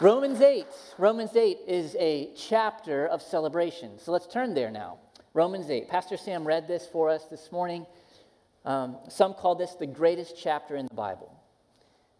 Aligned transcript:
Romans 0.00 0.40
8. 0.40 0.66
Romans 0.96 1.36
8 1.36 1.58
is 1.66 1.94
a 2.00 2.30
chapter 2.34 3.06
of 3.06 3.20
celebration. 3.20 3.98
So 3.98 4.12
let's 4.12 4.26
turn 4.26 4.54
there 4.54 4.70
now. 4.70 4.96
Romans 5.34 5.68
8. 5.68 5.90
Pastor 5.90 6.16
Sam 6.16 6.46
read 6.46 6.66
this 6.66 6.86
for 6.86 7.10
us 7.10 7.26
this 7.26 7.52
morning. 7.52 7.84
Um, 8.64 8.96
some 9.10 9.34
call 9.34 9.56
this 9.56 9.74
the 9.74 9.86
greatest 9.86 10.36
chapter 10.42 10.76
in 10.76 10.86
the 10.86 10.94
Bible. 10.94 11.30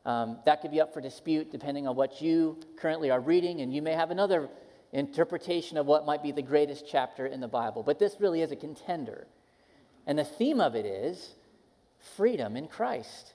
Um, 0.05 0.41
that 0.45 0.61
could 0.61 0.73
be 0.73 0.81
up 0.83 0.93
for 0.93 1.01
dispute 1.01 1.51
depending 1.51 1.89
on 1.89 1.97
what 1.97 2.21
you 2.21 2.59
currently 2.77 3.11
are 3.11 3.19
reading, 3.19 3.63
and 3.63 3.73
you 3.73 3.81
may 3.81 3.95
have 3.95 4.11
another 4.11 4.51
interpretation 4.93 5.79
of 5.79 5.87
what 5.87 6.05
might 6.05 6.23
be 6.23 6.33
the 6.33 6.43
greatest 6.43 6.85
chapter 6.87 7.25
in 7.25 7.41
the 7.41 7.49
Bible. 7.49 7.83
But 7.83 7.99
this 7.99 8.17
really 8.21 8.43
is 8.43 8.53
a 8.53 8.57
contender. 8.57 9.27
And 10.07 10.19
the 10.19 10.25
theme 10.25 10.61
of 10.61 10.75
it 10.75 10.85
is 10.85 11.35
freedom 12.15 12.59
in 12.59 12.69
Christ, 12.69 13.33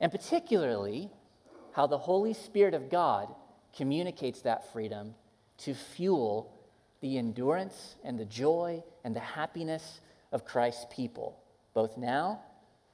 and 0.00 0.10
particularly 0.10 1.10
how 1.74 1.86
the 1.86 1.98
Holy 1.98 2.34
Spirit 2.34 2.74
of 2.74 2.90
God 2.90 3.32
communicates 3.78 4.42
that 4.42 4.70
freedom 4.72 5.14
to 5.56 5.72
fuel 5.72 6.52
the 7.00 7.16
endurance 7.16 7.94
and 8.04 8.18
the 8.18 8.24
joy 8.24 8.82
and 9.04 9.14
the 9.14 9.20
happiness 9.20 10.00
of 10.32 10.44
Christ's 10.44 10.84
people, 10.90 11.38
both 11.74 11.96
now 11.96 12.40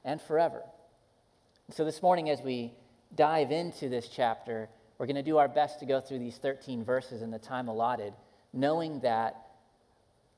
and 0.05 0.21
forever. 0.21 0.61
So, 1.71 1.83
this 1.83 2.03
morning, 2.03 2.29
as 2.29 2.39
we 2.41 2.71
dive 3.15 3.51
into 3.51 3.89
this 3.89 4.07
chapter, 4.07 4.69
we're 4.99 5.07
going 5.07 5.15
to 5.15 5.23
do 5.23 5.37
our 5.37 5.47
best 5.47 5.79
to 5.79 5.87
go 5.87 5.99
through 5.99 6.19
these 6.19 6.37
13 6.37 6.85
verses 6.85 7.23
in 7.23 7.31
the 7.31 7.39
time 7.39 7.67
allotted, 7.67 8.13
knowing 8.53 8.99
that 8.99 9.35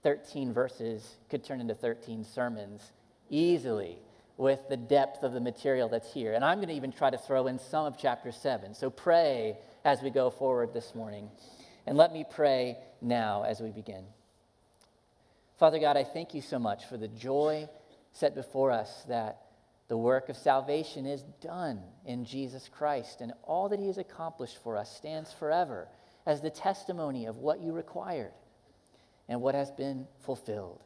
13 0.04 0.54
verses 0.54 1.18
could 1.30 1.44
turn 1.44 1.60
into 1.60 1.76
13 1.76 2.24
sermons 2.24 2.82
easily 3.30 3.98
with 4.38 4.60
the 4.70 4.78
depth 4.78 5.24
of 5.24 5.34
the 5.34 5.42
material 5.42 5.90
that's 5.90 6.14
here. 6.14 6.34
And 6.34 6.46
I'm 6.46 6.60
going 6.60 6.70
to 6.70 6.76
even 6.76 6.94
try 6.94 7.10
to 7.10 7.18
throw 7.18 7.48
in 7.48 7.60
some 7.60 7.86
of 7.86 7.98
chapter 7.98 8.32
7. 8.32 8.74
So 8.74 8.90
pray 8.90 9.58
as 9.88 10.02
we 10.02 10.10
go 10.10 10.30
forward 10.30 10.74
this 10.74 10.94
morning. 10.94 11.30
And 11.86 11.96
let 11.96 12.12
me 12.12 12.26
pray 12.30 12.78
now 13.02 13.44
as 13.44 13.62
we 13.62 13.72
begin. 13.72 14.04
Father 15.60 15.80
God, 15.80 15.96
I 15.96 16.04
thank 16.04 16.34
you 16.34 16.42
so 16.42 16.60
much 16.60 16.84
for 16.88 16.98
the 16.98 17.08
joy 17.08 17.70
set 18.12 18.36
before 18.36 18.70
us 18.70 19.06
that 19.08 19.44
the 19.88 19.96
work 19.96 20.28
of 20.28 20.36
salvation 20.36 21.06
is 21.06 21.24
done 21.40 21.80
in 22.06 22.26
Jesus 22.26 22.68
Christ, 22.70 23.22
and 23.22 23.32
all 23.44 23.70
that 23.70 23.80
he 23.80 23.88
has 23.88 23.98
accomplished 23.98 24.62
for 24.62 24.76
us 24.76 24.94
stands 24.94 25.32
forever 25.32 25.88
as 26.26 26.42
the 26.42 26.50
testimony 26.50 27.26
of 27.26 27.38
what 27.38 27.62
you 27.62 27.72
required 27.72 28.34
and 29.30 29.42
what 29.42 29.56
has 29.56 29.72
been 29.72 30.06
fulfilled. 30.26 30.84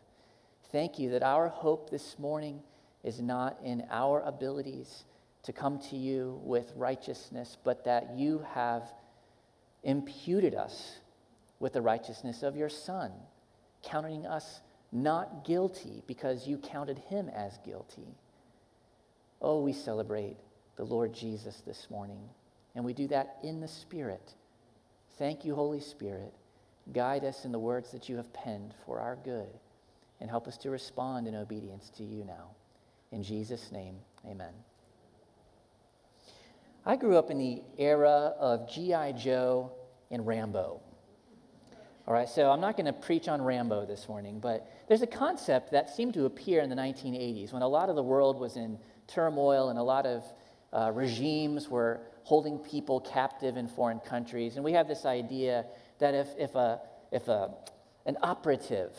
Thank 0.72 1.00
you 1.00 1.10
that 1.10 1.24
our 1.24 1.48
hope 1.48 1.90
this 1.90 2.20
morning 2.20 2.62
is 3.04 3.20
not 3.20 3.58
in 3.64 3.84
our 3.90 4.22
abilities 4.22 5.06
to 5.44 5.54
come 5.54 5.80
to 5.90 5.96
you 5.96 6.40
with 6.44 6.72
righteousness, 6.76 7.58
but 7.64 7.86
that 7.86 8.16
you 8.16 8.46
have 8.54 8.84
imputed 9.84 10.54
us 10.54 11.00
with 11.60 11.74
the 11.74 11.82
righteousness 11.82 12.44
of 12.44 12.56
your 12.56 12.70
Son, 12.70 13.12
counting 13.84 14.26
us 14.26 14.62
not 14.92 15.46
guilty 15.46 16.04
because 16.08 16.48
you 16.48 16.58
counted 16.58 17.00
him 17.00 17.30
as 17.30 17.58
guilty. 17.66 18.16
Oh, 19.42 19.62
we 19.62 19.74
celebrate 19.74 20.38
the 20.76 20.84
Lord 20.84 21.14
Jesus 21.14 21.62
this 21.66 21.88
morning, 21.90 22.22
and 22.76 22.86
we 22.86 22.94
do 22.94 23.08
that 23.08 23.38
in 23.44 23.60
the 23.60 23.68
Spirit. 23.68 24.34
Thank 25.18 25.46
you, 25.46 25.56
Holy 25.56 25.80
Spirit. 25.80 26.34
Guide 26.94 27.24
us 27.24 27.46
in 27.46 27.52
the 27.52 27.60
words 27.60 27.92
that 27.92 28.10
you 28.10 28.18
have 28.18 28.34
penned 28.34 28.74
for 28.86 29.00
our 29.00 29.16
good, 29.24 29.50
and 30.20 30.30
help 30.30 30.48
us 30.48 30.58
to 30.58 30.70
respond 30.70 31.28
in 31.28 31.36
obedience 31.36 31.90
to 31.98 32.04
you 32.04 32.24
now. 32.24 32.52
In 33.12 33.24
Jesus' 33.24 33.72
name, 33.72 33.96
amen. 34.26 34.54
I 36.84 36.96
grew 36.96 37.16
up 37.16 37.30
in 37.30 37.38
the 37.38 37.62
era 37.78 38.34
of 38.40 38.68
G.I. 38.68 39.12
Joe 39.12 39.72
and 40.10 40.26
Rambo. 40.26 40.82
All 42.08 42.14
right, 42.14 42.28
so 42.28 42.50
I'm 42.50 42.60
not 42.60 42.76
going 42.76 42.88
to 42.88 42.94
preach 42.94 43.28
on 43.28 43.40
Rambo 43.40 43.86
this 43.86 44.10
morning, 44.10 44.40
but 44.40 44.68
there's 44.88 45.04
a 45.04 45.08
concept 45.08 45.72
that 45.74 45.92
seemed 45.92 46.16
to 46.16 46.26
appear 46.26 46.62
in 46.62 46.72
the 46.72 46.76
1980s 46.76 47.54
when 47.54 47.62
a 47.62 47.68
lot 47.68 47.90
of 47.90 47.96
the 47.96 48.02
world 48.02 48.40
was 48.40 48.58
in 48.58 48.80
turmoil 49.06 49.70
and 49.70 49.78
a 49.78 49.84
lot 49.84 50.08
of 50.08 50.24
uh, 50.74 50.92
regimes 50.92 51.70
were 51.70 52.02
holding 52.24 52.58
people 52.58 53.00
captive 53.00 53.58
in 53.58 53.68
foreign 53.68 54.00
countries. 54.00 54.56
And 54.56 54.66
we 54.66 54.72
have 54.72 54.88
this 54.88 55.06
idea 55.06 55.66
that 56.00 56.16
if, 56.16 56.30
if, 56.40 56.56
a, 56.56 56.80
if 57.12 57.28
a, 57.28 57.52
an 58.08 58.18
operative, 58.24 58.98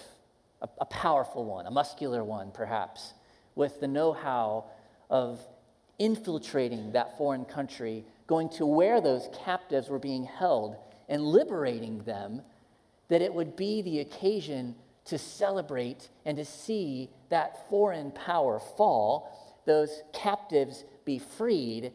a, 0.60 0.68
a 0.80 0.86
powerful 0.86 1.44
one, 1.44 1.66
a 1.66 1.70
muscular 1.72 2.22
one 2.22 2.52
perhaps, 2.52 3.14
with 3.56 3.80
the 3.80 3.88
know 3.88 4.12
how 4.12 4.66
of 5.10 5.40
infiltrating 5.98 6.92
that 6.92 7.16
foreign 7.18 7.44
country, 7.44 8.04
going 8.26 8.48
to 8.48 8.66
where 8.66 9.00
those 9.00 9.28
captives 9.44 9.88
were 9.88 9.98
being 9.98 10.24
held 10.24 10.76
and 11.08 11.22
liberating 11.22 12.02
them, 12.04 12.42
that 13.08 13.22
it 13.22 13.32
would 13.32 13.56
be 13.56 13.82
the 13.82 14.00
occasion 14.00 14.74
to 15.04 15.18
celebrate 15.18 16.08
and 16.24 16.36
to 16.36 16.44
see 16.44 17.10
that 17.28 17.68
foreign 17.68 18.10
power 18.12 18.58
fall 18.58 19.30
those 19.64 20.02
captives 20.12 20.84
be 21.04 21.18
freed, 21.18 21.92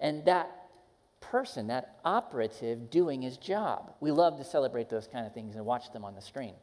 and 0.00 0.24
that 0.24 0.50
person, 1.20 1.68
that 1.68 1.96
operative, 2.04 2.90
doing 2.90 3.22
his 3.22 3.36
job. 3.36 3.92
We 4.00 4.10
love 4.10 4.36
to 4.38 4.44
celebrate 4.44 4.88
those 4.88 5.06
kind 5.06 5.26
of 5.26 5.32
things 5.32 5.56
and 5.56 5.64
watch 5.64 5.92
them 5.92 6.04
on 6.04 6.14
the 6.14 6.20
screen. 6.20 6.54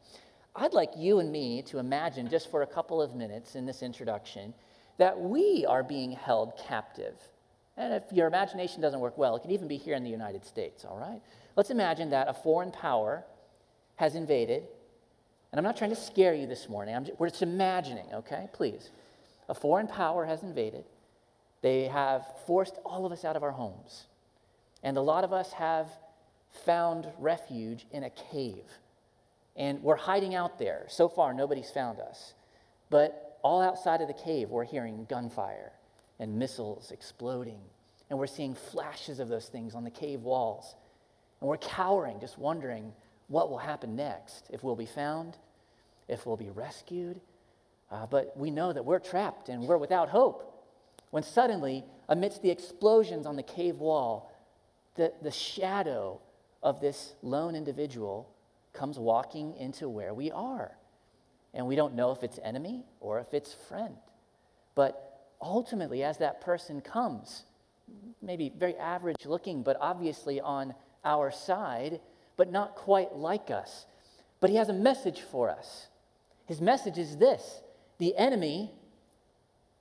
I'd 0.54 0.74
like 0.74 0.90
you 0.96 1.18
and 1.18 1.32
me 1.32 1.62
to 1.62 1.78
imagine, 1.78 2.28
just 2.28 2.50
for 2.50 2.62
a 2.62 2.66
couple 2.66 3.00
of 3.00 3.14
minutes 3.14 3.54
in 3.54 3.64
this 3.64 3.82
introduction, 3.82 4.52
that 4.98 5.18
we 5.18 5.64
are 5.68 5.82
being 5.82 6.12
held 6.12 6.56
captive. 6.56 7.14
And 7.76 7.94
if 7.94 8.04
your 8.12 8.26
imagination 8.26 8.80
doesn't 8.80 9.00
work 9.00 9.16
well, 9.16 9.36
it 9.36 9.40
could 9.40 9.50
even 9.50 9.68
be 9.68 9.76
here 9.76 9.94
in 9.94 10.04
the 10.04 10.10
United 10.10 10.44
States, 10.44 10.84
all 10.84 10.98
right? 10.98 11.20
Let's 11.56 11.70
imagine 11.70 12.10
that 12.10 12.28
a 12.28 12.34
foreign 12.34 12.70
power 12.70 13.24
has 13.96 14.14
invaded. 14.14 14.64
And 15.50 15.58
I'm 15.58 15.64
not 15.64 15.76
trying 15.76 15.90
to 15.90 15.96
scare 15.96 16.34
you 16.34 16.46
this 16.46 16.68
morning, 16.68 16.94
I'm 16.94 17.04
just, 17.04 17.18
we're 17.18 17.30
just 17.30 17.42
imagining, 17.42 18.06
okay? 18.12 18.48
Please. 18.52 18.90
A 19.48 19.54
foreign 19.54 19.86
power 19.86 20.24
has 20.24 20.42
invaded. 20.42 20.84
They 21.62 21.84
have 21.84 22.24
forced 22.46 22.78
all 22.84 23.06
of 23.06 23.12
us 23.12 23.24
out 23.24 23.36
of 23.36 23.42
our 23.42 23.50
homes. 23.52 24.06
And 24.82 24.96
a 24.96 25.02
lot 25.02 25.24
of 25.24 25.32
us 25.32 25.52
have 25.52 25.88
found 26.64 27.08
refuge 27.18 27.86
in 27.92 28.04
a 28.04 28.10
cave. 28.10 28.64
And 29.56 29.82
we're 29.82 29.96
hiding 29.96 30.34
out 30.34 30.58
there. 30.58 30.86
So 30.88 31.08
far, 31.08 31.34
nobody's 31.34 31.70
found 31.70 32.00
us. 32.00 32.34
But 32.90 33.31
all 33.42 33.60
outside 33.60 34.00
of 34.00 34.08
the 34.08 34.14
cave, 34.14 34.50
we're 34.50 34.64
hearing 34.64 35.06
gunfire 35.08 35.72
and 36.18 36.38
missiles 36.38 36.90
exploding. 36.90 37.60
And 38.08 38.18
we're 38.18 38.26
seeing 38.26 38.54
flashes 38.54 39.20
of 39.20 39.28
those 39.28 39.46
things 39.46 39.74
on 39.74 39.84
the 39.84 39.90
cave 39.90 40.20
walls. 40.20 40.74
And 41.40 41.48
we're 41.48 41.56
cowering, 41.56 42.20
just 42.20 42.38
wondering 42.38 42.92
what 43.28 43.50
will 43.50 43.58
happen 43.58 43.96
next. 43.96 44.48
If 44.50 44.62
we'll 44.62 44.76
be 44.76 44.86
found, 44.86 45.36
if 46.08 46.26
we'll 46.26 46.36
be 46.36 46.50
rescued, 46.50 47.20
uh, 47.90 48.06
but 48.06 48.36
we 48.36 48.50
know 48.50 48.72
that 48.72 48.84
we're 48.84 48.98
trapped 48.98 49.48
and 49.48 49.64
we're 49.64 49.78
without 49.78 50.08
hope. 50.08 50.48
When 51.10 51.22
suddenly, 51.22 51.84
amidst 52.08 52.42
the 52.42 52.50
explosions 52.50 53.26
on 53.26 53.36
the 53.36 53.42
cave 53.42 53.76
wall, 53.76 54.32
the, 54.94 55.12
the 55.22 55.30
shadow 55.30 56.20
of 56.62 56.80
this 56.80 57.14
lone 57.22 57.54
individual 57.54 58.28
comes 58.72 58.98
walking 58.98 59.54
into 59.56 59.88
where 59.88 60.14
we 60.14 60.30
are. 60.30 60.72
And 61.54 61.66
we 61.66 61.76
don't 61.76 61.94
know 61.94 62.12
if 62.12 62.22
it's 62.22 62.38
enemy 62.42 62.84
or 63.00 63.20
if 63.20 63.34
it's 63.34 63.54
friend. 63.68 63.96
But 64.74 65.26
ultimately, 65.40 66.02
as 66.02 66.18
that 66.18 66.40
person 66.40 66.80
comes, 66.80 67.44
maybe 68.22 68.52
very 68.56 68.76
average 68.76 69.26
looking, 69.26 69.62
but 69.62 69.76
obviously 69.80 70.40
on 70.40 70.74
our 71.04 71.30
side, 71.30 72.00
but 72.36 72.50
not 72.50 72.74
quite 72.74 73.14
like 73.14 73.50
us. 73.50 73.86
But 74.40 74.50
he 74.50 74.56
has 74.56 74.68
a 74.68 74.74
message 74.74 75.20
for 75.20 75.50
us. 75.50 75.88
His 76.46 76.60
message 76.60 76.98
is 76.98 77.16
this 77.16 77.62
the 77.98 78.16
enemy 78.16 78.72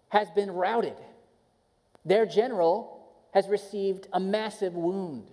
has 0.10 0.30
been 0.32 0.52
routed. 0.52 0.96
Their 2.04 2.26
general 2.26 3.00
has 3.34 3.48
received 3.48 4.08
a 4.12 4.20
massive 4.20 4.74
wound, 4.74 5.30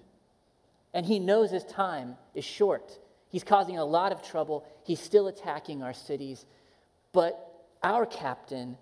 and 0.95 1.05
he 1.05 1.19
knows 1.19 1.51
his 1.51 1.65
time 1.65 2.17
is 2.35 2.45
short. 2.45 2.99
He's 3.29 3.45
causing 3.45 3.79
a 3.79 3.85
lot 3.85 4.13
of 4.13 4.23
trouble. 4.23 4.67
He's 4.85 5.01
still 5.01 5.29
attacking 5.29 5.83
our 5.83 5.93
cities. 5.93 6.47
But 7.13 7.65
our 7.83 8.07
captain 8.07 8.77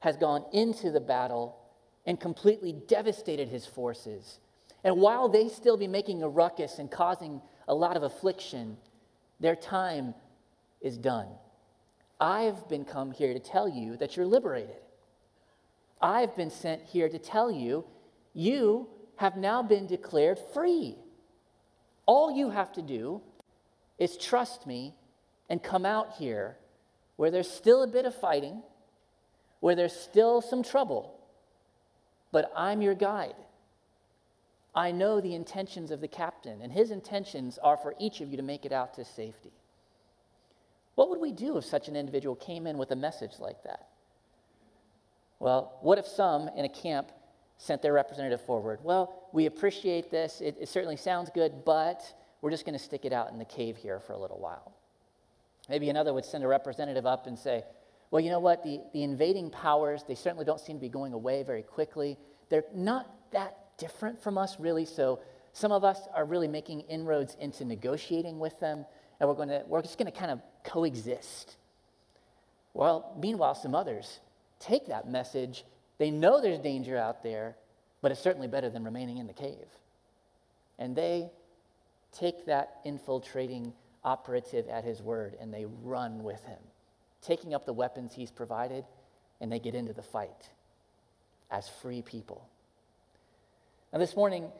has 0.00 0.16
gone 0.16 0.44
into 0.52 0.90
the 0.90 1.00
battle 1.00 1.56
and 2.04 2.18
completely 2.18 2.72
devastated 2.72 3.48
his 3.48 3.64
forces. 3.64 4.40
And 4.84 4.96
while 4.96 5.28
they 5.28 5.48
still 5.48 5.76
be 5.76 5.86
making 5.86 6.22
a 6.22 6.28
ruckus 6.28 6.78
and 6.78 6.90
causing 6.90 7.40
a 7.68 7.74
lot 7.74 7.96
of 7.96 8.02
affliction, 8.02 8.76
their 9.38 9.54
time 9.54 10.14
is 10.80 10.98
done. 10.98 11.28
I've 12.20 12.68
been 12.68 12.84
come 12.84 13.12
here 13.12 13.32
to 13.32 13.40
tell 13.40 13.68
you 13.68 13.96
that 13.98 14.16
you're 14.16 14.26
liberated. 14.26 14.76
I've 16.00 16.34
been 16.36 16.50
sent 16.50 16.82
here 16.82 17.08
to 17.08 17.18
tell 17.18 17.50
you 17.50 17.84
you 18.34 18.88
have 19.16 19.36
now 19.36 19.62
been 19.62 19.86
declared 19.86 20.38
free. 20.52 20.96
All 22.06 22.36
you 22.36 22.50
have 22.50 22.72
to 22.72 22.82
do 22.82 23.22
is 23.98 24.16
trust 24.16 24.66
me 24.66 24.94
and 25.48 25.62
come 25.62 25.84
out 25.84 26.12
here 26.18 26.56
where 27.16 27.30
there's 27.30 27.50
still 27.50 27.82
a 27.82 27.86
bit 27.86 28.04
of 28.04 28.14
fighting, 28.14 28.62
where 29.60 29.74
there's 29.74 29.92
still 29.92 30.40
some 30.40 30.62
trouble, 30.62 31.18
but 32.32 32.50
I'm 32.56 32.82
your 32.82 32.94
guide. 32.94 33.36
I 34.74 34.90
know 34.90 35.20
the 35.20 35.34
intentions 35.34 35.90
of 35.90 36.00
the 36.00 36.08
captain, 36.08 36.62
and 36.62 36.72
his 36.72 36.90
intentions 36.90 37.58
are 37.62 37.76
for 37.76 37.94
each 37.98 38.20
of 38.20 38.30
you 38.30 38.36
to 38.38 38.42
make 38.42 38.64
it 38.64 38.72
out 38.72 38.94
to 38.94 39.04
safety. 39.04 39.52
What 40.94 41.10
would 41.10 41.20
we 41.20 41.32
do 41.32 41.58
if 41.58 41.64
such 41.64 41.88
an 41.88 41.96
individual 41.96 42.34
came 42.34 42.66
in 42.66 42.78
with 42.78 42.90
a 42.90 42.96
message 42.96 43.32
like 43.38 43.62
that? 43.64 43.88
Well, 45.38 45.78
what 45.82 45.98
if 45.98 46.06
some 46.06 46.48
in 46.56 46.64
a 46.64 46.68
camp 46.68 47.12
sent 47.58 47.82
their 47.82 47.92
representative 47.92 48.40
forward? 48.40 48.80
Well, 48.82 49.28
we 49.32 49.46
appreciate 49.46 50.10
this. 50.10 50.40
It, 50.40 50.56
it 50.60 50.68
certainly 50.68 50.96
sounds 50.96 51.30
good, 51.34 51.64
but 51.64 52.02
we're 52.42 52.50
just 52.50 52.66
going 52.66 52.76
to 52.76 52.84
stick 52.84 53.06
it 53.06 53.12
out 53.12 53.30
in 53.30 53.38
the 53.38 53.44
cave 53.46 53.76
here 53.78 54.00
for 54.00 54.12
a 54.12 54.18
little 54.18 54.38
while. 54.38 54.72
Maybe 55.70 55.88
another 55.88 56.12
would 56.12 56.24
send 56.24 56.44
a 56.44 56.48
representative 56.48 57.06
up 57.06 57.26
and 57.26 57.38
say, 57.38 57.64
well, 58.10 58.20
you 58.20 58.30
know 58.30 58.40
what? 58.40 58.62
The, 58.62 58.80
the 58.92 59.04
invading 59.04 59.50
powers, 59.50 60.04
they 60.06 60.16
certainly 60.16 60.44
don't 60.44 60.60
seem 60.60 60.76
to 60.76 60.80
be 60.80 60.88
going 60.88 61.14
away 61.14 61.44
very 61.44 61.62
quickly. 61.62 62.18
They're 62.50 62.64
not 62.74 63.10
that 63.30 63.56
different 63.78 64.22
from 64.22 64.36
us, 64.36 64.60
really. 64.60 64.84
So 64.84 65.20
some 65.52 65.72
of 65.72 65.84
us 65.84 66.00
are 66.14 66.24
really 66.24 66.48
making 66.48 66.80
inroads 66.82 67.36
into 67.40 67.64
negotiating 67.64 68.38
with 68.38 68.58
them, 68.60 68.84
and 69.18 69.28
we're, 69.28 69.36
going 69.36 69.48
to, 69.48 69.62
we're 69.66 69.80
just 69.80 69.96
going 69.96 70.10
to 70.10 70.18
kind 70.18 70.30
of 70.30 70.40
coexist. 70.64 71.56
Well, 72.74 73.14
meanwhile, 73.18 73.54
some 73.54 73.74
others 73.74 74.20
take 74.58 74.88
that 74.88 75.08
message. 75.08 75.64
They 75.98 76.10
know 76.10 76.40
there's 76.40 76.58
danger 76.58 76.98
out 76.98 77.22
there, 77.22 77.56
but 78.00 78.10
it's 78.10 78.20
certainly 78.20 78.48
better 78.48 78.68
than 78.68 78.84
remaining 78.84 79.18
in 79.18 79.26
the 79.26 79.32
cave. 79.32 79.66
And 80.78 80.96
they 80.96 81.30
take 82.12 82.46
that 82.46 82.80
infiltrating 82.84 83.72
operative 84.04 84.68
at 84.68 84.84
his 84.84 85.02
word 85.02 85.36
and 85.40 85.52
they 85.52 85.66
run 85.82 86.22
with 86.22 86.44
him, 86.44 86.58
taking 87.20 87.54
up 87.54 87.66
the 87.66 87.72
weapons 87.72 88.12
he's 88.14 88.30
provided, 88.30 88.84
and 89.40 89.50
they 89.50 89.58
get 89.58 89.74
into 89.74 89.92
the 89.92 90.02
fight 90.02 90.50
as 91.50 91.68
free 91.68 92.02
people. 92.02 92.46
Now, 93.92 93.98
this 93.98 94.16
morning, 94.16 94.50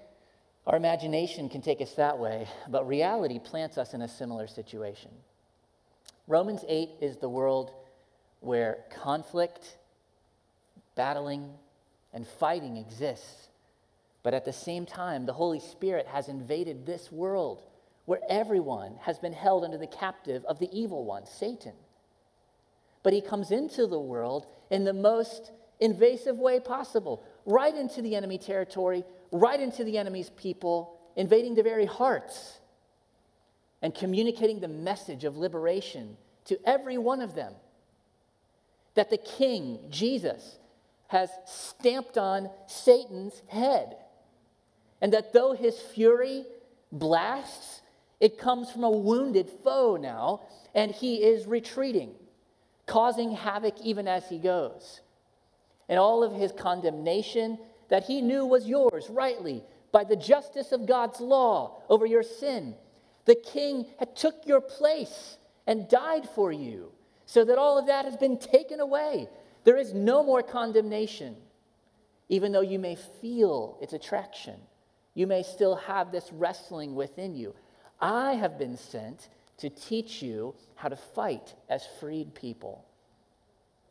our 0.67 0.77
imagination 0.77 1.49
can 1.49 1.63
take 1.63 1.81
us 1.81 1.93
that 1.95 2.19
way, 2.19 2.47
but 2.69 2.87
reality 2.87 3.39
plants 3.39 3.79
us 3.79 3.95
in 3.95 4.03
a 4.03 4.09
similar 4.09 4.47
situation. 4.47 5.11
Romans 6.29 6.65
8 6.69 6.91
is 7.01 7.17
the 7.17 7.29
world 7.29 7.73
where 8.41 8.79
conflict, 9.03 9.77
battling, 10.95 11.51
and 12.13 12.27
fighting 12.27 12.77
exists. 12.77 13.49
But 14.23 14.35
at 14.35 14.45
the 14.45 14.53
same 14.53 14.87
time, 14.87 15.27
the 15.27 15.33
Holy 15.33 15.61
Spirit 15.61 16.07
has 16.07 16.29
invaded 16.29 16.87
this 16.87 17.11
world 17.11 17.63
where 18.05 18.21
everyone 18.29 18.97
has 19.03 19.19
been 19.19 19.33
held 19.33 19.65
under 19.65 19.79
the 19.79 19.87
captive 19.87 20.45
of 20.45 20.59
the 20.59 20.69
evil 20.73 21.05
one, 21.05 21.27
Satan. 21.27 21.73
But 23.03 23.13
he 23.13 23.21
comes 23.21 23.51
into 23.51 23.87
the 23.87 23.99
world 23.99 24.47
in 24.71 24.85
the 24.85 24.93
most 24.93 25.51
invasive 25.81 26.39
way 26.39 26.61
possible, 26.61 27.25
right 27.45 27.75
into 27.75 28.03
the 28.03 28.15
enemy 28.15 28.39
territory, 28.39 29.05
right 29.33 29.61
into 29.61 29.83
the 29.83 29.99
enemy's 29.99 30.31
people, 30.31 30.99
invading 31.17 31.55
their 31.55 31.65
very 31.65 31.87
hearts, 31.87 32.61
and 33.83 33.95
communicating 33.95 34.61
the 34.61 34.69
message 34.69 35.25
of 35.25 35.37
liberation 35.37 36.17
to 36.45 36.59
every 36.65 36.99
one 36.99 37.21
of 37.21 37.35
them. 37.35 37.53
That 38.95 39.11
the 39.11 39.19
King, 39.19 39.79
Jesus, 39.91 40.59
has 41.09 41.31
stamped 41.47 42.17
on 42.17 42.51
Satan's 42.67 43.43
head. 43.49 43.97
And 45.03 45.13
that 45.13 45.33
though 45.33 45.53
his 45.53 45.79
fury 45.79 46.47
blasts, 46.93 47.83
it 48.21 48.39
comes 48.39 48.71
from 48.71 48.85
a 48.85 48.91
wounded 48.91 49.51
foe 49.65 49.99
now, 50.01 50.43
and 50.75 50.93
he 50.93 51.17
is 51.17 51.47
retreating, 51.47 52.15
causing 52.87 53.33
havoc 53.33 53.75
even 53.83 54.07
as 54.07 54.29
he 54.29 54.39
goes. 54.39 55.01
And 55.89 55.99
all 55.99 56.23
of 56.23 56.33
his 56.33 56.53
condemnation 56.53 57.59
that 57.89 58.05
he 58.05 58.23
knew 58.23 58.47
was 58.47 58.67
yours 58.69 59.11
rightly 59.11 59.65
by 59.91 60.05
the 60.05 60.17
justice 60.17 60.71
of 60.71 60.87
God's 60.87 61.21
law 61.21 61.83
over 61.89 62.07
your 62.07 62.23
sin. 62.23 62.77
The 63.25 63.35
king 63.35 63.87
had 63.99 64.15
took 64.15 64.47
your 64.47 64.61
place 64.61 65.37
and 65.67 65.89
died 65.89 66.29
for 66.29 66.53
you 66.53 66.93
so 67.27 67.45
that 67.45 67.59
all 67.59 67.77
of 67.77 67.87
that 67.87 68.05
has 68.05 68.17
been 68.17 68.39
taken 68.39 68.79
away. 68.79 69.29
There 69.65 69.77
is 69.77 69.93
no 69.93 70.23
more 70.23 70.43
condemnation, 70.43 71.37
even 72.29 72.53
though 72.53 72.61
you 72.61 72.79
may 72.79 72.97
feel 73.21 73.79
its 73.83 73.93
attraction. 73.93 74.61
You 75.14 75.26
may 75.26 75.43
still 75.43 75.76
have 75.76 76.11
this 76.11 76.31
wrestling 76.32 76.94
within 76.94 77.35
you. 77.35 77.55
I 78.00 78.35
have 78.35 78.59
been 78.59 78.76
sent 78.76 79.29
to 79.59 79.70
teach 79.70 80.23
you 80.23 80.55
how 80.75 80.88
to 80.88 80.97
fight 80.97 81.55
as 81.69 81.87
freed 82.00 82.35
people. 82.35 82.85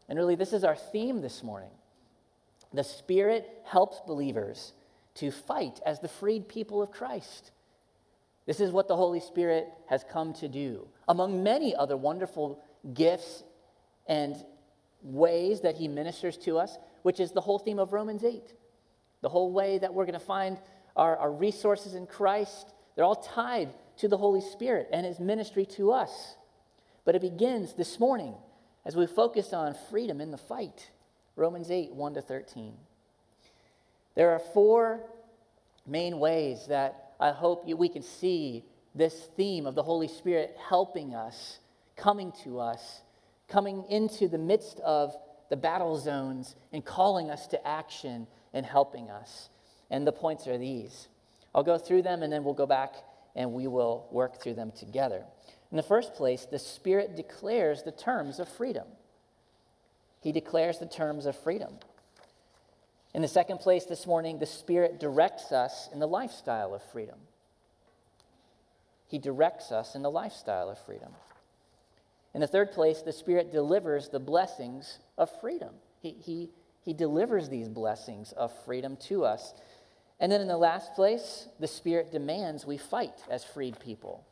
And 0.10 0.18
really, 0.18 0.36
this 0.36 0.54
is 0.54 0.64
our 0.64 0.76
theme 0.76 1.22
this 1.22 1.44
morning. 1.44 1.70
The 2.74 2.84
Spirit 2.84 3.48
helps 3.66 4.02
believers 4.06 4.74
to 5.16 5.32
fight 5.32 5.80
as 5.86 6.00
the 6.00 6.08
freed 6.08 6.48
people 6.48 6.82
of 6.82 6.92
Christ. 6.92 7.52
This 8.46 8.60
is 8.60 8.72
what 8.72 8.88
the 8.88 8.96
Holy 8.96 9.20
Spirit 9.20 9.70
has 9.88 10.04
come 10.10 10.34
to 10.34 10.48
do. 10.48 10.88
Among 11.08 11.44
many 11.44 11.76
other 11.76 11.96
wonderful 11.96 12.64
gifts 12.94 13.44
and 14.08 14.36
ways 15.04 15.62
that 15.62 15.76
He 15.76 15.88
ministers 15.88 16.38
to 16.40 16.58
us, 16.58 16.78
which 17.04 17.20
is 17.20 17.32
the 17.32 17.42
whole 17.42 17.60
theme 17.60 17.80
of 17.80 17.94
Romans 17.94 18.24
8. 18.24 18.54
The 19.22 19.30
whole 19.30 19.52
way 19.52 19.78
that 19.78 19.94
we're 19.94 20.06
going 20.06 20.20
to 20.20 20.26
find 20.26 20.58
our, 20.96 21.18
our 21.18 21.32
resources 21.32 21.96
in 21.96 22.08
Christ, 22.08 22.74
they're 22.96 23.06
all 23.06 23.16
tied 23.16 23.70
to 23.98 24.08
the 24.08 24.18
Holy 24.18 24.42
Spirit 24.42 24.90
and 24.92 25.06
His 25.06 25.20
ministry 25.20 25.66
to 25.78 25.92
us. 25.92 26.36
But 27.06 27.16
it 27.16 27.22
begins 27.22 27.74
this 27.74 28.00
morning 28.00 28.36
as 28.86 28.96
we 28.96 29.08
focus 29.08 29.54
on 29.54 29.76
freedom 29.90 30.22
in 30.22 30.32
the 30.32 30.38
fight. 30.38 30.90
Romans 31.36 31.72
8, 31.72 31.94
1 31.94 32.14
to 32.16 32.22
13. 32.22 32.74
There 34.16 34.32
are 34.32 34.40
four 34.40 35.02
main 35.88 36.20
ways 36.20 36.66
that 36.68 37.14
I 37.20 37.32
hope 37.32 37.66
we 37.66 37.90
can 37.90 38.04
see 38.04 38.66
this 38.94 39.14
theme 39.38 39.66
of 39.66 39.76
the 39.76 39.84
Holy 39.84 40.08
Spirit 40.08 40.58
helping 40.70 41.16
us, 41.16 41.60
coming 41.96 42.34
to 42.44 42.60
us, 42.60 43.02
coming 43.48 43.86
into 43.90 44.28
the 44.28 44.38
midst 44.38 44.80
of 44.82 45.16
the 45.50 45.58
battle 45.58 45.98
zones 45.98 46.56
and 46.74 46.84
calling 46.84 47.30
us 47.30 47.48
to 47.48 47.68
action 47.68 48.28
and 48.54 48.66
helping 48.66 49.10
us. 49.10 49.50
And 49.92 50.08
the 50.08 50.12
points 50.12 50.48
are 50.48 50.58
these. 50.58 51.08
I'll 51.54 51.64
go 51.64 51.78
through 51.78 52.02
them 52.02 52.24
and 52.24 52.34
then 52.34 52.44
we'll 52.44 52.56
go 52.56 52.66
back 52.66 52.96
and 53.36 53.54
we 53.54 53.68
will 53.68 54.08
work 54.12 54.42
through 54.42 54.56
them 54.56 54.72
together. 54.72 55.24
In 55.70 55.78
the 55.78 55.84
first 55.84 56.16
place, 56.16 56.48
the 56.50 56.58
Spirit 56.58 57.16
declares 57.16 57.84
the 57.84 57.92
terms 57.92 58.40
of 58.40 58.50
freedom 58.50 58.88
he 60.22 60.32
declares 60.32 60.78
the 60.78 60.86
terms 60.86 61.26
of 61.26 61.36
freedom. 61.36 61.74
In 63.14 63.22
the 63.22 63.28
second 63.28 63.58
place 63.58 63.86
this 63.86 64.08
morning, 64.08 64.40
the 64.40 64.46
Spirit 64.46 65.00
directs 65.00 65.52
us 65.52 65.90
in 65.92 66.00
the 66.00 66.08
lifestyle 66.08 66.74
of 66.74 66.84
freedom. 66.92 67.20
He 69.08 69.18
directs 69.18 69.72
us 69.72 69.96
in 69.96 70.04
the 70.04 70.12
lifestyle 70.12 70.70
of 70.70 70.78
freedom. 70.86 71.12
In 72.34 72.40
the 72.40 72.48
third 72.48 72.72
place, 72.72 73.02
the 73.02 73.12
Spirit 73.12 73.52
delivers 73.52 74.08
the 74.08 74.20
blessings 74.20 75.00
of 75.18 75.30
freedom. 75.42 75.74
He, 76.02 76.16
he, 76.22 76.50
he 76.86 76.94
delivers 76.94 77.50
these 77.50 77.68
blessings 77.68 78.32
of 78.34 78.54
freedom 78.64 78.96
to 79.08 79.26
us. 79.26 79.54
And 80.22 80.32
then 80.32 80.40
in 80.40 80.48
the 80.48 80.58
last 80.58 80.94
place, 80.94 81.48
the 81.60 81.68
Spirit 81.68 82.12
demands 82.12 82.64
we 82.64 82.78
fight 82.78 83.24
as 83.30 83.44
freed 83.44 83.80
people. 83.80 84.24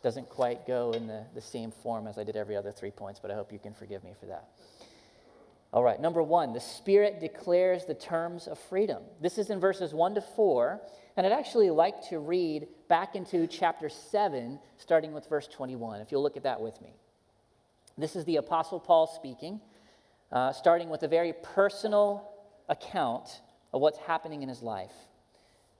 Doesn't 0.00 0.28
quite 0.28 0.64
go 0.64 0.92
in 0.92 1.08
the, 1.08 1.24
the 1.34 1.40
same 1.40 1.72
form 1.72 2.06
as 2.06 2.18
I 2.18 2.24
did 2.24 2.36
every 2.36 2.56
other 2.56 2.70
three 2.70 2.92
points, 2.92 3.18
but 3.18 3.32
I 3.32 3.34
hope 3.34 3.52
you 3.52 3.58
can 3.58 3.74
forgive 3.74 4.04
me 4.04 4.12
for 4.18 4.26
that. 4.26 4.48
All 5.72 5.82
right, 5.82 6.00
number 6.00 6.22
one, 6.22 6.52
the 6.52 6.60
Spirit 6.60 7.18
declares 7.18 7.84
the 7.84 7.94
terms 7.94 8.46
of 8.46 8.56
freedom. 8.56 9.02
This 9.20 9.38
is 9.38 9.50
in 9.50 9.58
verses 9.58 9.92
one 9.92 10.14
to 10.14 10.20
four, 10.20 10.80
and 11.16 11.26
I'd 11.26 11.32
actually 11.32 11.70
like 11.70 12.08
to 12.10 12.20
read 12.20 12.68
back 12.88 13.16
into 13.16 13.48
chapter 13.48 13.88
seven, 13.88 14.60
starting 14.78 15.12
with 15.12 15.28
verse 15.28 15.48
21, 15.48 16.00
if 16.00 16.12
you'll 16.12 16.22
look 16.22 16.36
at 16.36 16.44
that 16.44 16.60
with 16.60 16.80
me. 16.80 16.94
This 17.98 18.14
is 18.14 18.24
the 18.24 18.36
Apostle 18.36 18.78
Paul 18.78 19.08
speaking, 19.08 19.60
uh, 20.30 20.52
starting 20.52 20.90
with 20.90 21.02
a 21.02 21.08
very 21.08 21.32
personal 21.42 22.30
account 22.68 23.40
of 23.74 23.80
what's 23.80 23.98
happening 23.98 24.42
in 24.42 24.48
his 24.48 24.62
life. 24.62 24.94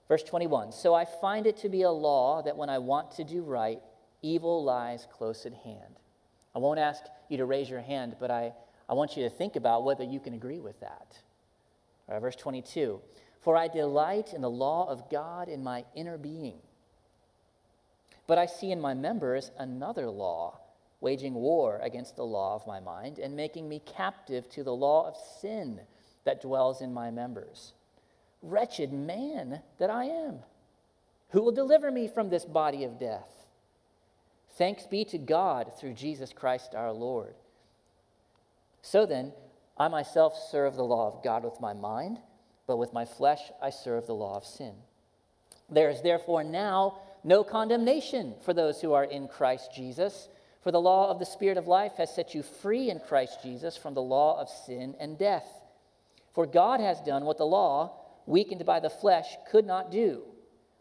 Verse 0.09 0.25
21 0.25 0.73
So 0.73 0.93
I 0.93 1.07
find 1.07 1.47
it 1.47 1.57
to 1.59 1.69
be 1.71 1.83
a 1.83 1.91
law 1.91 2.43
that 2.43 2.57
when 2.57 2.69
I 2.69 2.79
want 2.79 3.13
to 3.13 3.25
do 3.25 3.43
right, 3.43 3.81
evil 4.21 4.65
lies 4.65 5.07
close 5.13 5.47
at 5.47 5.55
hand. 5.55 6.01
I 6.55 6.59
won't 6.59 6.81
ask 6.81 7.05
you 7.29 7.39
to 7.39 7.47
raise 7.47 7.71
your 7.71 7.81
hand, 7.81 8.17
but 8.21 8.31
I, 8.31 8.53
I 8.89 8.95
want 8.95 9.17
you 9.17 9.23
to 9.23 9.31
think 9.31 9.57
about 9.57 9.85
whether 9.85 10.05
you 10.05 10.21
can 10.21 10.35
agree 10.35 10.61
with 10.61 10.79
that. 10.81 11.19
Right, 12.09 12.21
verse 12.21 12.37
22 12.37 13.01
For 13.41 13.57
I 13.57 13.69
delight 13.69 14.35
in 14.35 14.43
the 14.43 14.51
law 14.51 14.91
of 14.91 15.09
God 15.09 15.49
in 15.49 15.63
my 15.63 15.85
inner 15.95 16.19
being. 16.19 16.59
But 18.27 18.39
I 18.39 18.47
see 18.47 18.73
in 18.73 18.81
my 18.81 18.95
members 18.95 19.53
another 19.57 20.11
law, 20.11 20.59
waging 21.01 21.35
war 21.35 21.79
against 21.83 22.17
the 22.17 22.25
law 22.25 22.57
of 22.57 22.67
my 22.67 22.81
mind 22.81 23.19
and 23.19 23.37
making 23.37 23.69
me 23.69 23.81
captive 23.85 24.49
to 24.51 24.65
the 24.65 24.75
law 24.75 25.07
of 25.07 25.17
sin 25.41 25.81
that 26.25 26.41
dwells 26.43 26.81
in 26.81 26.93
my 26.93 27.11
members. 27.11 27.75
Wretched 28.45 28.93
man 28.93 29.61
that 29.79 29.89
I 29.89 30.05
am! 30.05 30.41
Who 31.31 31.43
will 31.43 31.53
deliver 31.53 31.91
me 31.91 32.07
from 32.07 32.29
this 32.29 32.45
body 32.45 32.85
of 32.85 33.01
death? 33.01 33.47
Thanks 34.57 34.87
be 34.87 35.05
to 35.07 35.19
God 35.19 35.73
through 35.81 35.95
Jesus 35.95 36.33
Christ 36.33 36.75
our 36.75 36.93
Lord. 36.93 37.35
So 38.83 39.07
then, 39.07 39.33
I 39.79 39.89
myself 39.89 40.39
serve 40.51 40.77
the 40.77 40.85
law 40.85 41.09
of 41.09 41.25
God 41.25 41.43
with 41.43 41.61
my 41.61 41.73
mind, 41.73 42.19
but 42.67 42.77
with 42.77 42.93
my 42.93 43.07
flesh 43.07 43.41
I 43.63 43.71
serve 43.71 44.07
the 44.07 44.15
law 44.15 44.37
of 44.37 44.45
sin. 44.45 44.75
There 45.71 45.89
is 45.89 46.03
therefore 46.03 46.45
now 46.45 46.99
no 47.25 47.43
condemnation 47.43 48.35
for 48.45 48.53
those 48.53 48.81
who 48.81 48.93
are 48.93 49.05
in 49.05 49.27
Christ 49.27 49.71
Jesus. 49.75 50.29
For 50.63 50.71
the 50.71 50.81
law 50.81 51.11
of 51.11 51.19
the 51.19 51.27
Spirit 51.27 51.57
of 51.57 51.67
life 51.67 51.95
has 51.97 52.15
set 52.15 52.35
you 52.35 52.43
free 52.43 52.91
in 52.91 53.01
Christ 53.01 53.43
Jesus 53.43 53.77
from 53.77 53.95
the 53.95 54.03
law 54.03 54.41
of 54.41 54.49
sin 54.49 54.95
and 55.01 55.19
death. 55.19 55.49
For 56.35 56.47
God 56.47 56.81
has 56.81 57.01
done 57.01 57.25
what 57.25 57.39
the 57.39 57.47
law, 57.47 58.04
weakened 58.27 58.65
by 58.65 58.81
the 58.81 58.91
flesh, 58.91 59.37
could 59.51 59.67
not 59.67 59.91
do. 59.91 60.23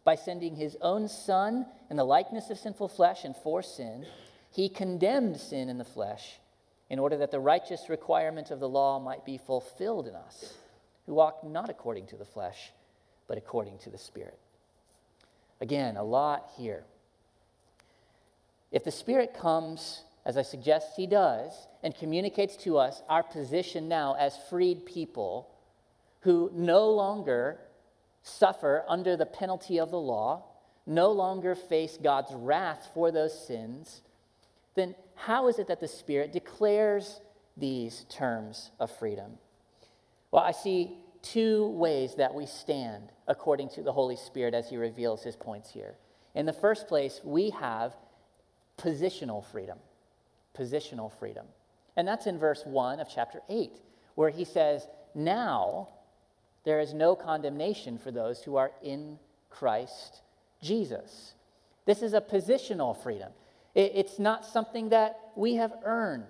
By 0.03 0.15
sending 0.15 0.55
his 0.55 0.77
own 0.81 1.07
Son 1.07 1.65
in 1.89 1.97
the 1.97 2.03
likeness 2.03 2.49
of 2.49 2.57
sinful 2.57 2.89
flesh 2.89 3.23
and 3.23 3.35
for 3.35 3.61
sin, 3.61 4.05
he 4.51 4.69
condemned 4.69 5.37
sin 5.39 5.69
in 5.69 5.77
the 5.77 5.85
flesh 5.85 6.39
in 6.89 6.99
order 6.99 7.17
that 7.17 7.31
the 7.31 7.39
righteous 7.39 7.89
requirement 7.89 8.51
of 8.51 8.59
the 8.59 8.69
law 8.69 8.99
might 8.99 9.25
be 9.25 9.37
fulfilled 9.37 10.07
in 10.07 10.15
us, 10.15 10.53
who 11.05 11.13
walk 11.13 11.43
not 11.43 11.69
according 11.69 12.05
to 12.07 12.15
the 12.15 12.25
flesh, 12.25 12.71
but 13.27 13.37
according 13.37 13.77
to 13.79 13.89
the 13.89 13.97
Spirit. 13.97 14.37
Again, 15.61 15.97
a 15.97 16.03
lot 16.03 16.51
here. 16.57 16.83
If 18.71 18.83
the 18.83 18.91
Spirit 18.91 19.33
comes, 19.33 20.03
as 20.25 20.37
I 20.37 20.41
suggest 20.41 20.89
he 20.95 21.07
does, 21.07 21.51
and 21.81 21.95
communicates 21.95 22.57
to 22.57 22.77
us 22.77 23.01
our 23.07 23.23
position 23.23 23.87
now 23.87 24.15
as 24.19 24.37
freed 24.49 24.85
people 24.85 25.49
who 26.23 26.49
no 26.53 26.89
longer 26.89 27.59
suffer 28.21 28.83
under 28.87 29.17
the 29.17 29.25
penalty 29.25 29.79
of 29.79 29.91
the 29.91 29.99
law, 29.99 30.45
no 30.85 31.11
longer 31.11 31.53
face 31.53 31.97
God's 32.01 32.33
wrath 32.33 32.89
for 32.93 33.11
those 33.11 33.47
sins, 33.47 34.01
then 34.75 34.95
how 35.15 35.47
is 35.47 35.59
it 35.59 35.67
that 35.67 35.79
the 35.79 35.87
Spirit 35.87 36.31
declares 36.31 37.19
these 37.57 38.05
terms 38.09 38.71
of 38.79 38.89
freedom? 38.97 39.37
Well, 40.31 40.43
I 40.43 40.51
see 40.51 40.97
two 41.21 41.67
ways 41.67 42.15
that 42.15 42.33
we 42.33 42.45
stand 42.45 43.11
according 43.27 43.69
to 43.69 43.83
the 43.83 43.91
Holy 43.91 44.15
Spirit 44.15 44.53
as 44.53 44.69
he 44.69 44.77
reveals 44.77 45.23
his 45.23 45.35
points 45.35 45.71
here. 45.71 45.95
In 46.35 46.45
the 46.45 46.53
first 46.53 46.87
place, 46.87 47.19
we 47.23 47.49
have 47.51 47.95
positional 48.77 49.43
freedom. 49.43 49.77
Positional 50.57 51.11
freedom. 51.11 51.45
And 51.95 52.07
that's 52.07 52.27
in 52.27 52.39
verse 52.39 52.63
1 52.65 52.99
of 52.99 53.07
chapter 53.13 53.41
8, 53.49 53.79
where 54.15 54.29
he 54.29 54.45
says, 54.45 54.87
Now 55.13 55.89
there 56.63 56.79
is 56.79 56.93
no 56.93 57.15
condemnation 57.15 57.97
for 57.97 58.11
those 58.11 58.43
who 58.43 58.55
are 58.55 58.71
in 58.81 59.19
Christ 59.49 60.21
Jesus. 60.61 61.33
This 61.85 62.01
is 62.01 62.13
a 62.13 62.21
positional 62.21 62.95
freedom. 63.01 63.31
It's 63.75 64.19
not 64.19 64.45
something 64.45 64.89
that 64.89 65.19
we 65.35 65.55
have 65.55 65.73
earned. 65.83 66.25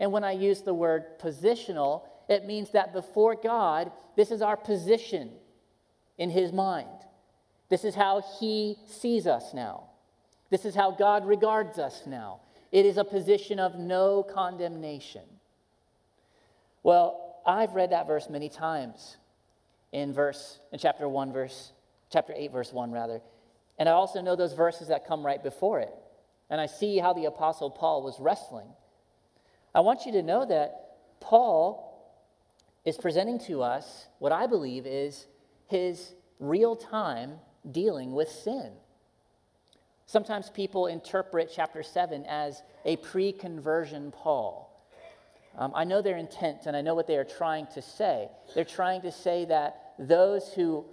And 0.00 0.12
when 0.12 0.24
I 0.24 0.32
use 0.32 0.62
the 0.62 0.74
word 0.74 1.18
positional, 1.20 2.02
it 2.28 2.44
means 2.44 2.70
that 2.70 2.92
before 2.92 3.36
God, 3.36 3.92
this 4.16 4.30
is 4.30 4.42
our 4.42 4.56
position 4.56 5.30
in 6.18 6.30
His 6.30 6.52
mind. 6.52 6.88
This 7.68 7.84
is 7.84 7.94
how 7.94 8.22
He 8.38 8.76
sees 8.86 9.26
us 9.26 9.54
now. 9.54 9.84
This 10.50 10.64
is 10.64 10.74
how 10.74 10.90
God 10.90 11.26
regards 11.26 11.78
us 11.78 12.02
now. 12.06 12.40
It 12.72 12.84
is 12.84 12.96
a 12.96 13.04
position 13.04 13.58
of 13.58 13.76
no 13.76 14.22
condemnation. 14.22 15.22
Well, 16.82 17.40
I've 17.46 17.74
read 17.74 17.90
that 17.90 18.06
verse 18.06 18.28
many 18.28 18.48
times 18.48 19.16
in 19.94 20.12
verse 20.12 20.58
in 20.72 20.78
chapter 20.78 21.08
1 21.08 21.32
verse 21.32 21.72
chapter 22.10 22.34
8 22.36 22.52
verse 22.52 22.72
1 22.72 22.90
rather. 22.90 23.22
And 23.78 23.88
I 23.88 23.92
also 23.92 24.20
know 24.20 24.36
those 24.36 24.52
verses 24.52 24.88
that 24.88 25.06
come 25.06 25.24
right 25.24 25.42
before 25.42 25.80
it. 25.80 25.94
And 26.50 26.60
I 26.60 26.66
see 26.66 26.98
how 26.98 27.12
the 27.12 27.24
apostle 27.24 27.70
Paul 27.70 28.02
was 28.02 28.20
wrestling. 28.20 28.68
I 29.74 29.80
want 29.80 30.04
you 30.04 30.12
to 30.12 30.22
know 30.22 30.44
that 30.46 31.20
Paul 31.20 31.90
is 32.84 32.98
presenting 32.98 33.38
to 33.46 33.62
us 33.62 34.06
what 34.18 34.32
I 34.32 34.46
believe 34.46 34.84
is 34.84 35.26
his 35.68 36.12
real 36.38 36.76
time 36.76 37.38
dealing 37.70 38.12
with 38.12 38.28
sin. 38.28 38.72
Sometimes 40.06 40.50
people 40.50 40.86
interpret 40.86 41.50
chapter 41.54 41.82
7 41.82 42.26
as 42.26 42.62
a 42.84 42.96
pre 42.96 43.32
conversion 43.32 44.12
Paul. 44.12 44.70
Um, 45.56 45.72
I 45.74 45.84
know 45.84 46.02
their 46.02 46.16
intent 46.16 46.66
and 46.66 46.76
I 46.76 46.80
know 46.80 46.94
what 46.94 47.06
they 47.06 47.16
are 47.16 47.24
trying 47.24 47.66
to 47.74 47.82
say. 47.82 48.28
They're 48.54 48.64
trying 48.64 49.02
to 49.02 49.12
say 49.12 49.44
that 49.46 49.83
those 49.98 50.52
who 50.52 50.84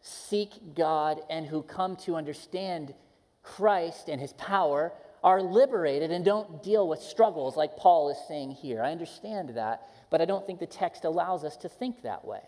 seek 0.00 0.74
God 0.74 1.20
and 1.28 1.46
who 1.46 1.62
come 1.62 1.96
to 1.96 2.16
understand 2.16 2.94
Christ 3.42 4.08
and 4.08 4.20
his 4.20 4.32
power 4.34 4.92
are 5.24 5.42
liberated 5.42 6.10
and 6.10 6.24
don't 6.24 6.62
deal 6.62 6.86
with 6.88 7.00
struggles 7.00 7.56
like 7.56 7.76
Paul 7.76 8.10
is 8.10 8.18
saying 8.28 8.52
here. 8.52 8.82
I 8.82 8.92
understand 8.92 9.50
that, 9.50 9.88
but 10.10 10.20
I 10.20 10.24
don't 10.24 10.46
think 10.46 10.60
the 10.60 10.66
text 10.66 11.04
allows 11.04 11.44
us 11.44 11.56
to 11.58 11.68
think 11.68 12.02
that 12.02 12.24
way. 12.24 12.42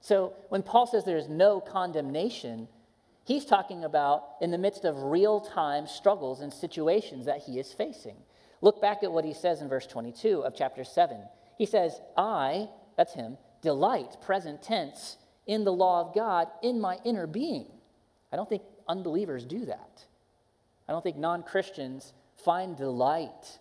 So 0.00 0.34
when 0.48 0.62
Paul 0.62 0.86
says 0.86 1.04
there's 1.04 1.28
no 1.28 1.60
condemnation, 1.60 2.66
he's 3.24 3.44
talking 3.44 3.84
about 3.84 4.24
in 4.40 4.50
the 4.50 4.58
midst 4.58 4.84
of 4.84 5.02
real 5.04 5.40
time 5.40 5.86
struggles 5.86 6.40
and 6.40 6.52
situations 6.52 7.26
that 7.26 7.42
he 7.42 7.58
is 7.58 7.72
facing. 7.72 8.16
Look 8.62 8.80
back 8.80 9.02
at 9.02 9.12
what 9.12 9.24
he 9.24 9.34
says 9.34 9.60
in 9.60 9.68
verse 9.68 9.86
22 9.86 10.42
of 10.42 10.54
chapter 10.56 10.84
7. 10.84 11.22
He 11.56 11.66
says, 11.66 12.00
I, 12.16 12.68
that's 12.96 13.14
him, 13.14 13.36
delight, 13.62 14.16
present 14.22 14.62
tense, 14.62 15.16
in 15.46 15.64
the 15.64 15.72
law 15.72 16.00
of 16.00 16.14
God 16.14 16.48
in 16.62 16.80
my 16.80 16.98
inner 17.04 17.26
being. 17.26 17.66
I 18.32 18.36
don't 18.36 18.48
think 18.48 18.62
unbelievers 18.88 19.44
do 19.44 19.66
that. 19.66 20.04
I 20.88 20.92
don't 20.92 21.02
think 21.02 21.16
non 21.16 21.42
Christians 21.42 22.12
find 22.44 22.76
delight 22.76 23.58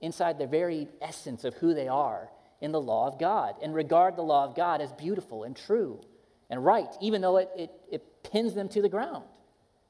inside 0.00 0.38
the 0.38 0.46
very 0.46 0.88
essence 1.00 1.44
of 1.44 1.54
who 1.54 1.74
they 1.74 1.88
are 1.88 2.28
in 2.60 2.72
the 2.72 2.80
law 2.80 3.06
of 3.06 3.18
God 3.18 3.56
and 3.62 3.74
regard 3.74 4.16
the 4.16 4.22
law 4.22 4.44
of 4.44 4.54
God 4.54 4.80
as 4.80 4.92
beautiful 4.92 5.44
and 5.44 5.56
true 5.56 6.00
and 6.48 6.64
right, 6.64 6.88
even 7.00 7.20
though 7.20 7.38
it, 7.38 7.50
it, 7.56 7.70
it 7.90 8.22
pins 8.22 8.54
them 8.54 8.68
to 8.70 8.82
the 8.82 8.88
ground. 8.88 9.24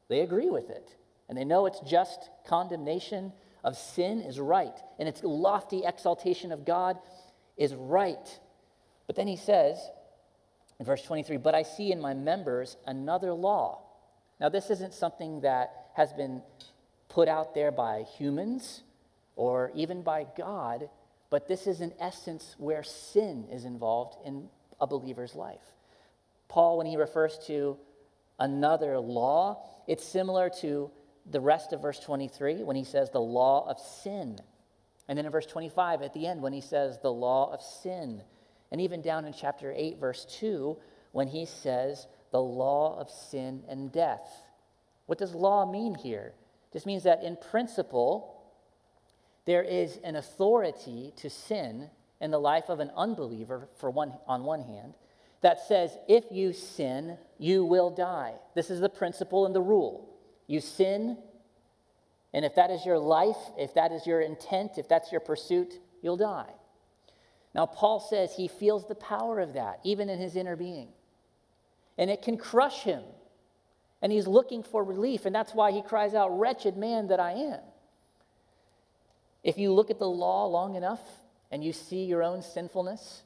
They 0.08 0.20
agree 0.20 0.50
with 0.50 0.70
it. 0.70 0.94
And 1.28 1.36
they 1.36 1.44
know 1.44 1.66
it's 1.66 1.80
just 1.80 2.30
condemnation 2.46 3.32
of 3.64 3.76
sin 3.76 4.20
is 4.20 4.38
right, 4.38 4.76
and 4.98 5.08
its 5.08 5.24
lofty 5.24 5.82
exaltation 5.84 6.52
of 6.52 6.64
God 6.64 6.98
is 7.56 7.74
right. 7.74 8.38
But 9.06 9.16
then 9.16 9.26
he 9.26 9.36
says 9.36 9.78
in 10.78 10.86
verse 10.86 11.02
23 11.02 11.36
But 11.36 11.54
I 11.54 11.62
see 11.62 11.92
in 11.92 12.00
my 12.00 12.14
members 12.14 12.76
another 12.86 13.32
law. 13.32 13.82
Now, 14.40 14.48
this 14.48 14.70
isn't 14.70 14.92
something 14.92 15.40
that 15.40 15.86
has 15.94 16.12
been 16.12 16.42
put 17.08 17.28
out 17.28 17.54
there 17.54 17.72
by 17.72 18.02
humans 18.02 18.82
or 19.34 19.70
even 19.74 20.02
by 20.02 20.26
God, 20.36 20.90
but 21.30 21.48
this 21.48 21.66
is 21.66 21.80
in 21.80 21.92
essence 21.98 22.54
where 22.58 22.82
sin 22.82 23.46
is 23.50 23.64
involved 23.64 24.16
in 24.24 24.48
a 24.80 24.86
believer's 24.86 25.34
life. 25.34 25.72
Paul, 26.48 26.78
when 26.78 26.86
he 26.86 26.96
refers 26.96 27.38
to 27.46 27.78
another 28.38 28.98
law, 28.98 29.62
it's 29.86 30.04
similar 30.04 30.50
to 30.60 30.90
the 31.30 31.40
rest 31.40 31.72
of 31.72 31.82
verse 31.82 31.98
23 32.00 32.62
when 32.62 32.76
he 32.76 32.84
says 32.84 33.10
the 33.10 33.20
law 33.20 33.68
of 33.68 33.78
sin. 33.78 34.38
And 35.08 35.16
then 35.16 35.26
in 35.26 35.32
verse 35.32 35.46
25 35.46 36.02
at 36.02 36.12
the 36.12 36.26
end 36.26 36.42
when 36.42 36.52
he 36.52 36.60
says 36.60 36.98
the 37.00 37.12
law 37.12 37.52
of 37.52 37.60
sin. 37.60 38.22
And 38.72 38.80
even 38.80 39.00
down 39.00 39.24
in 39.24 39.32
chapter 39.32 39.72
8, 39.74 39.98
verse 39.98 40.26
2, 40.38 40.76
when 41.12 41.28
he 41.28 41.44
says 41.44 42.06
the 42.30 42.40
law 42.40 42.98
of 43.00 43.08
sin 43.10 43.62
and 43.68 43.92
death. 43.92 44.28
What 45.06 45.18
does 45.18 45.34
law 45.34 45.70
mean 45.70 45.94
here? 45.94 46.34
This 46.72 46.84
means 46.84 47.04
that 47.04 47.22
in 47.22 47.36
principle, 47.36 48.42
there 49.46 49.62
is 49.62 49.98
an 50.04 50.16
authority 50.16 51.12
to 51.16 51.30
sin 51.30 51.88
in 52.20 52.30
the 52.30 52.40
life 52.40 52.68
of 52.68 52.80
an 52.80 52.90
unbeliever, 52.96 53.68
for 53.76 53.90
one, 53.90 54.12
on 54.26 54.44
one 54.44 54.62
hand, 54.62 54.94
that 55.42 55.60
says 55.66 55.96
if 56.08 56.24
you 56.30 56.52
sin, 56.52 57.16
you 57.38 57.64
will 57.64 57.90
die. 57.90 58.34
This 58.54 58.70
is 58.70 58.80
the 58.80 58.88
principle 58.88 59.46
and 59.46 59.54
the 59.54 59.60
rule. 59.60 60.12
You 60.46 60.60
sin, 60.60 61.16
and 62.34 62.44
if 62.44 62.54
that 62.56 62.70
is 62.70 62.84
your 62.84 62.98
life, 62.98 63.38
if 63.56 63.74
that 63.74 63.92
is 63.92 64.06
your 64.06 64.20
intent, 64.20 64.72
if 64.76 64.88
that's 64.88 65.12
your 65.12 65.20
pursuit, 65.20 65.74
you'll 66.02 66.16
die. 66.16 66.52
Now, 67.56 67.64
Paul 67.64 68.00
says 68.00 68.34
he 68.34 68.48
feels 68.48 68.86
the 68.86 68.94
power 68.94 69.40
of 69.40 69.54
that, 69.54 69.80
even 69.82 70.10
in 70.10 70.20
his 70.20 70.36
inner 70.36 70.56
being. 70.56 70.88
And 71.96 72.10
it 72.10 72.20
can 72.20 72.36
crush 72.36 72.82
him. 72.82 73.02
And 74.02 74.12
he's 74.12 74.26
looking 74.26 74.62
for 74.62 74.84
relief, 74.84 75.24
and 75.24 75.34
that's 75.34 75.54
why 75.54 75.72
he 75.72 75.80
cries 75.80 76.12
out, 76.12 76.38
Wretched 76.38 76.76
man 76.76 77.08
that 77.08 77.18
I 77.18 77.32
am. 77.32 77.60
If 79.42 79.56
you 79.56 79.72
look 79.72 79.90
at 79.90 79.98
the 79.98 80.08
law 80.08 80.44
long 80.44 80.74
enough 80.74 81.00
and 81.50 81.64
you 81.64 81.72
see 81.72 82.04
your 82.04 82.22
own 82.22 82.42
sinfulness, 82.42 83.22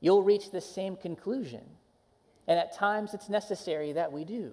you'll 0.00 0.22
reach 0.22 0.50
the 0.50 0.60
same 0.60 0.96
conclusion. 0.96 1.62
And 2.46 2.58
at 2.58 2.74
times 2.74 3.14
it's 3.14 3.30
necessary 3.30 3.92
that 3.92 4.12
we 4.12 4.24
do. 4.24 4.52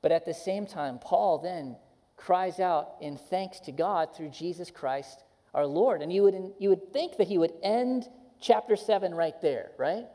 But 0.00 0.12
at 0.12 0.24
the 0.24 0.32
same 0.32 0.64
time, 0.64 0.98
Paul 0.98 1.38
then 1.38 1.76
cries 2.16 2.58
out 2.58 2.94
in 3.02 3.18
thanks 3.18 3.60
to 3.60 3.72
God 3.72 4.16
through 4.16 4.30
Jesus 4.30 4.70
Christ 4.70 5.24
our 5.54 5.66
Lord. 5.66 6.02
And 6.02 6.12
you 6.12 6.22
would, 6.22 6.52
you 6.58 6.68
would 6.68 6.92
think 6.92 7.16
that 7.16 7.28
he 7.28 7.38
would 7.38 7.52
end 7.62 8.08
chapter 8.40 8.76
7 8.76 9.14
right 9.14 9.40
there, 9.40 9.72
right? 9.78 10.06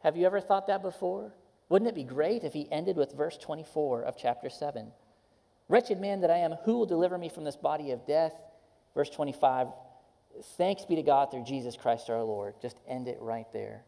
Have 0.00 0.16
you 0.16 0.26
ever 0.26 0.40
thought 0.40 0.66
that 0.66 0.82
before? 0.82 1.32
Wouldn't 1.68 1.88
it 1.88 1.94
be 1.94 2.04
great 2.04 2.44
if 2.44 2.52
he 2.52 2.70
ended 2.70 2.96
with 2.96 3.12
verse 3.12 3.38
24 3.38 4.02
of 4.02 4.16
chapter 4.16 4.50
7? 4.50 4.92
Wretched 5.68 6.00
man 6.00 6.20
that 6.20 6.30
I 6.30 6.38
am, 6.38 6.52
who 6.64 6.78
will 6.78 6.86
deliver 6.86 7.16
me 7.16 7.28
from 7.28 7.44
this 7.44 7.56
body 7.56 7.90
of 7.90 8.06
death? 8.06 8.34
Verse 8.94 9.08
25, 9.10 9.68
thanks 10.56 10.84
be 10.84 10.96
to 10.96 11.02
God 11.02 11.30
through 11.30 11.44
Jesus 11.44 11.76
Christ 11.76 12.10
our 12.10 12.22
Lord. 12.22 12.54
Just 12.60 12.76
end 12.86 13.08
it 13.08 13.18
right 13.20 13.50
there. 13.52 13.82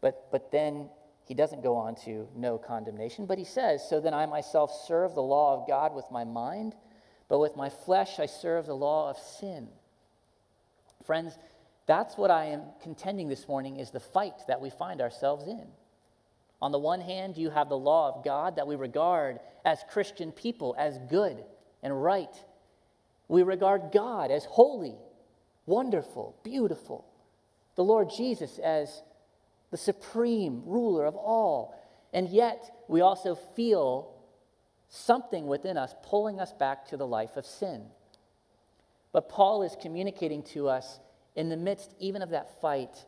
But, 0.00 0.30
but 0.30 0.52
then 0.52 0.90
he 1.24 1.34
doesn't 1.34 1.62
go 1.62 1.76
on 1.76 1.94
to 2.04 2.28
no 2.36 2.58
condemnation, 2.58 3.24
but 3.24 3.38
he 3.38 3.44
says, 3.44 3.88
So 3.88 4.00
then 4.00 4.12
I 4.12 4.26
myself 4.26 4.70
serve 4.86 5.14
the 5.14 5.22
law 5.22 5.58
of 5.58 5.66
God 5.66 5.94
with 5.94 6.04
my 6.10 6.24
mind, 6.24 6.74
but 7.28 7.38
with 7.38 7.56
my 7.56 7.68
flesh 7.68 8.18
I 8.18 8.26
serve 8.26 8.66
the 8.66 8.74
law 8.74 9.10
of 9.10 9.18
sin. 9.18 9.68
Friends, 11.04 11.36
that's 11.86 12.16
what 12.16 12.30
I 12.30 12.46
am 12.46 12.62
contending 12.82 13.28
this 13.28 13.46
morning 13.46 13.78
is 13.78 13.90
the 13.90 14.00
fight 14.00 14.42
that 14.48 14.60
we 14.60 14.70
find 14.70 15.00
ourselves 15.00 15.46
in. 15.46 15.66
On 16.62 16.72
the 16.72 16.78
one 16.78 17.00
hand, 17.00 17.36
you 17.36 17.50
have 17.50 17.68
the 17.68 17.76
law 17.76 18.14
of 18.14 18.24
God 18.24 18.56
that 18.56 18.66
we 18.66 18.74
regard 18.74 19.38
as 19.64 19.84
Christian 19.90 20.32
people 20.32 20.74
as 20.78 20.98
good 21.10 21.44
and 21.82 22.02
right. 22.02 22.34
We 23.28 23.42
regard 23.42 23.92
God 23.92 24.30
as 24.30 24.46
holy, 24.46 24.96
wonderful, 25.66 26.36
beautiful. 26.42 27.04
The 27.74 27.84
Lord 27.84 28.08
Jesus 28.16 28.58
as 28.58 29.02
the 29.70 29.76
supreme 29.76 30.62
ruler 30.64 31.04
of 31.04 31.16
all. 31.16 31.78
And 32.14 32.28
yet, 32.28 32.64
we 32.88 33.00
also 33.00 33.34
feel 33.34 34.13
something 34.94 35.48
within 35.48 35.76
us 35.76 35.92
pulling 36.04 36.38
us 36.38 36.52
back 36.52 36.86
to 36.86 36.96
the 36.96 37.06
life 37.06 37.36
of 37.36 37.44
sin. 37.44 37.82
But 39.12 39.28
Paul 39.28 39.64
is 39.64 39.76
communicating 39.80 40.44
to 40.54 40.68
us 40.68 41.00
in 41.34 41.48
the 41.48 41.56
midst 41.56 41.94
even 41.98 42.22
of 42.22 42.30
that 42.30 42.60
fight, 42.60 43.04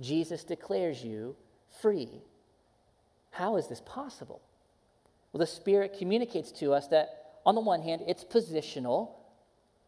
Jesus 0.00 0.44
declares 0.44 1.04
you 1.04 1.36
free. 1.82 2.22
How 3.30 3.56
is 3.56 3.68
this 3.68 3.82
possible? 3.82 4.40
Well, 5.32 5.40
the 5.40 5.46
Spirit 5.46 5.96
communicates 5.98 6.52
to 6.52 6.72
us 6.72 6.88
that, 6.88 7.40
on 7.44 7.54
the 7.54 7.60
one 7.60 7.82
hand, 7.82 8.02
it's 8.06 8.24
positional. 8.24 9.10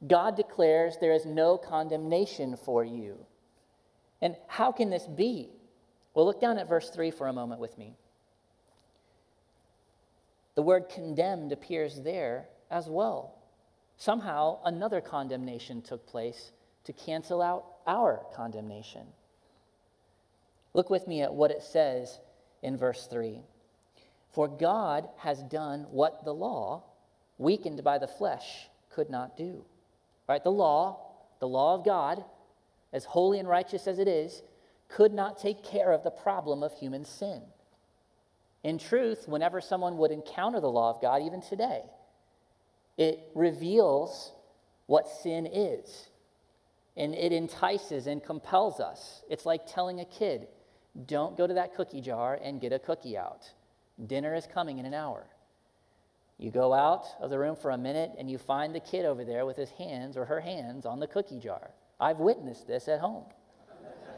God 0.07 0.37
declares 0.37 0.97
there 1.00 1.14
is 1.14 1.25
no 1.25 1.57
condemnation 1.57 2.59
for 2.62 2.85
you. 2.85 3.25
And 4.21 4.37
how 4.49 4.71
can 4.71 4.90
this 4.90 5.07
be? 5.07 5.49
Well, 6.12 6.26
look 6.26 6.43
down 6.43 6.59
at 6.59 6.69
verse 6.69 6.90
3 6.90 7.11
for 7.11 7.26
a 7.26 7.33
moment 7.33 7.61
with 7.61 7.78
me. 7.78 7.97
The 10.59 10.62
word 10.62 10.88
condemned 10.88 11.53
appears 11.53 12.00
there 12.00 12.49
as 12.69 12.88
well. 12.88 13.37
Somehow, 13.97 14.59
another 14.65 15.00
condemnation 15.00 15.83
took 15.83 16.05
place 16.05 16.50
to 16.83 16.93
cancel 16.93 17.41
out 17.41 17.65
our 17.87 18.23
condemnation. 18.35 19.07
Look 20.75 20.91
with 20.91 21.07
me 21.07 21.23
at 21.23 21.33
what 21.33 21.53
it 21.53 21.62
says 21.62 22.19
in 22.61 22.77
verse 22.77 23.07
3 23.07 23.41
For 24.33 24.49
God 24.49 25.09
has 25.19 25.45
done 25.45 25.87
what 25.93 26.25
the 26.25 26.35
law, 26.35 26.83
weakened 27.38 27.85
by 27.85 27.99
the 27.99 28.09
flesh, 28.09 28.69
could 28.91 29.11
not 29.11 29.37
do. 29.37 29.65
Right? 30.29 30.43
The 30.43 30.50
law, 30.50 30.99
the 31.38 31.47
law 31.47 31.77
of 31.77 31.85
God, 31.85 32.25
as 32.93 33.05
holy 33.05 33.38
and 33.38 33.49
righteous 33.49 33.87
as 33.87 34.00
it 34.00 34.09
is, 34.09 34.43
could 34.88 35.15
not 35.15 35.38
take 35.38 35.62
care 35.62 35.93
of 35.93 36.03
the 36.03 36.11
problem 36.11 36.65
of 36.65 36.73
human 36.73 37.05
sin. 37.05 37.43
In 38.65 38.79
truth, 38.79 39.29
whenever 39.29 39.61
someone 39.61 39.99
would 39.99 40.11
encounter 40.11 40.61
the 40.61 40.71
law 40.71 40.91
of 40.91 41.00
God, 41.00 41.23
even 41.23 41.41
today, 41.41 41.83
it 42.97 43.21
reveals 43.35 44.33
what 44.87 45.09
sin 45.09 45.47
is. 45.47 46.09
And 46.97 47.15
it 47.15 47.33
entices 47.33 48.09
and 48.09 48.23
compels 48.23 48.81
us. 48.81 49.23
It's 49.31 49.47
like 49.47 49.73
telling 49.73 50.00
a 50.00 50.05
kid, 50.05 50.49
don't 51.07 51.37
go 51.37 51.47
to 51.47 51.55
that 51.55 51.77
cookie 51.77 52.00
jar 52.00 52.41
and 52.43 52.61
get 52.61 52.73
a 52.73 52.79
cookie 52.79 53.17
out. 53.17 53.49
Dinner 54.05 54.35
is 54.35 54.49
coming 54.53 54.79
in 54.79 54.87
an 54.87 54.95
hour. 54.95 55.25
You 56.38 56.50
go 56.50 56.73
out 56.73 57.07
of 57.21 57.31
the 57.31 57.38
room 57.38 57.55
for 57.55 57.71
a 57.71 57.79
minute 57.79 58.12
and 58.19 58.29
you 58.31 58.38
find 58.38 58.75
the 58.75 58.81
kid 58.81 59.05
over 59.05 59.25
there 59.25 59.47
with 59.47 59.57
his 59.57 59.71
hands 59.71 60.17
or 60.17 60.25
her 60.25 60.41
hands 60.41 60.87
on 60.87 60.99
the 60.99 61.07
cookie 61.07 61.38
jar. 61.38 61.71
I've 62.00 62.19
witnessed 62.19 62.67
this 62.67 62.88
at 62.88 63.00
home. 63.00 63.25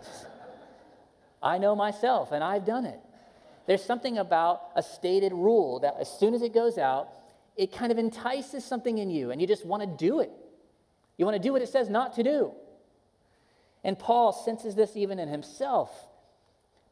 I 1.43 1.57
know 1.59 1.75
myself, 1.75 2.33
and 2.33 2.45
I've 2.45 2.67
done 2.67 2.85
it. 2.85 3.01
There's 3.71 3.85
something 3.85 4.19
about 4.19 4.63
a 4.75 4.83
stated 4.83 5.33
rule 5.33 5.79
that 5.79 5.95
as 6.01 6.11
soon 6.11 6.35
as 6.35 6.43
it 6.43 6.53
goes 6.53 6.77
out, 6.77 7.11
it 7.57 7.71
kind 7.73 7.93
of 7.93 7.99
entices 7.99 8.65
something 8.65 8.99
in 8.99 9.11
you, 9.11 9.31
and 9.31 9.41
you 9.41 9.47
just 9.47 9.65
want 9.65 9.81
to 9.83 9.87
do 9.87 10.19
it. 10.19 10.33
You 11.17 11.25
want 11.25 11.37
to 11.37 11.41
do 11.41 11.53
what 11.53 11.63
it 11.63 11.69
says 11.69 11.89
not 11.89 12.15
to 12.15 12.25
do. 12.25 12.51
And 13.85 13.97
Paul 13.97 14.33
senses 14.33 14.75
this 14.75 14.97
even 14.97 15.21
in 15.21 15.29
himself. 15.29 15.89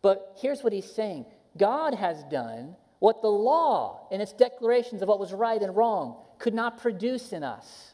But 0.02 0.36
here's 0.40 0.62
what 0.62 0.72
he's 0.72 0.88
saying 0.88 1.26
God 1.56 1.94
has 1.94 2.22
done 2.30 2.76
what 3.00 3.22
the 3.22 3.28
law, 3.28 4.06
in 4.12 4.20
its 4.20 4.32
declarations 4.32 5.02
of 5.02 5.08
what 5.08 5.18
was 5.18 5.32
right 5.32 5.60
and 5.60 5.74
wrong, 5.74 6.14
could 6.38 6.54
not 6.54 6.80
produce 6.80 7.32
in 7.32 7.42
us. 7.42 7.92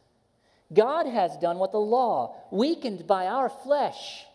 God 0.74 1.06
has 1.06 1.38
done 1.38 1.56
what 1.56 1.72
the 1.72 1.80
law, 1.80 2.36
weakened 2.50 3.06
by 3.06 3.28
our 3.28 3.48
flesh, 3.48 4.26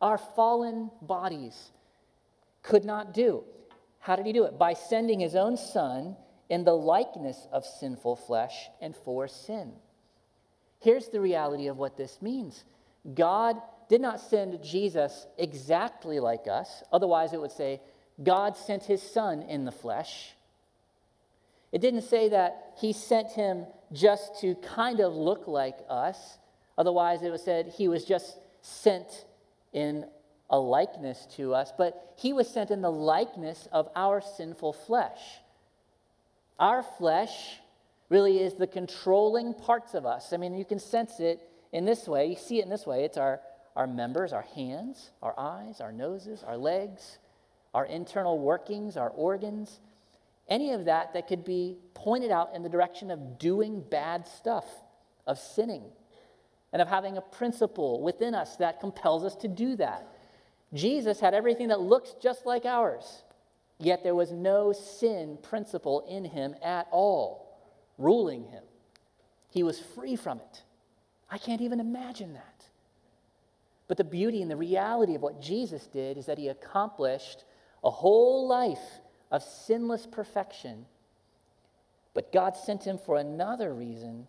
our 0.00 0.16
fallen 0.16 0.90
bodies 1.02 1.72
could 2.62 2.86
not 2.86 3.12
do. 3.12 3.44
How 4.02 4.16
did 4.16 4.26
he 4.26 4.32
do 4.32 4.44
it? 4.44 4.58
By 4.58 4.74
sending 4.74 5.20
his 5.20 5.36
own 5.36 5.56
son 5.56 6.16
in 6.50 6.64
the 6.64 6.76
likeness 6.76 7.46
of 7.52 7.64
sinful 7.64 8.16
flesh 8.16 8.68
and 8.80 8.96
for 8.96 9.28
sin. 9.28 9.72
Here's 10.80 11.08
the 11.08 11.20
reality 11.20 11.68
of 11.68 11.78
what 11.78 11.96
this 11.96 12.20
means 12.20 12.64
God 13.14 13.56
did 13.88 14.00
not 14.00 14.20
send 14.20 14.62
Jesus 14.62 15.26
exactly 15.38 16.18
like 16.18 16.48
us, 16.48 16.82
otherwise, 16.92 17.32
it 17.32 17.40
would 17.40 17.52
say, 17.52 17.80
God 18.22 18.56
sent 18.56 18.84
his 18.84 19.02
son 19.02 19.42
in 19.42 19.64
the 19.64 19.72
flesh. 19.72 20.32
It 21.70 21.80
didn't 21.80 22.02
say 22.02 22.28
that 22.30 22.74
he 22.78 22.92
sent 22.92 23.30
him 23.30 23.66
just 23.92 24.40
to 24.40 24.56
kind 24.56 24.98
of 24.98 25.14
look 25.14 25.46
like 25.46 25.78
us, 25.88 26.38
otherwise, 26.76 27.22
it 27.22 27.30
was 27.30 27.44
said 27.44 27.68
he 27.68 27.86
was 27.86 28.04
just 28.04 28.36
sent 28.62 29.26
in 29.72 30.06
a 30.52 30.58
likeness 30.58 31.26
to 31.36 31.54
us, 31.54 31.72
but 31.76 32.14
he 32.16 32.34
was 32.34 32.46
sent 32.46 32.70
in 32.70 32.82
the 32.82 32.92
likeness 32.92 33.66
of 33.72 33.88
our 33.96 34.20
sinful 34.20 34.74
flesh. 34.74 35.18
Our 36.58 36.82
flesh 36.82 37.58
really 38.10 38.38
is 38.38 38.54
the 38.54 38.66
controlling 38.66 39.54
parts 39.54 39.94
of 39.94 40.04
us. 40.04 40.34
I 40.34 40.36
mean, 40.36 40.54
you 40.54 40.66
can 40.66 40.78
sense 40.78 41.18
it 41.18 41.40
in 41.72 41.86
this 41.86 42.06
way. 42.06 42.26
You 42.26 42.36
see 42.36 42.58
it 42.58 42.64
in 42.64 42.70
this 42.70 42.86
way 42.86 43.04
it's 43.04 43.16
our, 43.16 43.40
our 43.74 43.86
members, 43.86 44.34
our 44.34 44.46
hands, 44.54 45.10
our 45.22 45.34
eyes, 45.38 45.80
our 45.80 45.90
noses, 45.90 46.44
our 46.46 46.58
legs, 46.58 47.18
our 47.72 47.86
internal 47.86 48.38
workings, 48.38 48.98
our 48.98 49.08
organs. 49.08 49.80
Any 50.48 50.72
of 50.72 50.84
that 50.84 51.14
that 51.14 51.28
could 51.28 51.46
be 51.46 51.78
pointed 51.94 52.30
out 52.30 52.50
in 52.54 52.62
the 52.62 52.68
direction 52.68 53.10
of 53.10 53.38
doing 53.38 53.82
bad 53.90 54.28
stuff, 54.28 54.66
of 55.26 55.38
sinning 55.38 55.84
and 56.74 56.82
of 56.82 56.88
having 56.88 57.16
a 57.16 57.22
principle 57.22 58.02
within 58.02 58.34
us 58.34 58.56
that 58.56 58.80
compels 58.80 59.24
us 59.24 59.34
to 59.36 59.48
do 59.48 59.76
that. 59.76 60.11
Jesus 60.74 61.20
had 61.20 61.34
everything 61.34 61.68
that 61.68 61.80
looks 61.80 62.14
just 62.20 62.46
like 62.46 62.64
ours, 62.64 63.22
yet 63.78 64.02
there 64.02 64.14
was 64.14 64.32
no 64.32 64.72
sin 64.72 65.38
principle 65.42 66.04
in 66.08 66.24
him 66.24 66.54
at 66.62 66.86
all, 66.90 67.58
ruling 67.98 68.44
him. 68.44 68.64
He 69.50 69.62
was 69.62 69.78
free 69.78 70.16
from 70.16 70.38
it. 70.38 70.62
I 71.30 71.38
can't 71.38 71.60
even 71.60 71.80
imagine 71.80 72.34
that. 72.34 72.64
But 73.88 73.98
the 73.98 74.04
beauty 74.04 74.40
and 74.40 74.50
the 74.50 74.56
reality 74.56 75.14
of 75.14 75.22
what 75.22 75.42
Jesus 75.42 75.86
did 75.86 76.16
is 76.16 76.26
that 76.26 76.38
he 76.38 76.48
accomplished 76.48 77.44
a 77.84 77.90
whole 77.90 78.46
life 78.46 79.00
of 79.30 79.42
sinless 79.42 80.06
perfection. 80.06 80.86
But 82.14 82.32
God 82.32 82.56
sent 82.56 82.84
him 82.84 82.98
for 82.98 83.18
another 83.18 83.74
reason 83.74 84.26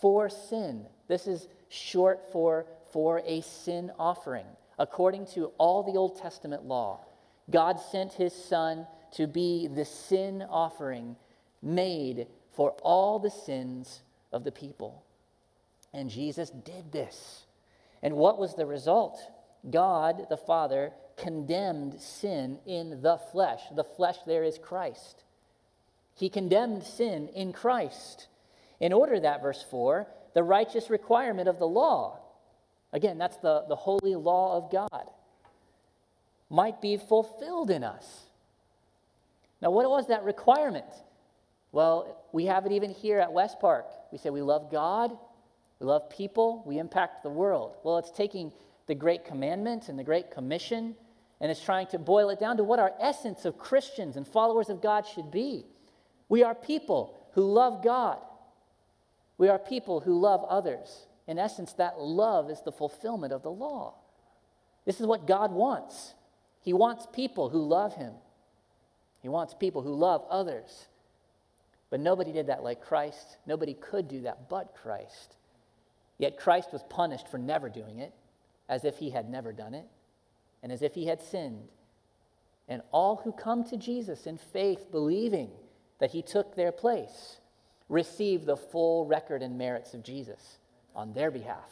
for 0.00 0.30
sin. 0.30 0.86
This 1.08 1.26
is 1.26 1.48
short 1.68 2.32
for 2.32 2.66
for 2.92 3.22
a 3.24 3.40
sin 3.40 3.90
offering. 3.98 4.46
According 4.78 5.26
to 5.34 5.52
all 5.58 5.82
the 5.82 5.98
Old 5.98 6.18
Testament 6.20 6.64
law, 6.64 7.00
God 7.50 7.78
sent 7.78 8.14
his 8.14 8.32
son 8.32 8.86
to 9.12 9.26
be 9.26 9.68
the 9.68 9.84
sin 9.84 10.42
offering 10.48 11.16
made 11.62 12.26
for 12.52 12.72
all 12.82 13.18
the 13.18 13.30
sins 13.30 14.02
of 14.32 14.44
the 14.44 14.52
people. 14.52 15.04
And 15.92 16.10
Jesus 16.10 16.50
did 16.50 16.92
this. 16.92 17.44
And 18.02 18.16
what 18.16 18.38
was 18.38 18.54
the 18.54 18.66
result? 18.66 19.18
God 19.70 20.26
the 20.28 20.36
Father 20.36 20.92
condemned 21.16 22.00
sin 22.00 22.58
in 22.66 23.02
the 23.02 23.18
flesh. 23.30 23.60
The 23.74 23.84
flesh 23.84 24.16
there 24.26 24.42
is 24.42 24.58
Christ. 24.58 25.24
He 26.14 26.28
condemned 26.28 26.82
sin 26.82 27.28
in 27.28 27.52
Christ. 27.52 28.28
In 28.80 28.92
order 28.92 29.20
that, 29.20 29.42
verse 29.42 29.64
4, 29.70 30.06
the 30.34 30.42
righteous 30.42 30.90
requirement 30.90 31.48
of 31.48 31.58
the 31.58 31.68
law. 31.68 32.18
Again, 32.92 33.18
that's 33.18 33.36
the, 33.38 33.64
the 33.68 33.76
holy 33.76 34.14
law 34.14 34.56
of 34.56 34.70
God, 34.70 35.08
might 36.50 36.80
be 36.80 36.96
fulfilled 36.96 37.70
in 37.70 37.82
us. 37.82 38.24
Now, 39.60 39.70
what 39.70 39.88
was 39.88 40.08
that 40.08 40.24
requirement? 40.24 40.84
Well, 41.70 42.24
we 42.32 42.46
have 42.46 42.66
it 42.66 42.72
even 42.72 42.90
here 42.90 43.18
at 43.18 43.32
West 43.32 43.60
Park. 43.60 43.86
We 44.10 44.18
say 44.18 44.30
we 44.30 44.42
love 44.42 44.70
God, 44.70 45.16
we 45.80 45.86
love 45.86 46.10
people, 46.10 46.62
we 46.66 46.78
impact 46.78 47.22
the 47.22 47.30
world. 47.30 47.76
Well, 47.82 47.98
it's 47.98 48.10
taking 48.10 48.52
the 48.86 48.94
Great 48.94 49.24
Commandment 49.24 49.88
and 49.88 49.98
the 49.98 50.04
Great 50.04 50.30
Commission, 50.30 50.94
and 51.40 51.50
it's 51.50 51.62
trying 51.62 51.86
to 51.88 51.98
boil 51.98 52.28
it 52.28 52.38
down 52.38 52.58
to 52.58 52.64
what 52.64 52.78
our 52.78 52.92
essence 53.00 53.44
of 53.44 53.58
Christians 53.58 54.16
and 54.16 54.26
followers 54.26 54.68
of 54.68 54.82
God 54.82 55.06
should 55.06 55.30
be. 55.30 55.64
We 56.28 56.42
are 56.42 56.54
people 56.54 57.18
who 57.32 57.42
love 57.42 57.82
God 57.82 58.18
we 59.42 59.48
are 59.48 59.58
people 59.58 59.98
who 59.98 60.20
love 60.20 60.44
others. 60.44 61.08
In 61.32 61.38
essence, 61.38 61.72
that 61.74 61.98
love 61.98 62.50
is 62.50 62.60
the 62.60 62.70
fulfillment 62.70 63.32
of 63.32 63.42
the 63.42 63.50
law. 63.50 63.94
This 64.84 65.00
is 65.00 65.06
what 65.06 65.26
God 65.26 65.50
wants. 65.50 66.12
He 66.60 66.74
wants 66.74 67.06
people 67.10 67.48
who 67.48 67.66
love 67.66 67.94
him. 67.94 68.12
He 69.22 69.30
wants 69.30 69.54
people 69.54 69.80
who 69.80 69.94
love 69.94 70.26
others. 70.28 70.88
But 71.88 72.00
nobody 72.00 72.32
did 72.32 72.48
that 72.48 72.62
like 72.62 72.82
Christ. 72.82 73.38
Nobody 73.46 73.72
could 73.72 74.08
do 74.08 74.20
that 74.20 74.50
but 74.50 74.74
Christ. 74.74 75.36
Yet 76.18 76.36
Christ 76.36 76.70
was 76.70 76.82
punished 76.90 77.28
for 77.28 77.38
never 77.38 77.70
doing 77.70 78.00
it, 78.00 78.12
as 78.68 78.84
if 78.84 78.98
he 78.98 79.08
had 79.08 79.30
never 79.30 79.54
done 79.54 79.72
it, 79.72 79.86
and 80.62 80.70
as 80.70 80.82
if 80.82 80.94
he 80.94 81.06
had 81.06 81.22
sinned. 81.22 81.66
And 82.68 82.82
all 82.92 83.16
who 83.24 83.32
come 83.32 83.64
to 83.70 83.78
Jesus 83.78 84.26
in 84.26 84.36
faith, 84.36 84.90
believing 84.90 85.48
that 85.98 86.10
he 86.10 86.20
took 86.20 86.54
their 86.54 86.72
place, 86.72 87.38
receive 87.88 88.44
the 88.44 88.58
full 88.58 89.06
record 89.06 89.42
and 89.42 89.56
merits 89.56 89.94
of 89.94 90.02
Jesus 90.02 90.58
on 90.94 91.12
their 91.12 91.30
behalf. 91.30 91.70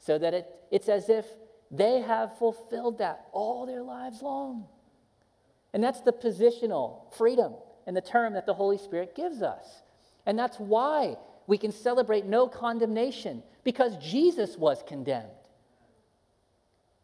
So 0.00 0.18
that 0.18 0.34
it, 0.34 0.46
it's 0.70 0.88
as 0.88 1.08
if 1.08 1.26
they 1.70 2.00
have 2.00 2.38
fulfilled 2.38 2.98
that 2.98 3.26
all 3.32 3.66
their 3.66 3.82
lives 3.82 4.22
long. 4.22 4.66
And 5.72 5.82
that's 5.82 6.00
the 6.00 6.12
positional 6.12 7.12
freedom 7.16 7.54
and 7.86 7.96
the 7.96 8.00
term 8.00 8.34
that 8.34 8.46
the 8.46 8.54
Holy 8.54 8.78
Spirit 8.78 9.14
gives 9.14 9.42
us. 9.42 9.82
And 10.24 10.38
that's 10.38 10.58
why 10.58 11.16
we 11.46 11.58
can 11.58 11.72
celebrate 11.72 12.26
no 12.26 12.46
condemnation, 12.46 13.42
because 13.64 13.96
Jesus 13.96 14.56
was 14.56 14.82
condemned. 14.86 15.28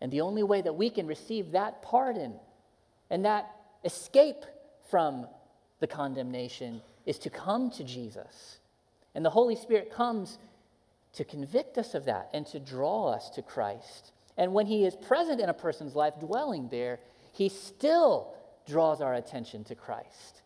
And 0.01 0.13
the 0.13 0.21
only 0.21 0.43
way 0.43 0.61
that 0.61 0.75
we 0.75 0.91
can 0.91 1.07
receive 1.07 1.53
that 1.53 1.81
pardon 1.83 2.35
and 3.09 3.25
that 3.25 3.51
escape 3.85 4.45
from 4.91 5.27
the 5.81 5.87
condemnation 5.87 6.83
is 7.07 7.19
to 7.21 7.31
come 7.31 7.71
to 7.71 7.85
Jesus. 7.85 8.59
And 9.15 9.25
the 9.25 9.31
Holy 9.31 9.57
Spirit 9.57 9.91
comes 9.91 10.39
to 11.15 11.25
convict 11.25 11.79
us 11.79 11.95
of 11.95 12.05
that 12.07 12.31
and 12.33 12.47
to 12.49 12.61
draw 12.61 13.09
us 13.09 13.31
to 13.31 13.43
Christ. 13.43 14.13
And 14.37 14.53
when 14.53 14.67
He 14.67 14.85
is 14.85 14.97
present 14.97 15.41
in 15.41 15.49
a 15.49 15.55
person's 15.55 15.95
life, 15.95 16.15
dwelling 16.21 16.69
there, 16.69 16.99
He 17.33 17.49
still 17.49 18.35
draws 18.67 19.01
our 19.01 19.15
attention 19.15 19.65
to 19.65 19.75
Christ. 19.75 20.43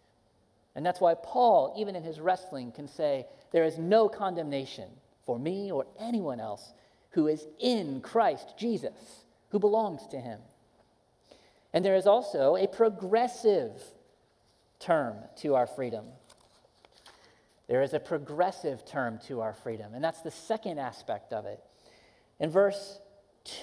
And 0.75 0.85
that's 0.85 1.01
why 1.01 1.15
Paul, 1.15 1.75
even 1.77 1.97
in 1.97 2.05
his 2.05 2.21
wrestling, 2.21 2.71
can 2.71 2.87
say, 2.87 3.27
There 3.51 3.65
is 3.65 3.79
no 3.79 4.09
condemnation 4.09 4.89
for 5.25 5.39
me 5.39 5.73
or 5.73 5.87
anyone 5.99 6.41
else 6.41 6.73
who 7.11 7.27
is 7.27 7.47
in 7.59 8.01
Christ 8.01 8.55
Jesus, 8.57 9.25
who 9.51 9.59
belongs 9.59 10.07
to 10.09 10.21
Him. 10.21 10.39
And 11.73 11.85
there 11.85 11.97
is 11.97 12.07
also 12.07 12.57
a 12.57 12.67
progressive 12.67 13.83
term 14.79 15.17
to 15.39 15.55
our 15.55 15.67
freedom. 15.67 16.07
There 17.69 17.83
is 17.83 17.93
a 17.93 18.01
progressive 18.01 18.85
term 18.87 19.21
to 19.29 19.43
our 19.43 19.53
freedom, 19.53 19.95
and 19.95 20.03
that's 20.03 20.23
the 20.23 20.31
second 20.31 20.79
aspect 20.79 21.33
of 21.33 21.45
it. 21.45 21.63
In 22.41 22.51
verse 22.51 22.99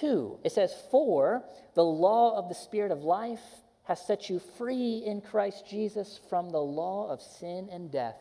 2, 0.00 0.38
it 0.44 0.52
says, 0.52 0.72
For 0.90 1.42
the 1.74 1.84
law 1.84 2.38
of 2.38 2.48
the 2.48 2.54
Spirit 2.54 2.92
of 2.92 3.02
life 3.02 3.42
has 3.84 4.04
set 4.04 4.30
you 4.30 4.40
free 4.58 5.02
in 5.04 5.20
Christ 5.20 5.64
Jesus 5.68 6.20
from 6.28 6.50
the 6.50 6.60
law 6.60 7.10
of 7.10 7.20
sin 7.20 7.68
and 7.70 7.90
death. 7.90 8.16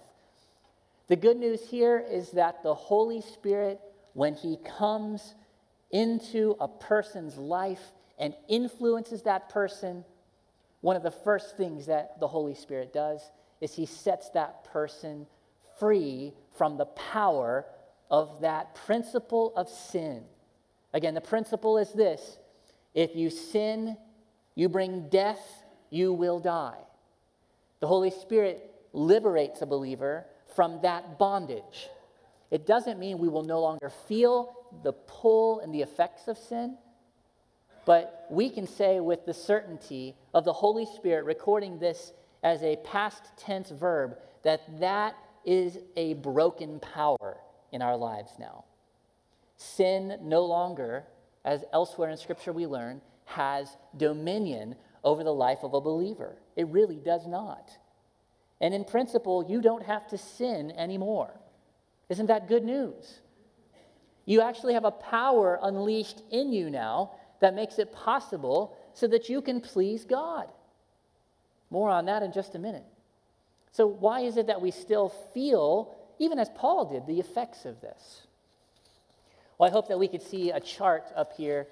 The 1.08 1.16
good 1.16 1.38
news 1.38 1.62
here 1.70 2.04
is 2.10 2.32
that 2.32 2.64
the 2.64 2.74
Holy 2.74 3.22
Spirit, 3.22 3.80
when 4.14 4.34
He 4.34 4.58
comes 4.78 5.36
into 5.92 6.56
a 6.60 6.68
person's 6.68 7.38
life 7.38 7.92
and 8.18 8.34
influences 8.48 9.22
that 9.24 9.50
person, 9.50 10.04
one 10.82 10.96
of 10.96 11.04
the 11.04 11.12
first 11.12 11.58
things 11.58 11.86
that 11.86 12.20
the 12.20 12.28
Holy 12.28 12.56
Spirit 12.56 12.92
does 12.92 13.22
is 13.62 13.76
He 13.76 13.86
sets 13.86 14.30
that 14.32 14.64
person 14.66 15.28
free 15.80 16.34
from 16.58 16.78
the 16.78 16.86
power 16.86 17.66
of 18.10 18.42
that 18.42 18.76
principle 18.76 19.54
of 19.56 19.70
sin. 19.70 20.24
Again, 20.94 21.14
the 21.14 21.22
principle 21.22 21.78
is 21.78 21.92
this 21.92 22.38
if 22.94 23.16
you 23.16 23.30
sin, 23.30 23.98
you 24.56 24.70
bring 24.70 25.10
death, 25.10 25.64
you 25.90 26.14
will 26.14 26.40
die. 26.40 26.80
The 27.82 27.88
Holy 27.88 28.12
Spirit 28.12 28.72
liberates 28.94 29.62
a 29.62 29.66
believer 29.66 30.26
from 30.56 30.80
that 30.82 31.20
bondage. 31.20 31.90
It 32.52 32.66
doesn't 32.66 33.00
mean 33.00 33.18
we 33.18 33.28
will 33.28 33.44
no 33.44 33.60
longer 33.60 33.92
feel 34.08 34.56
the 34.84 34.94
pull 34.94 35.60
and 35.60 35.74
the 35.74 35.82
effects 35.82 36.28
of 36.28 36.38
sin, 36.38 36.78
but 37.86 38.26
we 38.30 38.50
can 38.50 38.66
say 38.66 39.00
with 39.00 39.26
the 39.26 39.34
certainty 39.34 40.16
of 40.34 40.46
the 40.46 40.54
Holy 40.54 40.86
Spirit 40.86 41.26
recording 41.26 41.80
this 41.80 42.14
as 42.44 42.64
a 42.64 42.78
past 42.78 43.24
tense 43.38 43.70
verb 43.70 44.18
that 44.44 44.80
that 44.80 45.16
is 45.46 45.78
a 45.96 46.16
broken 46.16 46.80
power 46.80 47.38
in 47.72 47.82
our 47.82 47.98
lives 47.98 48.32
now. 48.40 48.66
Sin 49.58 50.18
no 50.22 50.46
longer, 50.46 51.06
as 51.44 51.64
elsewhere 51.72 52.10
in 52.10 52.18
Scripture 52.18 52.52
we 52.52 52.66
learn, 52.66 53.02
has 53.26 53.78
dominion 53.98 54.76
over 55.04 55.24
the 55.24 55.34
life 55.34 55.60
of 55.64 55.74
a 55.74 55.82
believer. 55.82 56.36
It 56.56 56.68
really 56.68 56.98
does 56.98 57.28
not. 57.28 57.78
And 58.62 58.74
in 58.74 58.84
principle, 58.84 59.46
you 59.48 59.62
don't 59.62 59.84
have 59.84 60.08
to 60.08 60.18
sin 60.18 60.72
anymore. 60.72 61.32
Isn't 62.10 62.28
that 62.28 62.48
good 62.48 62.64
news? 62.64 63.20
You 64.26 64.42
actually 64.42 64.74
have 64.74 64.86
a 64.86 64.92
power 64.92 65.60
unleashed 65.62 66.22
in 66.32 66.52
you 66.52 66.70
now 66.70 67.12
that 67.42 67.54
makes 67.54 67.78
it 67.78 67.92
possible 67.92 68.76
so 68.94 69.08
that 69.08 69.30
you 69.30 69.42
can 69.42 69.62
please 69.62 70.06
God. 70.06 70.48
More 71.70 71.90
on 71.90 72.06
that 72.06 72.24
in 72.24 72.32
just 72.32 72.56
a 72.56 72.60
minute. 72.60 72.86
So, 73.76 73.88
why 73.88 74.22
is 74.22 74.38
it 74.38 74.48
that 74.48 74.62
we 74.62 74.72
still 74.72 75.10
feel, 75.10 75.98
even 76.18 76.40
as 76.40 76.48
Paul 76.56 76.86
did, 76.86 77.06
the 77.08 77.20
effects 77.20 77.66
of 77.66 77.82
this? 77.82 78.22
Well, 79.58 79.70
I 79.70 79.74
hope 79.74 79.90
that 79.90 80.00
we 80.00 80.08
could 80.08 80.22
see 80.22 80.52
a 80.52 80.62
chart 80.62 81.04
up 81.14 81.34
here, 81.34 81.68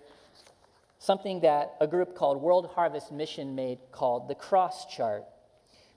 something 1.00 1.40
that 1.40 1.76
a 1.80 1.88
group 1.88 2.14
called 2.14 2.42
World 2.42 2.70
Harvest 2.76 3.14
Mission 3.14 3.56
made 3.56 3.78
called 3.94 4.28
the 4.28 4.36
cross 4.36 4.94
chart. 4.94 5.24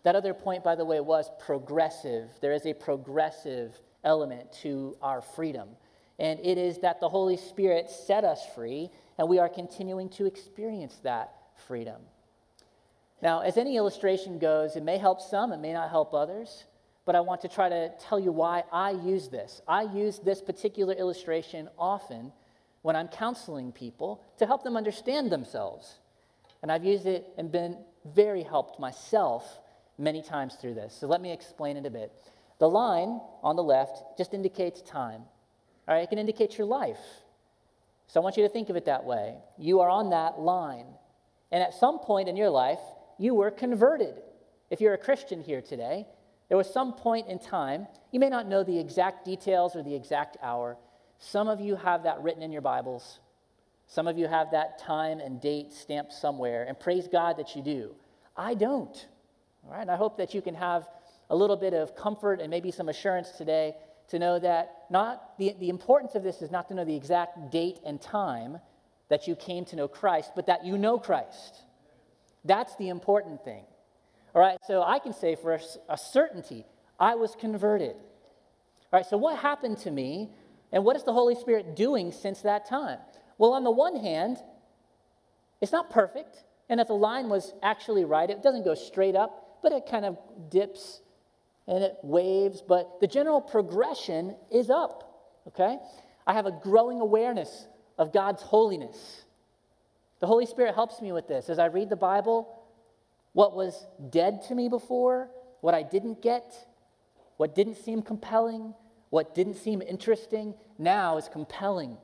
That 0.04 0.14
other 0.14 0.32
point, 0.32 0.62
by 0.62 0.76
the 0.76 0.84
way, 0.84 1.00
was 1.00 1.28
progressive. 1.40 2.30
There 2.40 2.52
is 2.52 2.66
a 2.66 2.74
progressive 2.74 3.76
element 4.04 4.52
to 4.62 4.96
our 5.02 5.20
freedom. 5.20 5.70
And 6.20 6.38
it 6.38 6.56
is 6.56 6.78
that 6.82 7.00
the 7.00 7.08
Holy 7.08 7.36
Spirit 7.36 7.90
set 7.90 8.22
us 8.22 8.46
free, 8.54 8.90
and 9.18 9.28
we 9.28 9.40
are 9.40 9.48
continuing 9.48 10.08
to 10.10 10.26
experience 10.26 11.00
that 11.02 11.32
freedom. 11.66 12.00
Now, 13.22 13.40
as 13.40 13.56
any 13.56 13.76
illustration 13.76 14.38
goes, 14.38 14.76
it 14.76 14.82
may 14.82 14.98
help 14.98 15.20
some, 15.20 15.52
it 15.52 15.60
may 15.60 15.72
not 15.72 15.90
help 15.90 16.12
others, 16.12 16.64
but 17.04 17.14
I 17.14 17.20
want 17.20 17.40
to 17.42 17.48
try 17.48 17.68
to 17.68 17.90
tell 17.98 18.20
you 18.20 18.32
why 18.32 18.64
I 18.72 18.90
use 18.90 19.28
this. 19.28 19.62
I 19.66 19.82
use 19.82 20.18
this 20.18 20.42
particular 20.42 20.92
illustration 20.92 21.68
often 21.78 22.32
when 22.82 22.96
I'm 22.96 23.08
counseling 23.08 23.72
people 23.72 24.22
to 24.38 24.46
help 24.46 24.62
them 24.64 24.76
understand 24.76 25.30
themselves. 25.30 25.96
And 26.62 26.70
I've 26.70 26.84
used 26.84 27.06
it 27.06 27.26
and 27.38 27.50
been 27.50 27.78
very 28.14 28.42
helped 28.42 28.78
myself 28.78 29.60
many 29.98 30.22
times 30.22 30.56
through 30.60 30.74
this. 30.74 30.94
So 30.94 31.06
let 31.06 31.20
me 31.20 31.32
explain 31.32 31.76
it 31.76 31.86
a 31.86 31.90
bit. 31.90 32.12
The 32.58 32.68
line 32.68 33.20
on 33.42 33.56
the 33.56 33.62
left 33.62 34.18
just 34.18 34.34
indicates 34.34 34.82
time. 34.82 35.22
All 35.88 35.94
right, 35.94 36.02
it 36.02 36.10
can 36.10 36.18
indicate 36.18 36.58
your 36.58 36.66
life. 36.66 36.98
So 38.08 38.20
I 38.20 38.22
want 38.22 38.36
you 38.36 38.42
to 38.42 38.48
think 38.48 38.68
of 38.68 38.76
it 38.76 38.84
that 38.86 39.04
way. 39.04 39.36
You 39.58 39.80
are 39.80 39.88
on 39.88 40.10
that 40.10 40.38
line. 40.38 40.86
And 41.50 41.62
at 41.62 41.74
some 41.74 41.98
point 41.98 42.28
in 42.28 42.36
your 42.36 42.50
life, 42.50 42.80
you 43.18 43.34
were 43.34 43.50
converted. 43.50 44.14
If 44.70 44.80
you're 44.80 44.94
a 44.94 44.98
Christian 44.98 45.40
here 45.40 45.62
today, 45.62 46.06
there 46.48 46.56
was 46.56 46.72
some 46.72 46.92
point 46.92 47.28
in 47.28 47.38
time, 47.38 47.86
you 48.12 48.20
may 48.20 48.28
not 48.28 48.46
know 48.46 48.62
the 48.62 48.78
exact 48.78 49.24
details 49.24 49.74
or 49.74 49.82
the 49.82 49.94
exact 49.94 50.36
hour. 50.42 50.76
Some 51.18 51.48
of 51.48 51.60
you 51.60 51.76
have 51.76 52.04
that 52.04 52.22
written 52.22 52.42
in 52.42 52.52
your 52.52 52.62
Bibles. 52.62 53.20
Some 53.86 54.06
of 54.06 54.18
you 54.18 54.26
have 54.26 54.50
that 54.52 54.78
time 54.78 55.20
and 55.20 55.40
date 55.40 55.72
stamped 55.72 56.12
somewhere, 56.12 56.64
and 56.64 56.78
praise 56.78 57.08
God 57.08 57.36
that 57.38 57.56
you 57.56 57.62
do. 57.62 57.94
I 58.36 58.54
don't. 58.54 59.06
All 59.64 59.72
right, 59.72 59.82
and 59.82 59.90
I 59.90 59.96
hope 59.96 60.18
that 60.18 60.34
you 60.34 60.42
can 60.42 60.54
have 60.54 60.88
a 61.30 61.36
little 61.36 61.56
bit 61.56 61.74
of 61.74 61.96
comfort 61.96 62.40
and 62.40 62.50
maybe 62.50 62.70
some 62.70 62.88
assurance 62.88 63.30
today 63.32 63.74
to 64.08 64.18
know 64.18 64.38
that 64.38 64.84
not 64.90 65.36
the, 65.38 65.54
the 65.58 65.68
importance 65.68 66.14
of 66.14 66.22
this 66.22 66.42
is 66.42 66.50
not 66.50 66.68
to 66.68 66.74
know 66.74 66.84
the 66.84 66.94
exact 66.94 67.50
date 67.50 67.80
and 67.84 68.00
time 68.00 68.58
that 69.08 69.26
you 69.26 69.34
came 69.34 69.64
to 69.66 69.76
know 69.76 69.88
Christ, 69.88 70.32
but 70.36 70.46
that 70.46 70.64
you 70.64 70.78
know 70.78 70.98
Christ. 70.98 71.62
That's 72.46 72.76
the 72.76 72.88
important 72.88 73.44
thing. 73.44 73.64
All 74.34 74.40
right, 74.40 74.58
so 74.66 74.82
I 74.82 74.98
can 74.98 75.12
say 75.12 75.34
for 75.34 75.58
a, 75.88 75.98
certainty, 75.98 76.66
I 77.00 77.14
was 77.14 77.34
converted. 77.34 77.96
All 77.96 79.00
right, 79.00 79.06
so 79.06 79.16
what 79.16 79.38
happened 79.38 79.78
to 79.78 79.90
me, 79.90 80.30
and 80.72 80.84
what 80.84 80.96
is 80.96 81.04
the 81.04 81.12
Holy 81.12 81.34
Spirit 81.34 81.74
doing 81.74 82.12
since 82.12 82.42
that 82.42 82.68
time? 82.68 82.98
Well, 83.38 83.52
on 83.52 83.64
the 83.64 83.70
one 83.70 83.96
hand, 83.96 84.38
it's 85.60 85.72
not 85.72 85.90
perfect, 85.90 86.44
and 86.68 86.80
if 86.80 86.88
the 86.88 86.94
line 86.94 87.28
was 87.28 87.54
actually 87.62 88.04
right, 88.04 88.28
it 88.28 88.42
doesn't 88.42 88.64
go 88.64 88.74
straight 88.74 89.16
up, 89.16 89.58
but 89.62 89.72
it 89.72 89.86
kind 89.90 90.04
of 90.04 90.18
dips 90.50 91.00
and 91.66 91.82
it 91.82 91.96
waves, 92.02 92.62
but 92.66 93.00
the 93.00 93.06
general 93.06 93.40
progression 93.40 94.36
is 94.52 94.70
up, 94.70 95.40
okay? 95.48 95.78
I 96.26 96.34
have 96.34 96.46
a 96.46 96.52
growing 96.52 97.00
awareness 97.00 97.66
of 97.98 98.12
God's 98.12 98.42
holiness. 98.42 99.24
The 100.20 100.26
Holy 100.26 100.46
Spirit 100.46 100.74
helps 100.74 101.00
me 101.00 101.12
with 101.12 101.28
this. 101.28 101.48
As 101.48 101.58
I 101.58 101.66
read 101.66 101.90
the 101.90 101.96
Bible, 101.96 102.62
what 103.32 103.54
was 103.54 103.86
dead 104.10 104.42
to 104.48 104.54
me 104.54 104.68
before, 104.68 105.28
what 105.60 105.74
I 105.74 105.82
didn't 105.82 106.22
get, 106.22 106.54
what 107.36 107.54
didn't 107.54 107.76
seem 107.76 108.02
compelling, 108.02 108.74
what 109.10 109.34
didn't 109.34 109.56
seem 109.56 109.82
interesting, 109.82 110.54
now 110.78 111.18
is 111.18 111.28
compelling. 111.28 111.98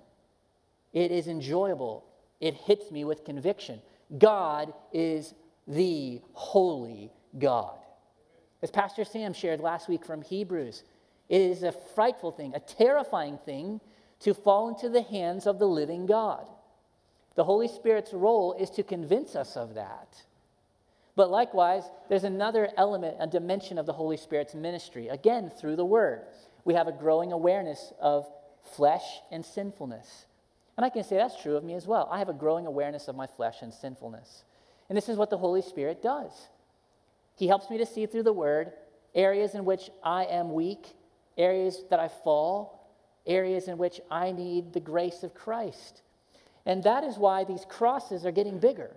It 0.92 1.10
is 1.10 1.26
enjoyable. 1.26 2.04
It 2.40 2.54
hits 2.54 2.90
me 2.90 3.04
with 3.04 3.24
conviction. 3.24 3.80
God 4.18 4.74
is 4.92 5.32
the 5.66 6.20
holy 6.32 7.12
God. 7.38 7.78
As 8.62 8.70
Pastor 8.70 9.04
Sam 9.04 9.32
shared 9.32 9.60
last 9.60 9.88
week 9.88 10.04
from 10.04 10.22
Hebrews, 10.22 10.84
it 11.28 11.40
is 11.40 11.62
a 11.62 11.72
frightful 11.72 12.30
thing, 12.30 12.52
a 12.54 12.60
terrifying 12.60 13.38
thing 13.44 13.80
to 14.20 14.34
fall 14.34 14.68
into 14.68 14.88
the 14.88 15.02
hands 15.02 15.46
of 15.46 15.58
the 15.58 15.66
living 15.66 16.06
God. 16.06 16.46
The 17.34 17.44
Holy 17.44 17.68
Spirit's 17.68 18.12
role 18.12 18.52
is 18.54 18.70
to 18.70 18.82
convince 18.82 19.34
us 19.34 19.56
of 19.56 19.74
that. 19.74 20.22
But 21.14 21.30
likewise, 21.30 21.84
there's 22.08 22.24
another 22.24 22.70
element, 22.76 23.16
a 23.20 23.26
dimension 23.26 23.78
of 23.78 23.86
the 23.86 23.92
Holy 23.92 24.16
Spirit's 24.16 24.54
ministry, 24.54 25.08
again, 25.08 25.50
through 25.50 25.76
the 25.76 25.84
Word. 25.84 26.22
We 26.64 26.74
have 26.74 26.88
a 26.88 26.92
growing 26.92 27.32
awareness 27.32 27.92
of 28.00 28.26
flesh 28.74 29.20
and 29.30 29.44
sinfulness. 29.44 30.26
And 30.76 30.86
I 30.86 30.90
can 30.90 31.04
say 31.04 31.16
that's 31.16 31.40
true 31.40 31.56
of 31.56 31.64
me 31.64 31.74
as 31.74 31.86
well. 31.86 32.08
I 32.10 32.18
have 32.18 32.28
a 32.28 32.34
growing 32.34 32.66
awareness 32.66 33.08
of 33.08 33.16
my 33.16 33.26
flesh 33.26 33.56
and 33.60 33.72
sinfulness. 33.72 34.44
And 34.88 34.96
this 34.96 35.08
is 35.08 35.18
what 35.18 35.30
the 35.30 35.38
Holy 35.38 35.62
Spirit 35.62 36.02
does. 36.02 36.32
He 37.36 37.46
helps 37.46 37.68
me 37.68 37.78
to 37.78 37.86
see 37.86 38.06
through 38.06 38.24
the 38.24 38.32
Word 38.32 38.72
areas 39.14 39.54
in 39.54 39.64
which 39.64 39.90
I 40.02 40.24
am 40.24 40.54
weak, 40.54 40.86
areas 41.36 41.84
that 41.90 42.00
I 42.00 42.08
fall, 42.08 42.90
areas 43.26 43.68
in 43.68 43.76
which 43.76 44.00
I 44.10 44.32
need 44.32 44.72
the 44.72 44.80
grace 44.80 45.22
of 45.22 45.34
Christ. 45.34 46.00
And 46.64 46.82
that 46.84 47.04
is 47.04 47.16
why 47.16 47.44
these 47.44 47.64
crosses 47.68 48.24
are 48.24 48.32
getting 48.32 48.58
bigger. 48.58 48.94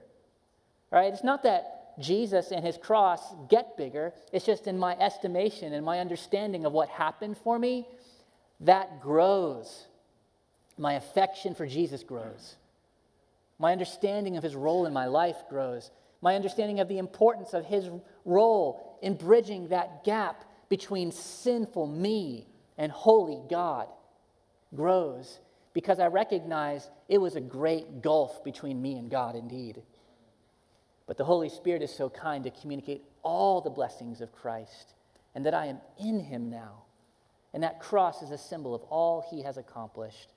Right? 0.91 1.11
It's 1.13 1.23
not 1.23 1.43
that 1.43 1.99
Jesus 1.99 2.51
and 2.51 2.65
his 2.65 2.77
cross 2.77 3.21
get 3.49 3.77
bigger, 3.77 4.13
it's 4.33 4.45
just 4.45 4.67
in 4.67 4.77
my 4.77 4.95
estimation 4.97 5.73
and 5.73 5.85
my 5.85 5.99
understanding 5.99 6.65
of 6.65 6.73
what 6.73 6.89
happened 6.89 7.37
for 7.37 7.57
me, 7.57 7.87
that 8.61 9.01
grows. 9.01 9.87
My 10.77 10.93
affection 10.93 11.55
for 11.55 11.65
Jesus 11.65 12.03
grows. 12.03 12.55
My 13.59 13.71
understanding 13.71 14.35
of 14.35 14.43
his 14.43 14.55
role 14.55 14.85
in 14.85 14.93
my 14.93 15.05
life 15.05 15.37
grows. 15.49 15.89
My 16.21 16.35
understanding 16.35 16.79
of 16.79 16.89
the 16.89 16.97
importance 16.97 17.53
of 17.53 17.65
his 17.65 17.89
role 18.25 18.97
in 19.01 19.15
bridging 19.15 19.69
that 19.69 20.03
gap 20.03 20.43
between 20.67 21.11
sinful 21.11 21.87
me 21.87 22.47
and 22.77 22.91
holy 22.91 23.41
God 23.49 23.87
grows 24.75 25.39
because 25.75 25.99
I 25.99 26.07
recognize 26.07 26.89
it 27.09 27.19
was 27.19 27.35
a 27.35 27.41
great 27.41 28.01
gulf 28.01 28.43
between 28.45 28.81
me 28.81 28.97
and 28.97 29.11
God 29.11 29.35
indeed. 29.35 29.83
But 31.05 31.17
the 31.17 31.25
Holy 31.25 31.49
Spirit 31.49 31.83
is 31.83 31.93
so 31.93 32.09
kind 32.09 32.45
to 32.45 32.49
communicate 32.49 33.03
all 33.21 33.59
the 33.59 33.69
blessings 33.69 34.21
of 34.21 34.31
Christ 34.31 34.93
and 35.35 35.45
that 35.45 35.53
I 35.53 35.65
am 35.65 35.81
in 35.99 36.21
him 36.21 36.49
now. 36.49 36.83
And 37.53 37.61
that 37.61 37.81
cross 37.81 38.21
is 38.21 38.31
a 38.31 38.37
symbol 38.37 38.73
of 38.73 38.83
all 38.83 39.27
he 39.29 39.43
has 39.43 39.57
accomplished 39.57 40.29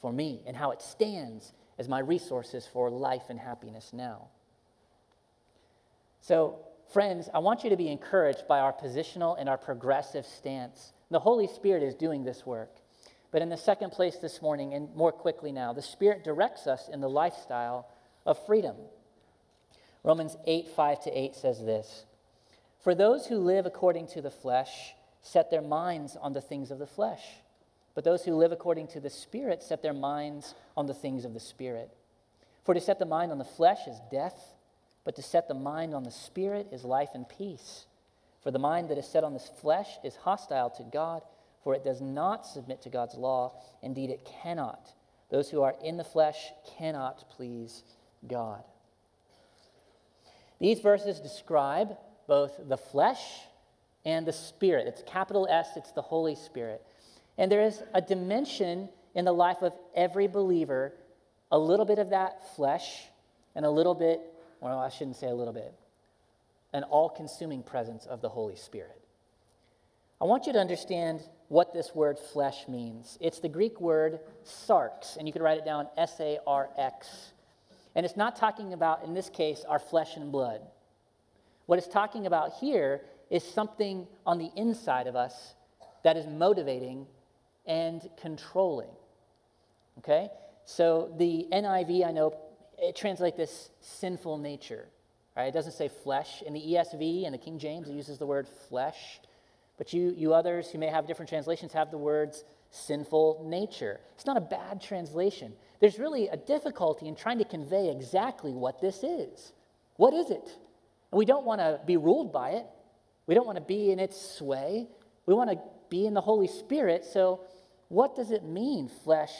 for 0.00 0.12
me 0.12 0.42
and 0.46 0.56
how 0.56 0.70
it 0.70 0.80
stands 0.80 1.52
as 1.76 1.88
my 1.88 1.98
resources 1.98 2.64
for 2.64 2.88
life 2.88 3.24
and 3.30 3.38
happiness 3.38 3.90
now. 3.92 4.28
So, 6.20 6.60
friends, 6.92 7.28
I 7.34 7.40
want 7.40 7.64
you 7.64 7.70
to 7.70 7.76
be 7.76 7.88
encouraged 7.88 8.46
by 8.46 8.60
our 8.60 8.72
positional 8.72 9.36
and 9.38 9.48
our 9.48 9.58
progressive 9.58 10.24
stance. 10.24 10.92
The 11.10 11.18
Holy 11.18 11.48
Spirit 11.48 11.82
is 11.82 11.96
doing 11.96 12.22
this 12.22 12.46
work. 12.46 12.70
But 13.34 13.42
in 13.42 13.48
the 13.48 13.56
second 13.56 13.90
place 13.90 14.14
this 14.18 14.40
morning, 14.40 14.74
and 14.74 14.94
more 14.94 15.10
quickly 15.10 15.50
now, 15.50 15.72
the 15.72 15.82
Spirit 15.82 16.22
directs 16.22 16.68
us 16.68 16.88
in 16.88 17.00
the 17.00 17.10
lifestyle 17.10 17.88
of 18.24 18.38
freedom. 18.46 18.76
Romans 20.04 20.36
8, 20.46 20.68
5 20.68 21.02
to 21.02 21.10
8 21.10 21.34
says 21.34 21.58
this 21.58 22.04
For 22.84 22.94
those 22.94 23.26
who 23.26 23.38
live 23.38 23.66
according 23.66 24.06
to 24.10 24.22
the 24.22 24.30
flesh 24.30 24.94
set 25.20 25.50
their 25.50 25.62
minds 25.62 26.16
on 26.20 26.32
the 26.32 26.40
things 26.40 26.70
of 26.70 26.78
the 26.78 26.86
flesh, 26.86 27.24
but 27.96 28.04
those 28.04 28.24
who 28.24 28.36
live 28.36 28.52
according 28.52 28.86
to 28.86 29.00
the 29.00 29.10
Spirit 29.10 29.64
set 29.64 29.82
their 29.82 29.92
minds 29.92 30.54
on 30.76 30.86
the 30.86 30.94
things 30.94 31.24
of 31.24 31.34
the 31.34 31.40
Spirit. 31.40 31.90
For 32.62 32.72
to 32.72 32.80
set 32.80 33.00
the 33.00 33.04
mind 33.04 33.32
on 33.32 33.38
the 33.38 33.44
flesh 33.44 33.88
is 33.88 33.98
death, 34.12 34.54
but 35.04 35.16
to 35.16 35.22
set 35.22 35.48
the 35.48 35.54
mind 35.54 35.92
on 35.92 36.04
the 36.04 36.12
Spirit 36.12 36.68
is 36.70 36.84
life 36.84 37.10
and 37.14 37.28
peace. 37.28 37.86
For 38.44 38.52
the 38.52 38.60
mind 38.60 38.90
that 38.90 38.98
is 38.98 39.08
set 39.08 39.24
on 39.24 39.34
the 39.34 39.40
flesh 39.40 39.88
is 40.04 40.14
hostile 40.14 40.70
to 40.70 40.84
God 40.84 41.22
for 41.64 41.74
it 41.74 41.82
does 41.82 42.00
not 42.00 42.46
submit 42.46 42.82
to 42.82 42.90
God's 42.90 43.16
law. 43.16 43.54
Indeed, 43.82 44.10
it 44.10 44.28
cannot. 44.42 44.92
Those 45.30 45.50
who 45.50 45.62
are 45.62 45.74
in 45.82 45.96
the 45.96 46.04
flesh 46.04 46.52
cannot 46.78 47.28
please 47.30 47.82
God. 48.28 48.62
These 50.60 50.80
verses 50.80 51.18
describe 51.18 51.96
both 52.28 52.52
the 52.68 52.76
flesh 52.76 53.20
and 54.04 54.26
the 54.26 54.32
spirit. 54.32 54.86
It's 54.86 55.02
capital 55.06 55.48
S, 55.50 55.70
it's 55.76 55.92
the 55.92 56.02
Holy 56.02 56.36
Spirit. 56.36 56.82
And 57.38 57.50
there 57.50 57.62
is 57.62 57.82
a 57.94 58.00
dimension 58.00 58.88
in 59.14 59.24
the 59.24 59.32
life 59.32 59.62
of 59.62 59.72
every 59.94 60.26
believer, 60.26 60.92
a 61.50 61.58
little 61.58 61.86
bit 61.86 61.98
of 61.98 62.10
that 62.10 62.54
flesh 62.54 63.04
and 63.54 63.64
a 63.64 63.70
little 63.70 63.94
bit, 63.94 64.20
well, 64.60 64.78
I 64.78 64.88
shouldn't 64.88 65.16
say 65.16 65.28
a 65.28 65.34
little 65.34 65.52
bit, 65.52 65.72
an 66.72 66.82
all 66.84 67.08
consuming 67.08 67.62
presence 67.62 68.06
of 68.06 68.20
the 68.20 68.28
Holy 68.28 68.56
Spirit. 68.56 69.00
I 70.20 70.24
want 70.24 70.46
you 70.46 70.52
to 70.52 70.58
understand 70.58 71.20
what 71.48 71.72
this 71.72 71.94
word 71.94 72.18
flesh 72.18 72.66
means. 72.68 73.18
It's 73.20 73.40
the 73.40 73.48
Greek 73.48 73.80
word 73.80 74.20
sarx, 74.44 75.16
and 75.16 75.26
you 75.26 75.32
could 75.32 75.42
write 75.42 75.58
it 75.58 75.64
down 75.64 75.88
S 75.96 76.18
A 76.20 76.38
R 76.46 76.70
X. 76.78 77.32
And 77.94 78.04
it's 78.04 78.16
not 78.16 78.36
talking 78.36 78.72
about, 78.72 79.04
in 79.04 79.14
this 79.14 79.28
case, 79.28 79.64
our 79.68 79.78
flesh 79.78 80.16
and 80.16 80.32
blood. 80.32 80.60
What 81.66 81.78
it's 81.78 81.88
talking 81.88 82.26
about 82.26 82.54
here 82.54 83.02
is 83.30 83.44
something 83.44 84.06
on 84.26 84.38
the 84.38 84.50
inside 84.56 85.06
of 85.06 85.16
us 85.16 85.54
that 86.02 86.16
is 86.16 86.26
motivating 86.26 87.06
and 87.66 88.08
controlling. 88.20 88.90
Okay? 89.98 90.28
So 90.64 91.14
the 91.16 91.46
NIV, 91.52 92.06
I 92.06 92.12
know, 92.12 92.36
it 92.78 92.96
translates 92.96 93.36
this 93.36 93.70
sinful 93.80 94.38
nature. 94.38 94.88
Right? 95.36 95.46
It 95.46 95.54
doesn't 95.54 95.72
say 95.72 95.88
flesh. 95.88 96.42
In 96.42 96.52
the 96.52 96.60
ESV 96.60 97.24
and 97.24 97.34
the 97.34 97.38
King 97.38 97.58
James, 97.58 97.88
it 97.88 97.94
uses 97.94 98.18
the 98.18 98.26
word 98.26 98.46
flesh. 98.68 99.20
But 99.76 99.92
you, 99.92 100.14
you 100.16 100.34
others 100.34 100.70
who 100.70 100.78
may 100.78 100.86
have 100.86 101.06
different 101.06 101.28
translations 101.28 101.72
have 101.72 101.90
the 101.90 101.98
words 101.98 102.44
sinful 102.70 103.44
nature. 103.48 104.00
It's 104.14 104.26
not 104.26 104.36
a 104.36 104.40
bad 104.40 104.80
translation. 104.80 105.52
There's 105.80 105.98
really 105.98 106.28
a 106.28 106.36
difficulty 106.36 107.06
in 107.08 107.14
trying 107.14 107.38
to 107.38 107.44
convey 107.44 107.90
exactly 107.90 108.52
what 108.52 108.80
this 108.80 109.02
is. 109.02 109.52
What 109.96 110.12
is 110.12 110.30
it? 110.30 110.44
And 111.12 111.18
we 111.18 111.24
don't 111.24 111.44
want 111.44 111.60
to 111.60 111.80
be 111.86 111.96
ruled 111.96 112.32
by 112.32 112.50
it. 112.50 112.66
We 113.26 113.34
don't 113.34 113.46
want 113.46 113.58
to 113.58 113.64
be 113.64 113.90
in 113.90 113.98
its 113.98 114.20
sway. 114.20 114.88
We 115.26 115.34
want 115.34 115.50
to 115.50 115.58
be 115.88 116.06
in 116.06 116.14
the 116.14 116.20
Holy 116.20 116.48
Spirit. 116.48 117.04
So, 117.04 117.40
what 117.88 118.16
does 118.16 118.30
it 118.30 118.44
mean, 118.44 118.88
flesh? 119.04 119.32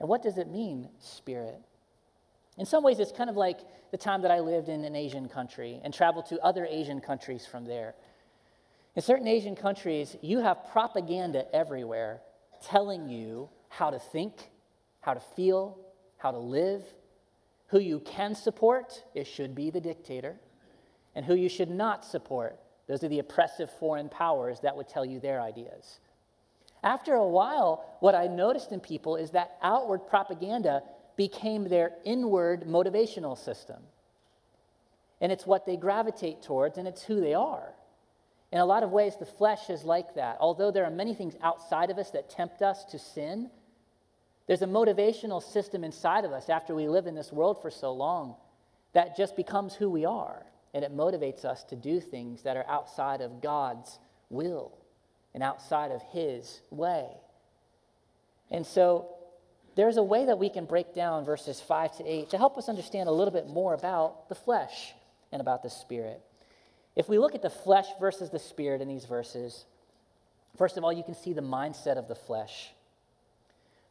And 0.00 0.08
what 0.08 0.22
does 0.22 0.38
it 0.38 0.48
mean, 0.48 0.88
spirit? 0.98 1.60
In 2.58 2.66
some 2.66 2.82
ways, 2.82 2.98
it's 2.98 3.12
kind 3.12 3.30
of 3.30 3.36
like 3.36 3.60
the 3.90 3.96
time 3.96 4.22
that 4.22 4.30
I 4.30 4.40
lived 4.40 4.68
in 4.68 4.84
an 4.84 4.96
Asian 4.96 5.28
country 5.28 5.80
and 5.84 5.92
traveled 5.92 6.26
to 6.26 6.40
other 6.40 6.66
Asian 6.68 7.00
countries 7.00 7.46
from 7.46 7.64
there. 7.64 7.94
In 8.94 9.02
certain 9.02 9.26
Asian 9.26 9.56
countries, 9.56 10.16
you 10.20 10.40
have 10.40 10.70
propaganda 10.70 11.46
everywhere 11.54 12.20
telling 12.62 13.08
you 13.08 13.48
how 13.68 13.90
to 13.90 13.98
think, 13.98 14.50
how 15.00 15.14
to 15.14 15.20
feel, 15.20 15.78
how 16.18 16.30
to 16.30 16.38
live. 16.38 16.82
Who 17.68 17.78
you 17.78 18.00
can 18.00 18.34
support, 18.34 19.02
it 19.14 19.26
should 19.26 19.54
be 19.54 19.70
the 19.70 19.80
dictator. 19.80 20.36
And 21.14 21.24
who 21.24 21.34
you 21.34 21.48
should 21.48 21.70
not 21.70 22.04
support, 22.04 22.58
those 22.86 23.02
are 23.02 23.08
the 23.08 23.18
oppressive 23.18 23.70
foreign 23.78 24.10
powers 24.10 24.60
that 24.60 24.76
would 24.76 24.88
tell 24.88 25.04
you 25.04 25.20
their 25.20 25.40
ideas. 25.40 26.00
After 26.84 27.14
a 27.14 27.26
while, 27.26 27.96
what 28.00 28.14
I 28.14 28.26
noticed 28.26 28.72
in 28.72 28.80
people 28.80 29.16
is 29.16 29.30
that 29.30 29.56
outward 29.62 30.06
propaganda 30.06 30.82
became 31.16 31.68
their 31.68 31.92
inward 32.04 32.64
motivational 32.64 33.38
system. 33.38 33.82
And 35.20 35.32
it's 35.32 35.46
what 35.46 35.64
they 35.64 35.76
gravitate 35.76 36.42
towards, 36.42 36.76
and 36.76 36.86
it's 36.86 37.02
who 37.02 37.20
they 37.20 37.34
are. 37.34 37.72
In 38.52 38.58
a 38.58 38.66
lot 38.66 38.82
of 38.82 38.90
ways, 38.90 39.14
the 39.18 39.24
flesh 39.24 39.70
is 39.70 39.82
like 39.82 40.14
that. 40.14 40.36
Although 40.38 40.70
there 40.70 40.84
are 40.84 40.90
many 40.90 41.14
things 41.14 41.34
outside 41.42 41.90
of 41.90 41.98
us 41.98 42.10
that 42.10 42.28
tempt 42.28 42.60
us 42.60 42.84
to 42.86 42.98
sin, 42.98 43.50
there's 44.46 44.60
a 44.60 44.66
motivational 44.66 45.42
system 45.42 45.82
inside 45.82 46.26
of 46.26 46.32
us 46.32 46.50
after 46.50 46.74
we 46.74 46.86
live 46.86 47.06
in 47.06 47.14
this 47.14 47.32
world 47.32 47.62
for 47.62 47.70
so 47.70 47.92
long 47.92 48.36
that 48.92 49.16
just 49.16 49.36
becomes 49.36 49.74
who 49.74 49.88
we 49.88 50.04
are. 50.04 50.44
And 50.74 50.84
it 50.84 50.94
motivates 50.94 51.44
us 51.46 51.64
to 51.64 51.76
do 51.76 52.00
things 52.00 52.42
that 52.42 52.56
are 52.56 52.66
outside 52.68 53.22
of 53.22 53.40
God's 53.40 53.98
will 54.28 54.72
and 55.32 55.42
outside 55.42 55.90
of 55.90 56.02
His 56.12 56.60
way. 56.70 57.06
And 58.50 58.66
so 58.66 59.08
there's 59.76 59.96
a 59.96 60.02
way 60.02 60.26
that 60.26 60.38
we 60.38 60.50
can 60.50 60.66
break 60.66 60.94
down 60.94 61.24
verses 61.24 61.58
5 61.60 61.96
to 61.98 62.06
8 62.06 62.30
to 62.30 62.38
help 62.38 62.58
us 62.58 62.68
understand 62.68 63.08
a 63.08 63.12
little 63.12 63.32
bit 63.32 63.48
more 63.48 63.72
about 63.72 64.28
the 64.28 64.34
flesh 64.34 64.92
and 65.30 65.40
about 65.40 65.62
the 65.62 65.70
spirit. 65.70 66.20
If 66.94 67.08
we 67.08 67.18
look 67.18 67.34
at 67.34 67.42
the 67.42 67.50
flesh 67.50 67.86
versus 68.00 68.30
the 68.30 68.38
spirit 68.38 68.80
in 68.80 68.88
these 68.88 69.06
verses, 69.06 69.64
first 70.56 70.76
of 70.76 70.84
all, 70.84 70.92
you 70.92 71.02
can 71.02 71.14
see 71.14 71.32
the 71.32 71.42
mindset 71.42 71.96
of 71.96 72.08
the 72.08 72.14
flesh. 72.14 72.72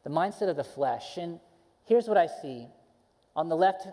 The 0.04 0.10
mindset 0.10 0.50
of 0.50 0.56
the 0.56 0.64
flesh. 0.64 1.18
And 1.18 1.40
here's 1.86 2.08
what 2.08 2.18
I 2.18 2.28
see. 2.42 2.68
On 3.36 3.50
the 3.50 3.56
left, 3.56 3.88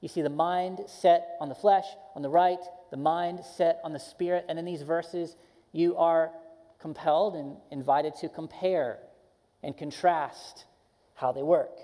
you 0.00 0.08
see 0.08 0.22
the 0.22 0.30
mind 0.30 0.80
set 0.86 1.36
on 1.40 1.48
the 1.48 1.54
flesh. 1.54 1.84
On 2.14 2.22
the 2.22 2.28
right, 2.28 2.60
the 2.90 2.96
mind 2.96 3.40
set 3.56 3.80
on 3.82 3.92
the 3.92 3.98
spirit. 3.98 4.44
And 4.48 4.58
in 4.58 4.64
these 4.64 4.82
verses, 4.82 5.36
you 5.72 5.96
are 5.96 6.30
compelled 6.80 7.34
and 7.34 7.56
invited 7.70 8.14
to 8.16 8.28
compare 8.28 8.98
and 9.62 9.76
contrast 9.76 10.66
how 11.14 11.32
they 11.32 11.42
work. 11.42 11.78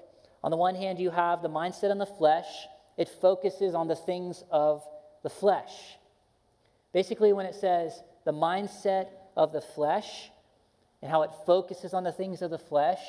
On 0.45 0.51
the 0.51 0.57
one 0.57 0.75
hand, 0.75 0.99
you 0.99 1.11
have 1.11 1.43
the 1.43 1.49
mindset 1.49 1.91
on 1.91 1.99
the 1.99 2.07
flesh, 2.07 2.47
it 2.97 3.09
focuses 3.09 3.75
on 3.75 3.89
the 3.89 3.97
things 3.97 4.45
of 4.51 4.85
the 5.23 5.31
flesh. 5.31 5.98
Basically, 6.93 7.33
when 7.33 7.47
it 7.47 7.55
says 7.55 8.03
the 8.25 8.33
mindset 8.33 9.09
of 9.37 9.53
the 9.53 9.61
flesh 9.61 10.31
and 11.03 11.11
how 11.11 11.23
it 11.23 11.31
focuses 11.47 11.95
on 11.95 12.05
the 12.05 12.13
things 12.13 12.43
of 12.43 12.51
the 12.51 12.59
flesh, 12.59 13.01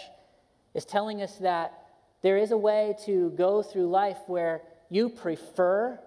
is 0.74 0.86
telling 0.86 1.22
us 1.22 1.38
that 1.38 1.74
there 2.22 2.38
is 2.38 2.52
a 2.52 2.58
way 2.58 2.96
to 3.06 3.32
go 3.32 3.64
through 3.64 3.90
life 3.90 4.18
where 4.28 4.62
you 4.90 5.10
prefer, 5.10 6.00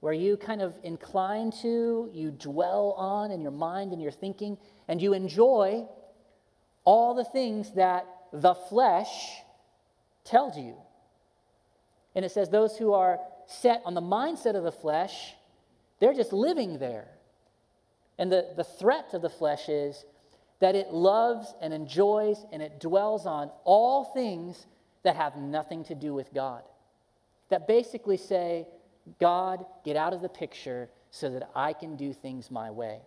where 0.00 0.12
you 0.12 0.36
kind 0.36 0.62
of 0.62 0.74
incline 0.82 1.50
to, 1.62 2.08
you 2.12 2.30
dwell 2.30 2.92
on 2.96 3.30
in 3.30 3.40
your 3.40 3.50
mind 3.50 3.92
and 3.92 4.00
your 4.00 4.12
thinking, 4.12 4.56
and 4.86 5.02
you 5.02 5.12
enjoy 5.12 5.86
all 6.84 7.14
the 7.14 7.24
things 7.24 7.74
that 7.74 8.06
the 8.32 8.54
flesh 8.54 9.42
tells 10.24 10.56
you. 10.56 10.74
And 12.14 12.24
it 12.24 12.30
says 12.30 12.48
those 12.48 12.76
who 12.76 12.92
are 12.92 13.18
set 13.46 13.82
on 13.84 13.94
the 13.94 14.00
mindset 14.00 14.54
of 14.54 14.64
the 14.64 14.72
flesh, 14.72 15.34
they're 16.00 16.14
just 16.14 16.32
living 16.32 16.78
there. 16.78 17.08
And 18.18 18.30
the, 18.32 18.48
the 18.56 18.64
threat 18.64 19.14
of 19.14 19.22
the 19.22 19.30
flesh 19.30 19.68
is 19.68 20.04
that 20.60 20.74
it 20.74 20.92
loves 20.92 21.54
and 21.60 21.72
enjoys 21.72 22.44
and 22.52 22.62
it 22.62 22.80
dwells 22.80 23.26
on 23.26 23.50
all 23.64 24.04
things 24.04 24.66
that 25.04 25.16
have 25.16 25.36
nothing 25.36 25.84
to 25.84 25.94
do 25.94 26.12
with 26.12 26.34
God. 26.34 26.62
That 27.48 27.68
basically 27.68 28.16
say, 28.16 28.66
God, 29.20 29.64
get 29.84 29.96
out 29.96 30.12
of 30.12 30.20
the 30.20 30.28
picture 30.28 30.90
so 31.10 31.30
that 31.30 31.48
I 31.54 31.72
can 31.72 31.96
do 31.96 32.12
things 32.12 32.50
my 32.50 32.70
way. 32.70 33.00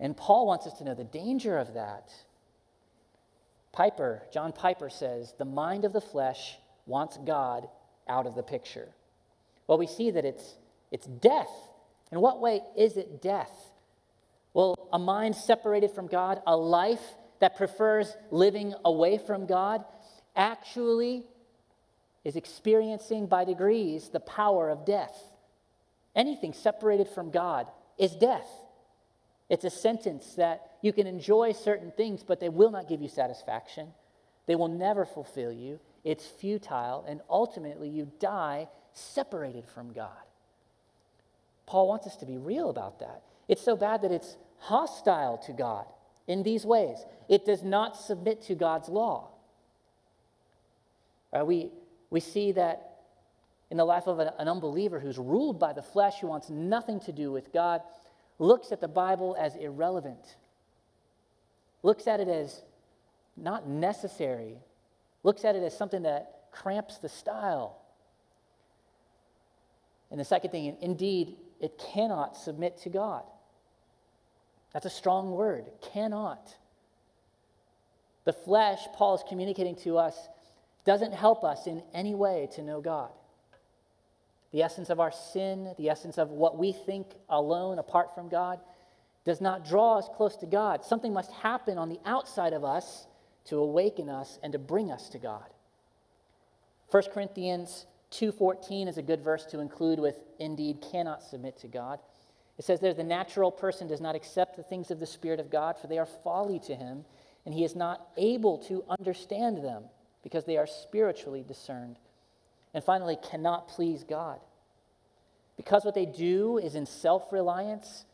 And 0.00 0.16
Paul 0.16 0.46
wants 0.46 0.66
us 0.66 0.74
to 0.78 0.84
know 0.84 0.94
the 0.94 1.04
danger 1.04 1.58
of 1.58 1.74
that. 1.74 2.12
Piper, 3.72 4.22
John 4.32 4.52
Piper 4.52 4.88
says, 4.90 5.34
the 5.38 5.44
mind 5.44 5.84
of 5.84 5.92
the 5.92 6.00
flesh 6.00 6.56
wants 6.86 7.18
God 7.18 7.68
out 8.08 8.26
of 8.26 8.34
the 8.34 8.42
picture. 8.42 8.88
Well, 9.66 9.78
we 9.78 9.86
see 9.86 10.10
that 10.10 10.24
it's, 10.24 10.54
it's 10.90 11.06
death. 11.06 11.50
In 12.10 12.20
what 12.20 12.40
way 12.40 12.60
is 12.76 12.96
it 12.96 13.20
death? 13.20 13.52
Well, 14.54 14.88
a 14.92 14.98
mind 14.98 15.36
separated 15.36 15.90
from 15.90 16.06
God, 16.06 16.40
a 16.46 16.56
life 16.56 17.02
that 17.40 17.56
prefers 17.56 18.16
living 18.30 18.74
away 18.84 19.18
from 19.18 19.46
God, 19.46 19.84
actually 20.34 21.24
is 22.24 22.36
experiencing 22.36 23.26
by 23.26 23.44
degrees 23.44 24.08
the 24.08 24.20
power 24.20 24.70
of 24.70 24.84
death. 24.84 25.16
Anything 26.16 26.52
separated 26.52 27.08
from 27.08 27.30
God 27.30 27.66
is 27.98 28.14
death. 28.16 28.48
It's 29.48 29.64
a 29.64 29.70
sentence 29.70 30.34
that 30.34 30.62
you 30.82 30.92
can 30.92 31.06
enjoy 31.06 31.52
certain 31.52 31.92
things, 31.92 32.22
but 32.22 32.40
they 32.40 32.48
will 32.48 32.70
not 32.70 32.88
give 32.88 33.00
you 33.00 33.08
satisfaction. 33.08 33.88
They 34.46 34.56
will 34.56 34.68
never 34.68 35.04
fulfill 35.04 35.52
you. 35.52 35.80
It's 36.04 36.26
futile, 36.26 37.04
and 37.06 37.20
ultimately 37.28 37.88
you 37.88 38.10
die 38.18 38.68
separated 38.92 39.66
from 39.68 39.92
God. 39.92 40.27
Paul 41.68 41.86
wants 41.86 42.06
us 42.06 42.16
to 42.16 42.24
be 42.24 42.38
real 42.38 42.70
about 42.70 42.98
that. 43.00 43.22
It's 43.46 43.62
so 43.62 43.76
bad 43.76 44.00
that 44.00 44.10
it's 44.10 44.38
hostile 44.58 45.36
to 45.44 45.52
God 45.52 45.84
in 46.26 46.42
these 46.42 46.64
ways. 46.64 46.96
It 47.28 47.44
does 47.44 47.62
not 47.62 47.94
submit 47.94 48.40
to 48.44 48.54
God's 48.54 48.88
law. 48.88 49.28
Right, 51.30 51.46
we, 51.46 51.68
we 52.08 52.20
see 52.20 52.52
that 52.52 53.00
in 53.70 53.76
the 53.76 53.84
life 53.84 54.06
of 54.06 54.18
an, 54.18 54.30
an 54.38 54.48
unbeliever 54.48 54.98
who's 54.98 55.18
ruled 55.18 55.60
by 55.60 55.74
the 55.74 55.82
flesh, 55.82 56.20
who 56.20 56.26
wants 56.26 56.48
nothing 56.48 57.00
to 57.00 57.12
do 57.12 57.30
with 57.30 57.52
God, 57.52 57.82
looks 58.38 58.72
at 58.72 58.80
the 58.80 58.88
Bible 58.88 59.36
as 59.38 59.54
irrelevant, 59.56 60.36
looks 61.82 62.06
at 62.06 62.18
it 62.18 62.28
as 62.28 62.62
not 63.36 63.68
necessary, 63.68 64.56
looks 65.22 65.44
at 65.44 65.54
it 65.54 65.62
as 65.62 65.76
something 65.76 66.04
that 66.04 66.44
cramps 66.50 66.96
the 66.96 67.10
style. 67.10 67.82
And 70.10 70.18
the 70.18 70.24
second 70.24 70.50
thing, 70.50 70.78
indeed, 70.80 71.36
it 71.60 71.78
cannot 71.92 72.36
submit 72.36 72.78
to 72.78 72.88
God. 72.88 73.22
That's 74.72 74.86
a 74.86 74.90
strong 74.90 75.32
word, 75.32 75.66
cannot. 75.92 76.54
The 78.24 78.32
flesh, 78.32 78.80
Paul 78.94 79.14
is 79.14 79.22
communicating 79.28 79.76
to 79.76 79.98
us, 79.98 80.28
doesn't 80.84 81.12
help 81.12 81.44
us 81.44 81.66
in 81.66 81.82
any 81.94 82.14
way 82.14 82.48
to 82.54 82.62
know 82.62 82.80
God. 82.80 83.10
The 84.52 84.62
essence 84.62 84.90
of 84.90 85.00
our 85.00 85.12
sin, 85.12 85.74
the 85.76 85.90
essence 85.90 86.18
of 86.18 86.30
what 86.30 86.56
we 86.56 86.72
think 86.72 87.06
alone 87.28 87.78
apart 87.78 88.14
from 88.14 88.28
God, 88.28 88.60
does 89.24 89.40
not 89.40 89.66
draw 89.66 89.98
us 89.98 90.08
close 90.16 90.36
to 90.36 90.46
God. 90.46 90.84
Something 90.84 91.12
must 91.12 91.30
happen 91.32 91.76
on 91.76 91.88
the 91.88 92.00
outside 92.06 92.52
of 92.52 92.64
us 92.64 93.06
to 93.46 93.56
awaken 93.56 94.08
us 94.08 94.38
and 94.42 94.52
to 94.52 94.58
bring 94.58 94.90
us 94.90 95.08
to 95.10 95.18
God. 95.18 95.44
1 96.90 97.02
Corinthians 97.12 97.86
2:14 98.10 98.88
is 98.88 98.98
a 98.98 99.02
good 99.02 99.22
verse 99.22 99.44
to 99.46 99.60
include 99.60 99.98
with 99.98 100.20
indeed 100.38 100.80
cannot 100.92 101.22
submit 101.22 101.56
to 101.58 101.68
God. 101.68 102.00
It 102.56 102.64
says 102.64 102.80
there 102.80 102.94
the 102.94 103.04
natural 103.04 103.52
person 103.52 103.86
does 103.86 104.00
not 104.00 104.14
accept 104.14 104.56
the 104.56 104.62
things 104.62 104.90
of 104.90 104.98
the 104.98 105.06
spirit 105.06 105.40
of 105.40 105.50
God 105.50 105.78
for 105.78 105.86
they 105.86 105.98
are 105.98 106.06
folly 106.06 106.58
to 106.60 106.74
him 106.74 107.04
and 107.44 107.54
he 107.54 107.64
is 107.64 107.76
not 107.76 108.08
able 108.16 108.58
to 108.58 108.84
understand 108.88 109.58
them 109.64 109.84
because 110.22 110.44
they 110.44 110.56
are 110.56 110.66
spiritually 110.66 111.44
discerned. 111.46 111.96
And 112.74 112.84
finally, 112.84 113.16
cannot 113.16 113.68
please 113.68 114.04
God. 114.04 114.40
Because 115.56 115.84
what 115.84 115.94
they 115.94 116.06
do 116.06 116.58
is 116.58 116.74
in 116.74 116.86
self 116.86 117.32
reliance 117.32 118.04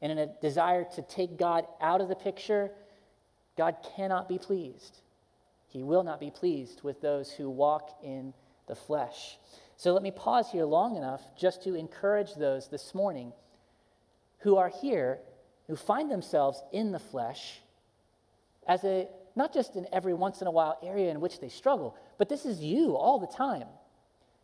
and 0.00 0.10
in 0.10 0.18
a 0.18 0.26
desire 0.40 0.84
to 0.96 1.02
take 1.02 1.38
God 1.38 1.66
out 1.80 2.00
of 2.00 2.08
the 2.08 2.16
picture, 2.16 2.70
God 3.56 3.76
cannot 3.96 4.28
be 4.28 4.38
pleased. 4.38 5.00
He 5.68 5.82
will 5.82 6.02
not 6.02 6.20
be 6.20 6.30
pleased 6.30 6.82
with 6.82 7.00
those 7.00 7.30
who 7.30 7.48
walk 7.48 7.96
in 8.02 8.34
the 8.66 8.74
flesh. 8.74 9.38
So 9.76 9.92
let 9.92 10.02
me 10.02 10.10
pause 10.10 10.50
here 10.50 10.64
long 10.64 10.96
enough 10.96 11.22
just 11.36 11.62
to 11.64 11.74
encourage 11.74 12.34
those 12.34 12.68
this 12.68 12.94
morning 12.94 13.32
who 14.38 14.56
are 14.56 14.68
here, 14.68 15.18
who 15.66 15.76
find 15.76 16.10
themselves 16.10 16.62
in 16.72 16.92
the 16.92 16.98
flesh 16.98 17.60
as 18.66 18.84
a 18.84 19.08
not 19.34 19.52
just 19.52 19.76
in 19.76 19.86
every 19.92 20.14
once 20.14 20.40
in 20.40 20.46
a 20.46 20.50
while 20.50 20.78
area 20.82 21.10
in 21.10 21.20
which 21.20 21.40
they 21.40 21.48
struggle, 21.48 21.96
but 22.18 22.28
this 22.28 22.44
is 22.44 22.60
you 22.60 22.96
all 22.96 23.18
the 23.18 23.26
time. 23.26 23.66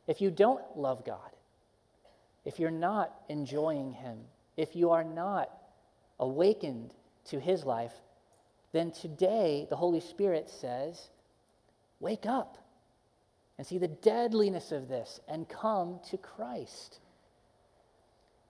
If 0.06 0.20
you 0.20 0.30
don't 0.30 0.62
love 0.76 1.04
God, 1.04 1.30
if 2.44 2.58
you're 2.58 2.70
not 2.70 3.14
enjoying 3.28 3.92
Him, 3.92 4.18
if 4.56 4.74
you 4.74 4.90
are 4.90 5.04
not 5.04 5.50
awakened 6.18 6.94
to 7.26 7.38
His 7.38 7.64
life, 7.64 7.92
then 8.72 8.90
today 8.90 9.66
the 9.68 9.76
Holy 9.76 10.00
Spirit 10.00 10.48
says, 10.48 11.10
Wake 12.00 12.24
up 12.24 12.56
and 13.58 13.66
see 13.66 13.78
the 13.78 13.88
deadliness 13.88 14.72
of 14.72 14.88
this 14.88 15.20
and 15.28 15.48
come 15.48 15.98
to 16.10 16.16
Christ. 16.16 17.00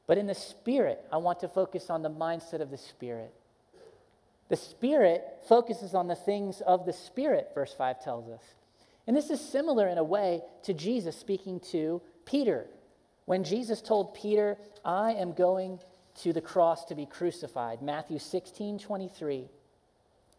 But 0.06 0.18
in 0.18 0.26
the 0.26 0.34
Spirit, 0.34 1.04
I 1.10 1.16
want 1.16 1.40
to 1.40 1.48
focus 1.48 1.90
on 1.90 2.02
the 2.02 2.10
mindset 2.10 2.60
of 2.60 2.70
the 2.70 2.78
Spirit. 2.78 3.32
The 4.48 4.56
Spirit 4.56 5.22
focuses 5.48 5.94
on 5.94 6.06
the 6.06 6.14
things 6.14 6.60
of 6.60 6.86
the 6.86 6.92
Spirit, 6.92 7.50
verse 7.54 7.74
5 7.74 8.02
tells 8.02 8.28
us. 8.28 8.42
And 9.06 9.16
this 9.16 9.30
is 9.30 9.40
similar 9.40 9.88
in 9.88 9.98
a 9.98 10.04
way 10.04 10.42
to 10.64 10.74
Jesus 10.74 11.16
speaking 11.16 11.60
to 11.72 12.02
Peter. 12.24 12.66
When 13.24 13.44
Jesus 13.44 13.80
told 13.80 14.14
Peter, 14.14 14.58
I 14.84 15.12
am 15.12 15.32
going 15.32 15.80
to 16.22 16.32
the 16.32 16.40
cross 16.40 16.84
to 16.86 16.94
be 16.94 17.06
crucified, 17.06 17.80
Matthew 17.80 18.18
16 18.18 18.78
23, 18.78 19.48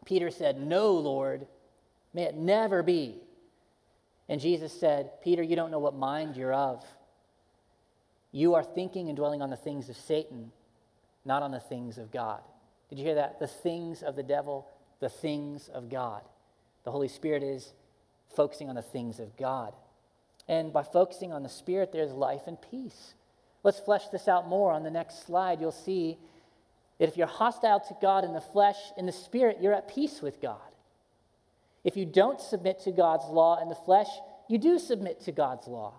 Peter 0.06 0.30
said, 0.30 0.60
No, 0.60 0.92
Lord, 0.94 1.48
may 2.14 2.24
it 2.24 2.36
never 2.36 2.84
be. 2.84 3.22
And 4.30 4.40
Jesus 4.40 4.72
said, 4.72 5.22
Peter, 5.24 5.42
you 5.42 5.56
don't 5.56 5.72
know 5.72 5.80
what 5.80 5.96
mind 5.96 6.38
you're 6.38 6.54
of. 6.54 6.86
You 8.32 8.54
are 8.54 8.64
thinking 8.64 9.10
and 9.10 9.18
dwelling 9.18 9.42
on 9.42 9.50
the 9.50 9.58
things 9.58 9.90
of 9.90 9.98
Satan, 9.98 10.52
not 11.26 11.42
on 11.42 11.50
the 11.52 11.60
things 11.60 11.98
of 11.98 12.12
God. 12.12 12.42
Did 12.90 13.00
you 13.00 13.06
hear 13.06 13.16
that? 13.16 13.40
The 13.40 13.48
things 13.48 14.04
of 14.04 14.16
the 14.16 14.24
devil, 14.24 14.68
the 15.00 15.10
things 15.10 15.68
of 15.70 15.90
God. 15.90 16.22
The 16.84 16.92
Holy 16.92 17.08
Spirit 17.08 17.42
is 17.42 17.74
focusing 18.36 18.70
on 18.70 18.76
the 18.76 18.84
things 18.84 19.20
of 19.20 19.36
God. 19.36 19.74
And 20.48 20.72
by 20.72 20.84
focusing 20.84 21.34
on 21.34 21.42
the 21.42 21.50
Spirit, 21.50 21.92
there's 21.92 22.12
life 22.12 22.44
and 22.46 22.58
peace. 22.62 23.16
Let's 23.64 23.80
flesh 23.80 24.08
this 24.10 24.28
out 24.28 24.48
more 24.48 24.72
on 24.72 24.84
the 24.84 24.92
next 24.92 25.26
slide. 25.26 25.60
You'll 25.60 25.72
see 25.72 26.18
that 27.00 27.10
if 27.10 27.18
you're 27.18 27.28
hostile 27.28 27.80
to 27.80 27.98
God 28.00 28.24
in 28.24 28.34
the 28.34 28.42
flesh, 28.42 28.78
in 28.96 29.08
the 29.08 29.12
Spirit, 29.12 29.58
you're 29.60 29.74
at 29.74 29.88
peace 29.88 30.22
with 30.22 30.40
God. 30.40 30.60
If 31.84 31.96
you 31.96 32.06
don't 32.06 32.40
submit 32.40 32.80
to 32.82 32.92
God's 32.92 33.26
law 33.26 33.62
in 33.62 33.70
the 33.70 33.76
flesh, 33.76 34.08
you 34.48 34.58
do 34.58 34.80
submit 34.80 35.22
to 35.22 35.32
God's 35.32 35.68
law. 35.68 35.94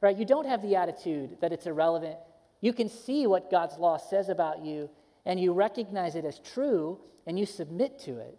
Right? 0.00 0.16
You 0.16 0.24
don't 0.24 0.46
have 0.46 0.62
the 0.62 0.76
attitude 0.76 1.38
that 1.40 1.52
it's 1.52 1.66
irrelevant. 1.66 2.16
You 2.60 2.72
can 2.72 2.88
see 2.88 3.26
what 3.26 3.50
God's 3.50 3.78
law 3.78 3.96
says 3.96 4.28
about 4.28 4.64
you 4.64 4.90
and 5.26 5.40
you 5.40 5.52
recognize 5.52 6.14
it 6.14 6.24
as 6.24 6.38
true 6.38 7.00
and 7.26 7.38
you 7.38 7.46
submit 7.46 7.98
to 8.00 8.18
it 8.18 8.38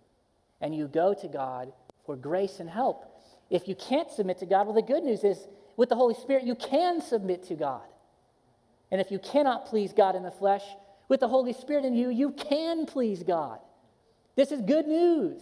and 0.62 0.76
you 0.76 0.88
go 0.88 1.14
to 1.14 1.28
God 1.28 1.74
for 2.06 2.16
grace 2.16 2.60
and 2.60 2.70
help. 2.70 3.06
If 3.49 3.68
you 3.68 3.76
can't 3.76 4.10
submit 4.10 4.39
to 4.39 4.45
God, 4.45 4.68
well, 4.68 4.76
the 4.76 4.82
good 4.82 5.03
news 5.03 5.24
is 5.24 5.47
with 5.78 5.89
the 5.89 5.95
Holy 5.95 6.16
Spirit, 6.16 6.43
you 6.43 6.56
can 6.56 7.01
submit 7.01 7.43
to 7.47 7.56
God. 7.56 7.84
And 8.91 9.01
if 9.01 9.12
you 9.12 9.20
cannot 9.20 9.66
please 9.66 9.91
God 9.91 10.16
in 10.16 10.24
the 10.24 10.32
flesh, 10.32 10.64
with 11.08 11.20
the 11.20 11.28
Holy 11.28 11.53
Spirit 11.53 11.86
in 11.86 11.95
you, 11.95 12.10
you 12.10 12.32
can 12.32 12.86
please 12.86 13.24
God. 13.24 13.60
This 14.36 14.51
is 14.51 14.62
good 14.62 14.88
news. 14.88 15.41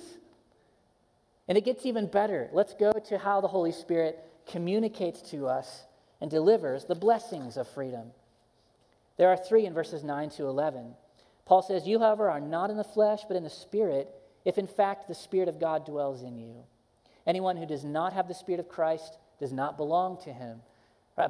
And 1.47 1.57
it 1.57 1.65
gets 1.65 1.85
even 1.85 2.07
better. 2.07 2.49
Let's 2.53 2.73
go 2.73 2.93
to 3.07 3.17
how 3.17 3.41
the 3.41 3.47
Holy 3.47 3.71
Spirit 3.71 4.19
communicates 4.47 5.21
to 5.31 5.47
us 5.47 5.83
and 6.21 6.31
delivers 6.31 6.85
the 6.85 6.95
blessings 6.95 7.57
of 7.57 7.67
freedom. 7.67 8.11
There 9.17 9.29
are 9.29 9.37
three 9.37 9.65
in 9.65 9.73
verses 9.73 10.03
9 10.03 10.29
to 10.31 10.45
11. 10.45 10.95
Paul 11.45 11.61
says, 11.61 11.87
You, 11.87 11.99
however, 11.99 12.29
are 12.29 12.39
not 12.39 12.69
in 12.69 12.77
the 12.77 12.83
flesh, 12.83 13.21
but 13.27 13.37
in 13.37 13.43
the 13.43 13.49
Spirit, 13.49 14.09
if 14.45 14.57
in 14.57 14.67
fact 14.67 15.07
the 15.07 15.15
Spirit 15.15 15.49
of 15.49 15.59
God 15.59 15.85
dwells 15.85 16.23
in 16.23 16.37
you. 16.37 16.63
Anyone 17.27 17.57
who 17.57 17.65
does 17.65 17.83
not 17.83 18.13
have 18.13 18.27
the 18.27 18.33
Spirit 18.33 18.59
of 18.59 18.69
Christ 18.69 19.17
does 19.39 19.53
not 19.53 19.77
belong 19.77 20.17
to 20.23 20.33
him. 20.33 20.61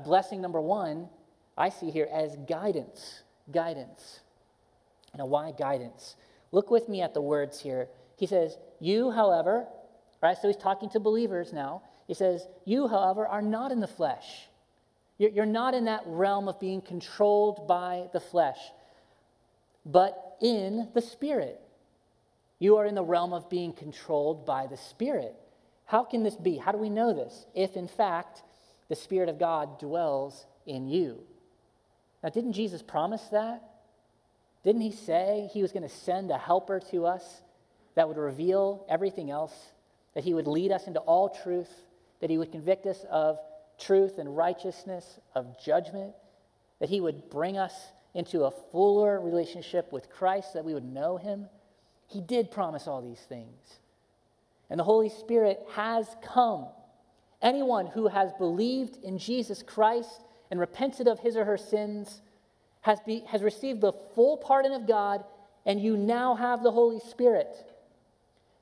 Blessing 0.06 0.42
number 0.42 0.62
one, 0.62 1.10
I 1.58 1.70
see 1.70 1.92
here 1.92 2.08
as 2.12 2.38
guidance. 2.48 3.24
Guidance. 3.52 4.22
Now, 5.18 5.26
why 5.26 5.52
guidance? 5.52 6.16
Look 6.52 6.72
with 6.72 6.90
me 6.90 7.02
at 7.02 7.14
the 7.14 7.22
words 7.22 7.60
here. 7.60 7.90
He 8.18 8.26
says, 8.26 8.58
You, 8.80 9.12
however, 9.12 9.68
right, 10.30 10.38
so 10.42 10.48
he's 10.48 10.58
talking 10.58 10.90
to 10.90 11.00
believers 11.00 11.52
now. 11.54 11.82
He 12.08 12.14
says, 12.14 12.48
You, 12.66 12.88
however, 12.88 13.28
are 13.28 13.42
not 13.42 13.72
in 13.72 13.80
the 13.80 13.88
flesh. 13.88 14.48
You're 15.18 15.46
not 15.46 15.74
in 15.74 15.86
that 15.86 16.04
realm 16.06 16.48
of 16.48 16.60
being 16.60 16.82
controlled 16.82 17.68
by 17.68 18.08
the 18.14 18.20
flesh, 18.20 18.58
but 19.86 20.38
in 20.42 20.90
the 20.94 21.02
Spirit. 21.02 21.62
You 22.60 22.78
are 22.78 22.86
in 22.86 22.96
the 22.96 23.04
realm 23.04 23.34
of 23.34 23.50
being 23.50 23.74
controlled 23.74 24.46
by 24.46 24.68
the 24.68 24.78
Spirit. 24.78 25.36
How 25.86 26.04
can 26.04 26.24
this 26.24 26.36
be? 26.36 26.58
How 26.58 26.72
do 26.72 26.78
we 26.78 26.90
know 26.90 27.14
this? 27.14 27.46
If, 27.54 27.78
in 27.78 27.88
fact, 27.88 28.42
the 28.90 28.96
Spirit 28.96 29.30
of 29.30 29.40
God 29.40 29.80
dwells 29.80 30.46
in 30.66 30.88
you. 30.88 31.20
Now, 32.24 32.30
didn't 32.30 32.54
Jesus 32.54 32.82
promise 32.82 33.24
that? 33.32 33.62
Didn't 34.64 34.82
he 34.82 34.92
say 34.92 35.50
he 35.54 35.62
was 35.62 35.72
going 35.72 35.84
to 35.84 35.90
send 35.90 36.32
a 36.32 36.38
helper 36.38 36.80
to 36.92 37.06
us 37.06 37.42
that 37.96 38.08
would 38.08 38.18
reveal 38.18 38.86
everything 38.90 39.30
else, 39.30 39.54
that 40.14 40.24
he 40.24 40.34
would 40.34 40.48
lead 40.48 40.72
us 40.72 40.88
into 40.88 41.00
all 41.00 41.30
truth, 41.30 41.84
that 42.20 42.30
he 42.30 42.38
would 42.38 42.52
convict 42.52 42.86
us 42.86 43.06
of 43.10 43.40
truth 43.80 44.18
and 44.18 44.36
righteousness, 44.36 45.20
of 45.36 45.60
judgment, 45.64 46.14
that 46.80 46.90
he 46.90 47.02
would 47.02 47.30
bring 47.30 47.58
us 47.58 47.74
into 48.14 48.44
a 48.44 48.52
fuller 48.52 49.20
relationship 49.20 49.92
with 49.92 50.10
Christ, 50.10 50.54
that 50.54 50.66
we 50.66 50.74
would 50.74 50.86
know 50.86 51.18
him? 51.18 51.48
He 52.08 52.22
did 52.22 52.52
promise 52.52 52.88
all 52.88 53.02
these 53.02 53.20
things. 53.20 53.80
And 54.70 54.80
the 54.80 54.84
Holy 54.84 55.10
Spirit 55.10 55.60
has 55.74 56.08
come. 56.22 56.68
Anyone 57.42 57.88
who 57.88 58.08
has 58.08 58.32
believed 58.34 59.04
in 59.04 59.18
Jesus 59.18 59.64
Christ 59.64 60.22
and 60.52 60.60
repented 60.60 61.08
of 61.08 61.20
his 61.20 61.36
or 61.36 61.46
her 61.46 61.58
sins 61.58 62.22
has, 62.82 63.00
be, 63.06 63.24
has 63.28 63.42
received 63.42 63.82
the 63.82 63.94
full 64.14 64.38
pardon 64.38 64.72
of 64.72 64.88
God, 64.88 65.24
and 65.66 65.82
you 65.82 65.98
now 65.98 66.36
have 66.36 66.64
the 66.64 66.72
Holy 66.72 67.00
Spirit. 67.00 67.56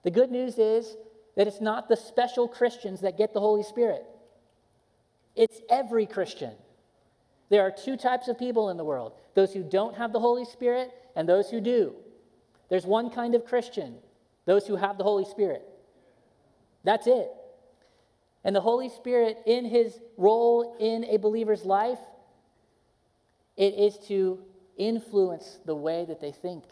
The 0.03 0.11
good 0.11 0.31
news 0.31 0.57
is 0.57 0.95
that 1.36 1.47
it's 1.47 1.61
not 1.61 1.88
the 1.88 1.95
special 1.95 2.47
Christians 2.47 3.01
that 3.01 3.17
get 3.17 3.34
the 3.34 3.39
Holy 3.39 3.63
Spirit, 3.63 4.05
it's 5.36 5.61
every 5.69 6.05
Christian. 6.05 6.53
There 7.49 7.61
are 7.63 7.71
two 7.71 7.97
types 7.97 8.27
of 8.29 8.39
people 8.39 8.69
in 8.69 8.77
the 8.77 8.86
world 8.86 9.13
those 9.34 9.53
who 9.53 9.63
don't 9.63 9.95
have 9.95 10.11
the 10.13 10.19
Holy 10.19 10.45
Spirit 10.45 10.91
and 11.15 11.27
those 11.27 11.49
who 11.49 11.61
do. 11.61 11.93
There's 12.69 12.86
one 12.86 13.09
kind 13.09 13.36
of 13.36 13.45
Christian, 13.45 13.95
those 14.45 14.67
who 14.67 14.75
have 14.75 14.97
the 14.97 15.03
Holy 15.03 15.25
Spirit. 15.25 15.63
That's 16.84 17.07
it. 17.07 17.29
And 18.43 18.55
the 18.55 18.61
Holy 18.61 18.89
Spirit, 18.89 19.38
in 19.45 19.65
his 19.65 19.99
role 20.17 20.75
in 20.79 21.03
a 21.05 21.17
believer's 21.17 21.63
life, 21.63 21.99
it 23.55 23.73
is 23.75 23.97
to 24.07 24.39
influence 24.77 25.59
the 25.65 25.75
way 25.75 26.05
that 26.05 26.21
they 26.21 26.32
think. 26.32 26.63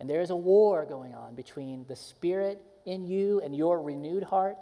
And 0.00 0.08
there 0.08 0.20
is 0.20 0.30
a 0.30 0.36
war 0.36 0.86
going 0.86 1.14
on 1.14 1.34
between 1.34 1.84
the 1.88 1.96
Spirit 1.96 2.62
in 2.84 3.06
you 3.06 3.40
and 3.40 3.54
your 3.54 3.80
renewed 3.80 4.22
heart 4.22 4.58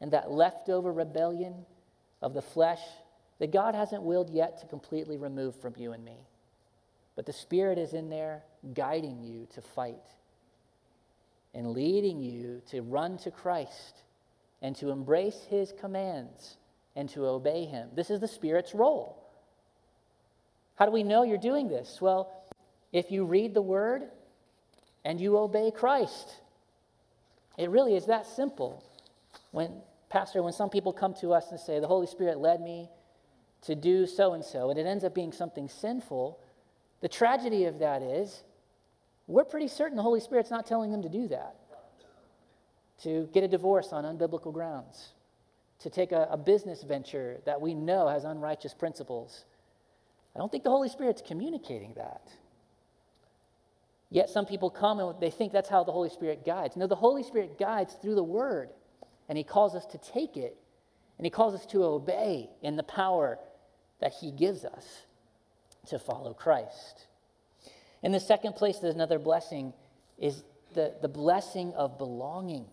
and 0.00 0.12
that 0.12 0.30
leftover 0.30 0.92
rebellion 0.92 1.54
of 2.20 2.34
the 2.34 2.42
flesh 2.42 2.80
that 3.38 3.52
God 3.52 3.74
hasn't 3.74 4.02
willed 4.02 4.30
yet 4.30 4.60
to 4.60 4.66
completely 4.66 5.16
remove 5.16 5.56
from 5.56 5.74
you 5.76 5.92
and 5.92 6.04
me. 6.04 6.16
But 7.16 7.26
the 7.26 7.32
Spirit 7.32 7.78
is 7.78 7.92
in 7.92 8.08
there 8.08 8.42
guiding 8.74 9.22
you 9.22 9.46
to 9.54 9.60
fight 9.60 9.96
and 11.54 11.72
leading 11.72 12.20
you 12.20 12.62
to 12.70 12.80
run 12.82 13.18
to 13.18 13.30
Christ 13.30 14.02
and 14.62 14.74
to 14.76 14.90
embrace 14.90 15.46
His 15.50 15.72
commands 15.78 16.56
and 16.96 17.08
to 17.10 17.26
obey 17.26 17.64
Him. 17.66 17.90
This 17.94 18.10
is 18.10 18.20
the 18.20 18.28
Spirit's 18.28 18.74
role. 18.74 19.18
How 20.76 20.86
do 20.86 20.92
we 20.92 21.02
know 21.02 21.22
you're 21.22 21.38
doing 21.38 21.68
this? 21.68 22.00
Well, 22.00 22.32
if 22.92 23.10
you 23.10 23.24
read 23.24 23.54
the 23.54 23.62
word 23.62 24.04
and 25.04 25.20
you 25.20 25.36
obey 25.36 25.70
Christ, 25.70 26.36
it 27.58 27.70
really 27.70 27.94
is 27.94 28.06
that 28.06 28.26
simple. 28.26 28.84
When, 29.50 29.70
Pastor, 30.08 30.42
when 30.42 30.52
some 30.52 30.70
people 30.70 30.92
come 30.92 31.14
to 31.20 31.32
us 31.32 31.50
and 31.50 31.60
say, 31.60 31.80
the 31.80 31.86
Holy 31.86 32.06
Spirit 32.06 32.38
led 32.38 32.60
me 32.60 32.88
to 33.62 33.74
do 33.74 34.06
so 34.06 34.32
and 34.32 34.44
so, 34.44 34.70
and 34.70 34.78
it 34.78 34.86
ends 34.86 35.04
up 35.04 35.14
being 35.14 35.32
something 35.32 35.68
sinful, 35.68 36.38
the 37.00 37.08
tragedy 37.08 37.64
of 37.64 37.78
that 37.78 38.02
is 38.02 38.42
we're 39.26 39.44
pretty 39.44 39.68
certain 39.68 39.96
the 39.96 40.02
Holy 40.02 40.20
Spirit's 40.20 40.50
not 40.50 40.66
telling 40.66 40.90
them 40.90 41.02
to 41.02 41.08
do 41.08 41.28
that. 41.28 41.56
To 43.02 43.28
get 43.32 43.42
a 43.42 43.48
divorce 43.48 43.92
on 43.92 44.04
unbiblical 44.04 44.52
grounds, 44.52 45.08
to 45.80 45.90
take 45.90 46.12
a, 46.12 46.28
a 46.30 46.36
business 46.36 46.82
venture 46.82 47.40
that 47.44 47.60
we 47.60 47.74
know 47.74 48.08
has 48.08 48.24
unrighteous 48.24 48.74
principles 48.74 49.44
I 50.34 50.38
don't 50.38 50.50
think 50.50 50.64
the 50.64 50.70
Holy 50.70 50.88
Spirit's 50.88 51.22
communicating 51.24 51.94
that. 51.94 52.22
Yet 54.12 54.28
some 54.28 54.44
people 54.44 54.68
come 54.68 55.00
and 55.00 55.18
they 55.20 55.30
think 55.30 55.52
that's 55.52 55.70
how 55.70 55.84
the 55.84 55.92
Holy 55.92 56.10
Spirit 56.10 56.44
guides. 56.44 56.76
No, 56.76 56.86
the 56.86 56.94
Holy 56.94 57.22
Spirit 57.22 57.58
guides 57.58 57.96
through 58.02 58.14
the 58.14 58.22
Word, 58.22 58.68
and 59.26 59.38
He 59.38 59.42
calls 59.42 59.74
us 59.74 59.86
to 59.86 59.98
take 59.98 60.36
it, 60.36 60.54
and 61.16 61.24
He 61.24 61.30
calls 61.30 61.54
us 61.54 61.64
to 61.66 61.82
obey 61.82 62.50
in 62.60 62.76
the 62.76 62.82
power 62.82 63.38
that 64.00 64.12
He 64.20 64.30
gives 64.30 64.66
us 64.66 64.84
to 65.86 65.98
follow 65.98 66.34
Christ. 66.34 67.06
In 68.02 68.12
the 68.12 68.20
second 68.20 68.54
place, 68.54 68.78
there's 68.78 68.94
another 68.94 69.18
blessing 69.18 69.72
is 70.18 70.44
the, 70.74 70.92
the 71.00 71.08
blessing 71.08 71.72
of 71.72 71.96
belonging, 71.96 72.66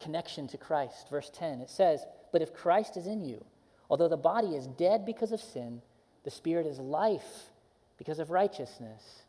connection 0.00 0.46
to 0.48 0.56
Christ. 0.56 1.10
Verse 1.10 1.32
10, 1.34 1.62
it 1.62 1.70
says, 1.70 2.04
But 2.30 2.42
if 2.42 2.54
Christ 2.54 2.96
is 2.96 3.08
in 3.08 3.22
you, 3.22 3.44
although 3.88 4.08
the 4.08 4.16
body 4.16 4.54
is 4.54 4.68
dead 4.68 5.04
because 5.04 5.32
of 5.32 5.40
sin, 5.40 5.82
the 6.22 6.30
Spirit 6.30 6.66
is 6.66 6.78
life 6.78 7.50
because 7.98 8.20
of 8.20 8.30
righteousness. 8.30 9.24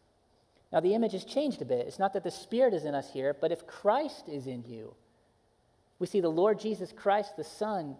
Now, 0.72 0.80
the 0.80 0.96
image 0.96 1.12
has 1.12 1.26
changed 1.26 1.62
a 1.62 1.66
bit. 1.66 1.88
It's 1.88 2.00
not 2.00 2.14
that 2.14 2.24
the 2.24 2.32
Spirit 2.32 2.74
is 2.74 2.86
in 2.86 2.96
us 2.96 3.12
here, 3.12 3.36
but 3.40 3.52
if 3.52 3.68
Christ 3.68 4.30
is 4.30 4.48
in 4.48 4.64
you, 4.66 4.94
we 6.00 6.08
see 6.08 6.22
the 6.22 6.30
Lord 6.30 6.60
Jesus 6.60 6.92
Christ, 6.92 7.36
the 7.36 7.44
Son, 7.44 7.98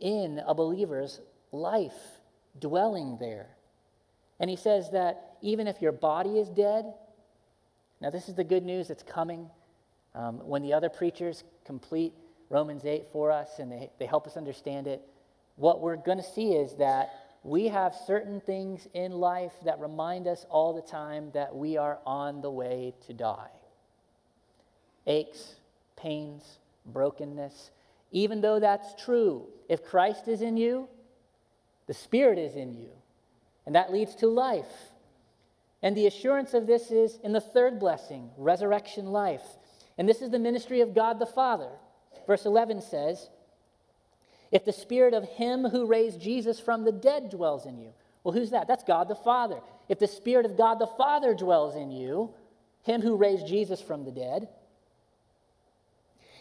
in 0.00 0.40
a 0.46 0.54
believer's 0.54 1.20
life, 1.52 1.92
dwelling 2.58 3.18
there. 3.20 3.48
And 4.40 4.48
he 4.48 4.56
says 4.56 4.90
that 4.92 5.36
even 5.42 5.66
if 5.66 5.82
your 5.82 5.92
body 5.92 6.38
is 6.38 6.48
dead, 6.48 6.86
now 8.00 8.10
this 8.10 8.28
is 8.28 8.34
the 8.34 8.44
good 8.44 8.64
news 8.64 8.88
that's 8.88 9.02
coming. 9.02 9.50
Um, 10.14 10.38
when 10.46 10.62
the 10.62 10.72
other 10.72 10.88
preachers 10.88 11.44
complete 11.64 12.14
Romans 12.48 12.84
8 12.84 13.06
for 13.12 13.30
us 13.30 13.58
and 13.58 13.70
they, 13.70 13.90
they 13.98 14.06
help 14.06 14.26
us 14.26 14.36
understand 14.36 14.86
it, 14.86 15.02
what 15.56 15.80
we're 15.80 15.96
going 15.96 16.18
to 16.18 16.24
see 16.24 16.52
is 16.52 16.76
that 16.76 17.27
we 17.42 17.68
have 17.68 17.94
certain 18.06 18.40
things 18.40 18.86
in 18.94 19.12
life 19.12 19.52
that 19.64 19.80
remind 19.80 20.26
us 20.26 20.44
all 20.50 20.74
the 20.74 20.82
time 20.82 21.30
that 21.34 21.54
we 21.54 21.76
are 21.76 21.98
on 22.04 22.40
the 22.40 22.50
way 22.50 22.94
to 23.06 23.12
die 23.12 23.50
aches, 25.06 25.54
pains, 25.96 26.58
brokenness. 26.84 27.70
Even 28.12 28.42
though 28.42 28.60
that's 28.60 29.02
true, 29.02 29.46
if 29.68 29.84
Christ 29.84 30.28
is 30.28 30.42
in 30.42 30.56
you, 30.56 30.86
the 31.86 31.94
Spirit 31.94 32.38
is 32.38 32.56
in 32.56 32.74
you, 32.74 32.90
and 33.64 33.74
that 33.74 33.90
leads 33.90 34.14
to 34.16 34.26
life. 34.26 34.92
And 35.82 35.96
the 35.96 36.06
assurance 36.06 36.54
of 36.54 36.66
this 36.66 36.90
is 36.90 37.18
in 37.24 37.32
the 37.32 37.40
third 37.40 37.78
blessing, 37.78 38.30
resurrection 38.36 39.06
life. 39.06 39.44
And 39.96 40.08
this 40.08 40.20
is 40.20 40.30
the 40.30 40.38
ministry 40.38 40.80
of 40.80 40.94
God 40.94 41.18
the 41.18 41.26
Father. 41.26 41.70
Verse 42.26 42.44
11 42.44 42.82
says, 42.82 43.30
if 44.50 44.64
the 44.64 44.72
spirit 44.72 45.14
of 45.14 45.24
him 45.24 45.64
who 45.64 45.86
raised 45.86 46.20
Jesus 46.20 46.58
from 46.58 46.84
the 46.84 46.92
dead 46.92 47.30
dwells 47.30 47.66
in 47.66 47.78
you, 47.78 47.92
well, 48.24 48.34
who's 48.34 48.50
that? 48.50 48.68
That's 48.68 48.84
God 48.84 49.08
the 49.08 49.14
Father. 49.14 49.60
If 49.88 49.98
the 49.98 50.06
spirit 50.06 50.46
of 50.46 50.56
God 50.56 50.78
the 50.78 50.86
Father 50.86 51.34
dwells 51.34 51.76
in 51.76 51.90
you, 51.90 52.34
him 52.82 53.00
who 53.02 53.16
raised 53.16 53.46
Jesus 53.46 53.80
from 53.80 54.04
the 54.04 54.10
dead, 54.10 54.48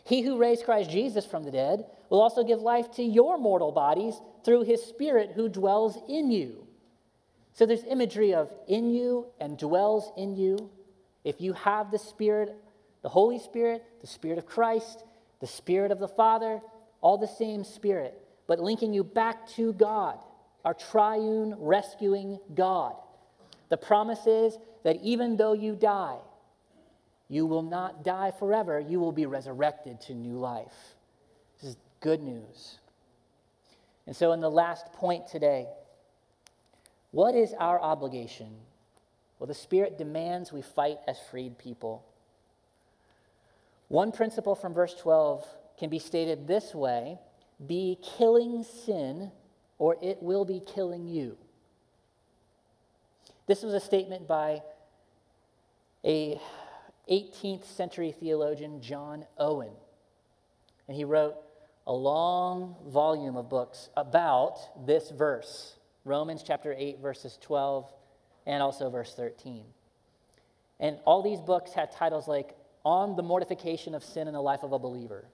he 0.03 0.22
who 0.22 0.38
raised 0.38 0.64
Christ 0.64 0.89
Jesus 0.89 1.26
from 1.26 1.43
the 1.43 1.51
dead 1.51 1.86
will 2.10 2.22
also 2.22 2.43
give 2.43 2.62
life 2.62 2.91
to 2.91 3.03
your 3.03 3.38
mortal 3.38 3.74
bodies 3.74 4.16
through 4.45 4.64
his 4.64 4.82
spirit 4.82 5.32
who 5.36 5.49
dwells 5.49 5.97
in 6.08 6.32
you. 6.32 6.66
So 7.53 7.66
there's 7.66 7.84
imagery 7.84 8.34
of 8.34 8.53
in 8.68 8.93
you 8.93 9.26
and 9.39 9.58
dwells 9.58 10.12
in 10.16 10.36
you. 10.36 10.70
If 11.24 11.41
you 11.41 11.53
have 11.53 11.91
the 11.91 11.97
Spirit, 11.97 12.55
the 13.01 13.10
Holy 13.10 13.39
Spirit, 13.39 13.84
the 13.99 14.08
Spirit 14.08 14.38
of 14.38 14.45
Christ, 14.45 15.03
the 15.41 15.47
Spirit 15.47 15.91
of 15.91 15.99
the 15.99 16.08
Father, 16.08 16.62
all 17.02 17.18
the 17.18 17.28
same 17.28 17.64
Spirit, 17.64 18.20
but 18.48 18.60
linking 18.60 18.93
you 18.93 19.04
back 19.04 19.48
to 19.50 19.74
God, 19.74 20.20
our 20.66 20.74
triune, 20.74 21.56
rescuing 21.58 22.39
God. 22.54 22.95
The 23.70 23.78
promise 23.78 24.26
is 24.26 24.58
that 24.84 24.98
even 25.02 25.38
though 25.38 25.54
you 25.54 25.76
die, 25.76 26.18
you 27.30 27.45
will 27.45 27.64
not 27.64 28.04
die 28.04 28.32
forever. 28.32 28.80
You 28.80 29.00
will 29.00 29.12
be 29.12 29.26
resurrected 29.26 30.00
to 30.02 30.14
new 30.14 30.38
life. 30.38 30.95
This 31.60 31.72
is 31.72 31.78
good 32.00 32.22
news. 32.22 32.80
And 34.06 34.16
so, 34.16 34.32
in 34.32 34.39
the 34.39 34.50
last 34.50 34.93
point 34.93 35.28
today, 35.28 35.68
what 37.12 37.36
is 37.36 37.54
our 37.60 37.82
obligation? 37.82 38.50
Well, 39.39 39.48
the 39.48 39.54
Spirit 39.54 39.98
demands 39.98 40.54
we 40.54 40.62
fight 40.62 40.98
as 41.08 41.18
freed 41.30 41.58
people. 41.58 42.06
One 43.89 44.12
principle 44.12 44.56
from 44.56 44.74
verse 44.74 44.93
12 44.95 45.45
can 45.78 45.89
be 45.89 45.99
stated 45.99 46.47
this 46.47 46.73
way 46.73 47.19
be 47.65 47.97
killing 48.17 48.63
sin, 48.63 49.32
or 49.80 49.97
it 50.01 50.21
will 50.21 50.45
be 50.45 50.59
killing 50.59 51.07
you. 51.07 51.38
This 53.47 53.63
was 53.63 53.73
a 53.73 53.80
statement 53.80 54.28
by 54.28 54.61
a 56.05 56.39
18th 57.09 57.65
century 57.65 58.11
theologian, 58.11 58.82
John 58.82 59.25
Owen. 59.38 59.71
And 60.88 60.95
he 60.95 61.03
wrote 61.03 61.36
a 61.88 61.93
long 61.93 62.75
volume 62.88 63.38
of 63.38 63.49
books 63.49 63.89
about 63.95 64.86
this 64.86 65.09
verse 65.09 65.73
Romans 66.05 66.41
chapter 66.45 66.73
8, 66.78 66.99
verses 67.01 67.38
12, 67.41 67.91
and 68.45 68.63
also 68.63 68.89
verse 68.89 69.13
13. 69.13 69.65
And 70.80 70.99
all 71.05 71.21
these 71.21 71.41
books 71.41 71.73
had 71.73 71.91
titles 71.91 72.30
like 72.30 72.55
On 72.86 73.17
the 73.17 73.23
Mortification 73.23 73.93
of 73.93 74.05
Sin 74.05 74.28
in 74.28 74.34
the 74.34 74.41
Life 74.41 74.63
of 74.63 74.71
a 74.71 74.80
Believer. 74.80 75.25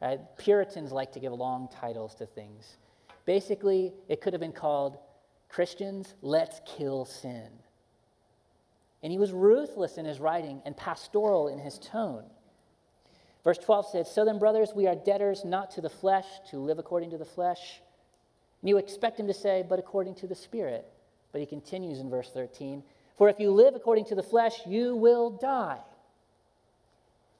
Right? 0.00 0.20
Puritans 0.36 0.92
like 0.92 1.12
to 1.12 1.20
give 1.20 1.32
long 1.32 1.68
titles 1.68 2.14
to 2.16 2.26
things. 2.26 2.76
Basically, 3.24 3.92
it 4.08 4.20
could 4.20 4.32
have 4.32 4.40
been 4.40 4.52
called 4.52 4.98
Christians, 5.48 6.14
Let's 6.22 6.60
Kill 6.66 7.04
Sin. 7.04 7.48
And 9.02 9.12
he 9.12 9.18
was 9.18 9.32
ruthless 9.32 9.98
in 9.98 10.04
his 10.04 10.20
writing 10.20 10.62
and 10.64 10.76
pastoral 10.76 11.48
in 11.48 11.58
his 11.58 11.78
tone. 11.78 12.24
Verse 13.44 13.58
12 13.58 13.86
says, 13.90 14.10
So 14.10 14.24
then, 14.24 14.38
brothers, 14.38 14.72
we 14.74 14.86
are 14.86 14.96
debtors 14.96 15.44
not 15.44 15.70
to 15.72 15.80
the 15.80 15.88
flesh 15.88 16.26
to 16.50 16.58
live 16.58 16.78
according 16.78 17.10
to 17.10 17.18
the 17.18 17.24
flesh. 17.24 17.80
And 18.60 18.68
you 18.68 18.78
expect 18.78 19.20
him 19.20 19.28
to 19.28 19.34
say, 19.34 19.64
But 19.66 19.78
according 19.78 20.16
to 20.16 20.26
the 20.26 20.34
Spirit. 20.34 20.84
But 21.32 21.40
he 21.40 21.46
continues 21.46 22.00
in 22.00 22.10
verse 22.10 22.30
13, 22.32 22.82
For 23.16 23.28
if 23.28 23.38
you 23.38 23.50
live 23.50 23.74
according 23.74 24.06
to 24.06 24.14
the 24.14 24.22
flesh, 24.22 24.54
you 24.66 24.96
will 24.96 25.30
die. 25.30 25.78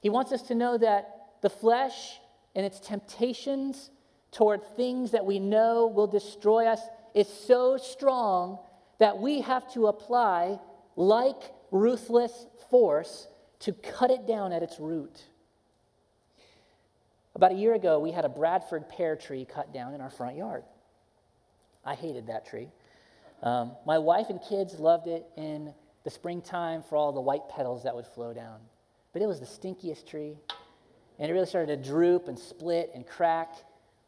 He 0.01 0.09
wants 0.09 0.31
us 0.31 0.43
to 0.43 0.55
know 0.55 0.77
that 0.77 1.33
the 1.41 1.49
flesh 1.49 2.19
and 2.57 2.65
its 2.65 2.79
temptations 2.79 3.91
toward 4.31 4.61
things 4.75 5.11
that 5.11 5.23
we 5.23 5.39
know 5.39 5.85
will 5.85 6.07
destroy 6.07 6.65
us 6.65 6.81
is 7.13 7.27
so 7.27 7.77
strong 7.77 8.57
that 8.97 9.19
we 9.19 9.41
have 9.41 9.71
to 9.73 9.85
apply, 9.87 10.59
like 10.95 11.53
ruthless 11.69 12.47
force, 12.71 13.27
to 13.59 13.71
cut 13.73 14.09
it 14.09 14.27
down 14.27 14.51
at 14.51 14.63
its 14.63 14.79
root. 14.79 15.21
About 17.35 17.51
a 17.51 17.55
year 17.55 17.75
ago, 17.75 17.99
we 17.99 18.11
had 18.11 18.25
a 18.25 18.29
Bradford 18.29 18.89
pear 18.89 19.15
tree 19.15 19.45
cut 19.45 19.71
down 19.71 19.93
in 19.93 20.01
our 20.01 20.09
front 20.09 20.35
yard. 20.35 20.63
I 21.85 21.93
hated 21.93 22.25
that 22.25 22.47
tree. 22.47 22.69
Um, 23.43 23.73
my 23.85 23.99
wife 23.99 24.31
and 24.31 24.41
kids 24.41 24.79
loved 24.79 25.05
it 25.05 25.27
in 25.37 25.75
the 26.03 26.09
springtime 26.09 26.81
for 26.81 26.95
all 26.95 27.11
the 27.11 27.21
white 27.21 27.49
petals 27.49 27.83
that 27.83 27.95
would 27.95 28.07
flow 28.07 28.33
down. 28.33 28.57
But 29.13 29.21
it 29.21 29.27
was 29.27 29.39
the 29.39 29.45
stinkiest 29.45 30.07
tree. 30.07 30.37
And 31.19 31.29
it 31.29 31.33
really 31.33 31.47
started 31.47 31.83
to 31.83 31.89
droop 31.89 32.27
and 32.27 32.37
split 32.37 32.91
and 32.93 33.05
crack, 33.05 33.55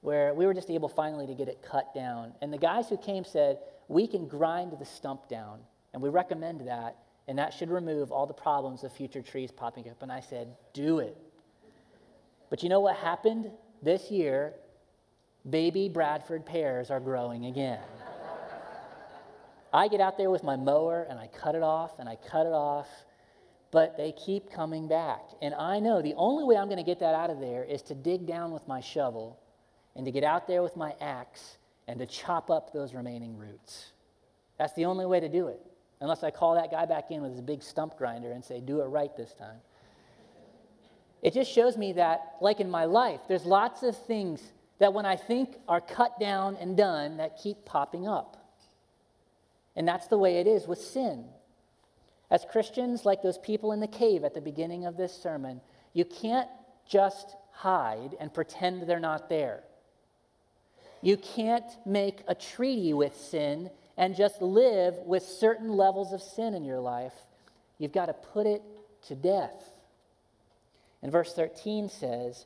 where 0.01 0.33
we 0.33 0.45
were 0.45 0.53
just 0.53 0.69
able 0.69 0.89
finally 0.89 1.27
to 1.27 1.33
get 1.33 1.47
it 1.47 1.61
cut 1.61 1.93
down. 1.93 2.33
And 2.41 2.53
the 2.53 2.57
guys 2.57 2.87
who 2.87 2.97
came 2.97 3.23
said, 3.23 3.59
We 3.87 4.07
can 4.07 4.27
grind 4.27 4.73
the 4.79 4.85
stump 4.85 5.27
down, 5.27 5.59
and 5.93 6.01
we 6.01 6.09
recommend 6.09 6.61
that, 6.67 6.97
and 7.27 7.37
that 7.37 7.53
should 7.53 7.69
remove 7.69 8.11
all 8.11 8.25
the 8.25 8.33
problems 8.33 8.83
of 8.83 8.93
future 8.93 9.21
trees 9.21 9.51
popping 9.51 9.89
up. 9.89 10.01
And 10.01 10.11
I 10.11 10.19
said, 10.19 10.55
Do 10.73 10.99
it. 10.99 11.17
But 12.49 12.63
you 12.63 12.69
know 12.69 12.79
what 12.79 12.95
happened? 12.95 13.51
This 13.81 14.11
year, 14.11 14.53
baby 15.49 15.89
Bradford 15.89 16.45
pears 16.45 16.91
are 16.91 16.99
growing 16.99 17.45
again. 17.45 17.79
I 19.71 19.87
get 19.87 20.01
out 20.01 20.17
there 20.17 20.31
with 20.31 20.43
my 20.43 20.55
mower 20.55 21.05
and 21.09 21.19
I 21.19 21.27
cut 21.27 21.55
it 21.55 21.61
off 21.61 21.99
and 21.99 22.09
I 22.09 22.15
cut 22.15 22.45
it 22.47 22.53
off, 22.53 22.87
but 23.71 23.97
they 23.97 24.11
keep 24.11 24.51
coming 24.51 24.87
back. 24.87 25.21
And 25.41 25.53
I 25.53 25.79
know 25.79 26.01
the 26.01 26.15
only 26.15 26.43
way 26.43 26.57
I'm 26.57 26.67
going 26.67 26.77
to 26.77 26.83
get 26.83 26.99
that 26.99 27.13
out 27.13 27.29
of 27.29 27.39
there 27.39 27.63
is 27.63 27.81
to 27.83 27.95
dig 27.95 28.25
down 28.25 28.51
with 28.51 28.67
my 28.67 28.81
shovel 28.81 29.39
and 29.95 30.05
to 30.05 30.11
get 30.11 30.23
out 30.23 30.47
there 30.47 30.63
with 30.63 30.75
my 30.75 30.95
axe 31.01 31.57
and 31.87 31.99
to 31.99 32.05
chop 32.05 32.49
up 32.49 32.73
those 32.73 32.93
remaining 32.93 33.37
roots. 33.37 33.91
That's 34.57 34.73
the 34.73 34.85
only 34.85 35.05
way 35.05 35.19
to 35.19 35.29
do 35.29 35.47
it, 35.47 35.59
unless 36.01 36.23
I 36.23 36.31
call 36.31 36.55
that 36.55 36.71
guy 36.71 36.85
back 36.85 37.11
in 37.11 37.21
with 37.21 37.31
his 37.31 37.41
big 37.41 37.63
stump 37.63 37.97
grinder 37.97 38.31
and 38.31 38.43
say, 38.43 38.59
do 38.59 38.81
it 38.81 38.85
right 38.85 39.15
this 39.15 39.33
time. 39.33 39.57
It 41.21 41.33
just 41.33 41.51
shows 41.51 41.77
me 41.77 41.93
that, 41.93 42.35
like 42.41 42.59
in 42.59 42.69
my 42.69 42.85
life, 42.85 43.21
there's 43.27 43.45
lots 43.45 43.83
of 43.83 43.97
things 44.05 44.41
that 44.79 44.93
when 44.93 45.05
I 45.05 45.15
think 45.17 45.57
are 45.67 45.81
cut 45.81 46.19
down 46.19 46.55
and 46.57 46.77
done 46.77 47.17
that 47.17 47.37
keep 47.37 47.65
popping 47.65 48.07
up. 48.07 48.37
And 49.75 49.87
that's 49.87 50.07
the 50.07 50.17
way 50.17 50.37
it 50.37 50.47
is 50.47 50.67
with 50.67 50.79
sin. 50.79 51.25
As 52.31 52.45
Christians, 52.49 53.05
like 53.05 53.21
those 53.21 53.37
people 53.39 53.71
in 53.71 53.79
the 53.79 53.87
cave 53.87 54.23
at 54.23 54.33
the 54.33 54.41
beginning 54.41 54.85
of 54.85 54.97
this 54.97 55.13
sermon, 55.13 55.61
you 55.93 56.05
can't 56.05 56.49
just 56.87 57.35
hide 57.51 58.15
and 58.19 58.33
pretend 58.33 58.83
they're 58.83 58.99
not 58.99 59.29
there. 59.29 59.63
You 61.01 61.17
can't 61.17 61.65
make 61.85 62.23
a 62.27 62.35
treaty 62.35 62.93
with 62.93 63.15
sin 63.15 63.69
and 63.97 64.15
just 64.15 64.41
live 64.41 64.95
with 65.05 65.23
certain 65.23 65.69
levels 65.69 66.13
of 66.13 66.21
sin 66.21 66.53
in 66.53 66.63
your 66.63 66.79
life. 66.79 67.13
You've 67.77 67.93
got 67.93 68.07
to 68.07 68.13
put 68.13 68.45
it 68.45 68.61
to 69.07 69.15
death. 69.15 69.63
And 71.01 71.11
verse 71.11 71.33
13 71.33 71.89
says, 71.89 72.45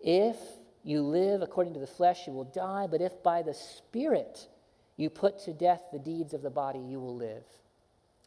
If 0.00 0.36
you 0.82 1.02
live 1.02 1.42
according 1.42 1.74
to 1.74 1.80
the 1.80 1.86
flesh, 1.86 2.26
you 2.26 2.32
will 2.32 2.44
die, 2.44 2.88
but 2.90 3.00
if 3.00 3.22
by 3.22 3.42
the 3.42 3.54
Spirit 3.54 4.48
you 4.96 5.08
put 5.08 5.38
to 5.40 5.52
death 5.52 5.82
the 5.92 5.98
deeds 5.98 6.34
of 6.34 6.42
the 6.42 6.50
body, 6.50 6.80
you 6.80 7.00
will 7.00 7.16
live. 7.16 7.44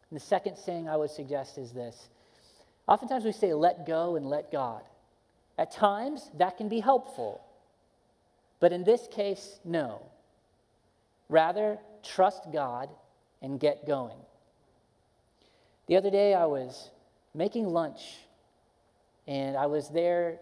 And 0.09 0.19
the 0.19 0.23
second 0.23 0.57
saying 0.57 0.89
I 0.89 0.97
would 0.97 1.11
suggest 1.11 1.57
is 1.57 1.71
this 1.71 2.09
Oftentimes 2.87 3.23
we 3.23 3.31
say, 3.31 3.53
let 3.53 3.85
go 3.85 4.15
and 4.15 4.25
let 4.25 4.51
God. 4.51 4.81
At 5.57 5.71
times, 5.71 6.31
that 6.37 6.57
can 6.57 6.69
be 6.69 6.79
helpful. 6.79 7.41
But 8.59 8.71
in 8.71 8.83
this 8.83 9.07
case, 9.11 9.59
no. 9.63 10.01
Rather, 11.27 11.77
trust 12.01 12.51
God 12.51 12.89
and 13.41 13.59
get 13.59 13.85
going. 13.85 14.17
The 15.87 15.97
other 15.97 16.09
day, 16.09 16.33
I 16.33 16.45
was 16.45 16.89
making 17.35 17.67
lunch 17.67 18.01
and 19.27 19.55
I 19.55 19.67
was 19.67 19.89
there 19.89 20.39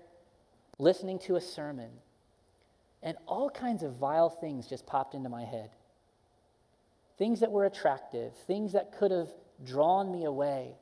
listening 0.80 1.20
to 1.20 1.36
a 1.36 1.42
sermon, 1.42 1.90
and 3.04 3.18
all 3.26 3.50
kinds 3.50 3.84
of 3.84 3.96
vile 3.96 4.30
things 4.30 4.68
just 4.68 4.86
popped 4.86 5.14
into 5.14 5.28
my 5.28 5.44
head. 5.44 5.72
Things 7.18 7.42
that 7.42 7.52
were 7.52 7.66
attractive, 7.66 8.34
things 8.46 8.74
that 8.74 8.98
could 8.98 9.12
have 9.12 9.30
drawn 9.66 10.12
me 10.12 10.26
away. 10.26 10.76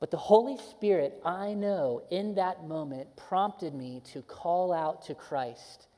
But 0.00 0.10
the 0.10 0.16
Holy 0.16 0.56
Spirit, 0.56 1.20
I 1.24 1.54
know, 1.54 2.02
in 2.10 2.34
that 2.36 2.66
moment 2.66 3.16
prompted 3.16 3.74
me 3.74 4.02
to 4.12 4.22
call 4.22 4.72
out 4.72 5.02
to 5.06 5.14
Christ 5.14 5.88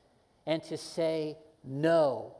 and 0.47 0.63
to 0.63 0.77
say, 0.77 1.37
No, 1.63 2.35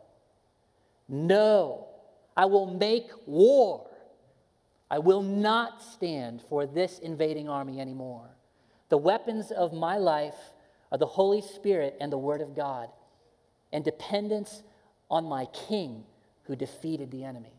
no, 1.08 1.88
I 2.36 2.46
will 2.46 2.66
make 2.66 3.12
war 3.28 3.92
I 4.92 5.00
will 5.00 5.24
not 5.24 5.82
stand 5.82 6.42
for 6.50 6.66
this 6.66 7.00
invading 7.00 7.48
army 7.48 7.80
anymore. 7.80 8.30
The 8.90 8.98
weapons 8.98 9.50
of 9.50 9.72
my 9.72 9.98
life 9.98 10.36
are 10.92 10.98
the 10.98 11.06
Holy 11.06 11.42
Spirit 11.42 11.96
and 12.02 12.12
the 12.12 12.18
Word 12.18 12.42
of 12.42 12.54
God, 12.54 12.90
and 13.72 13.86
dependence 13.86 14.64
on 15.10 15.24
my 15.24 15.46
King 15.46 16.04
who 16.44 16.58
defeated 16.58 17.10
the 17.10 17.24
enemy. 17.24 17.54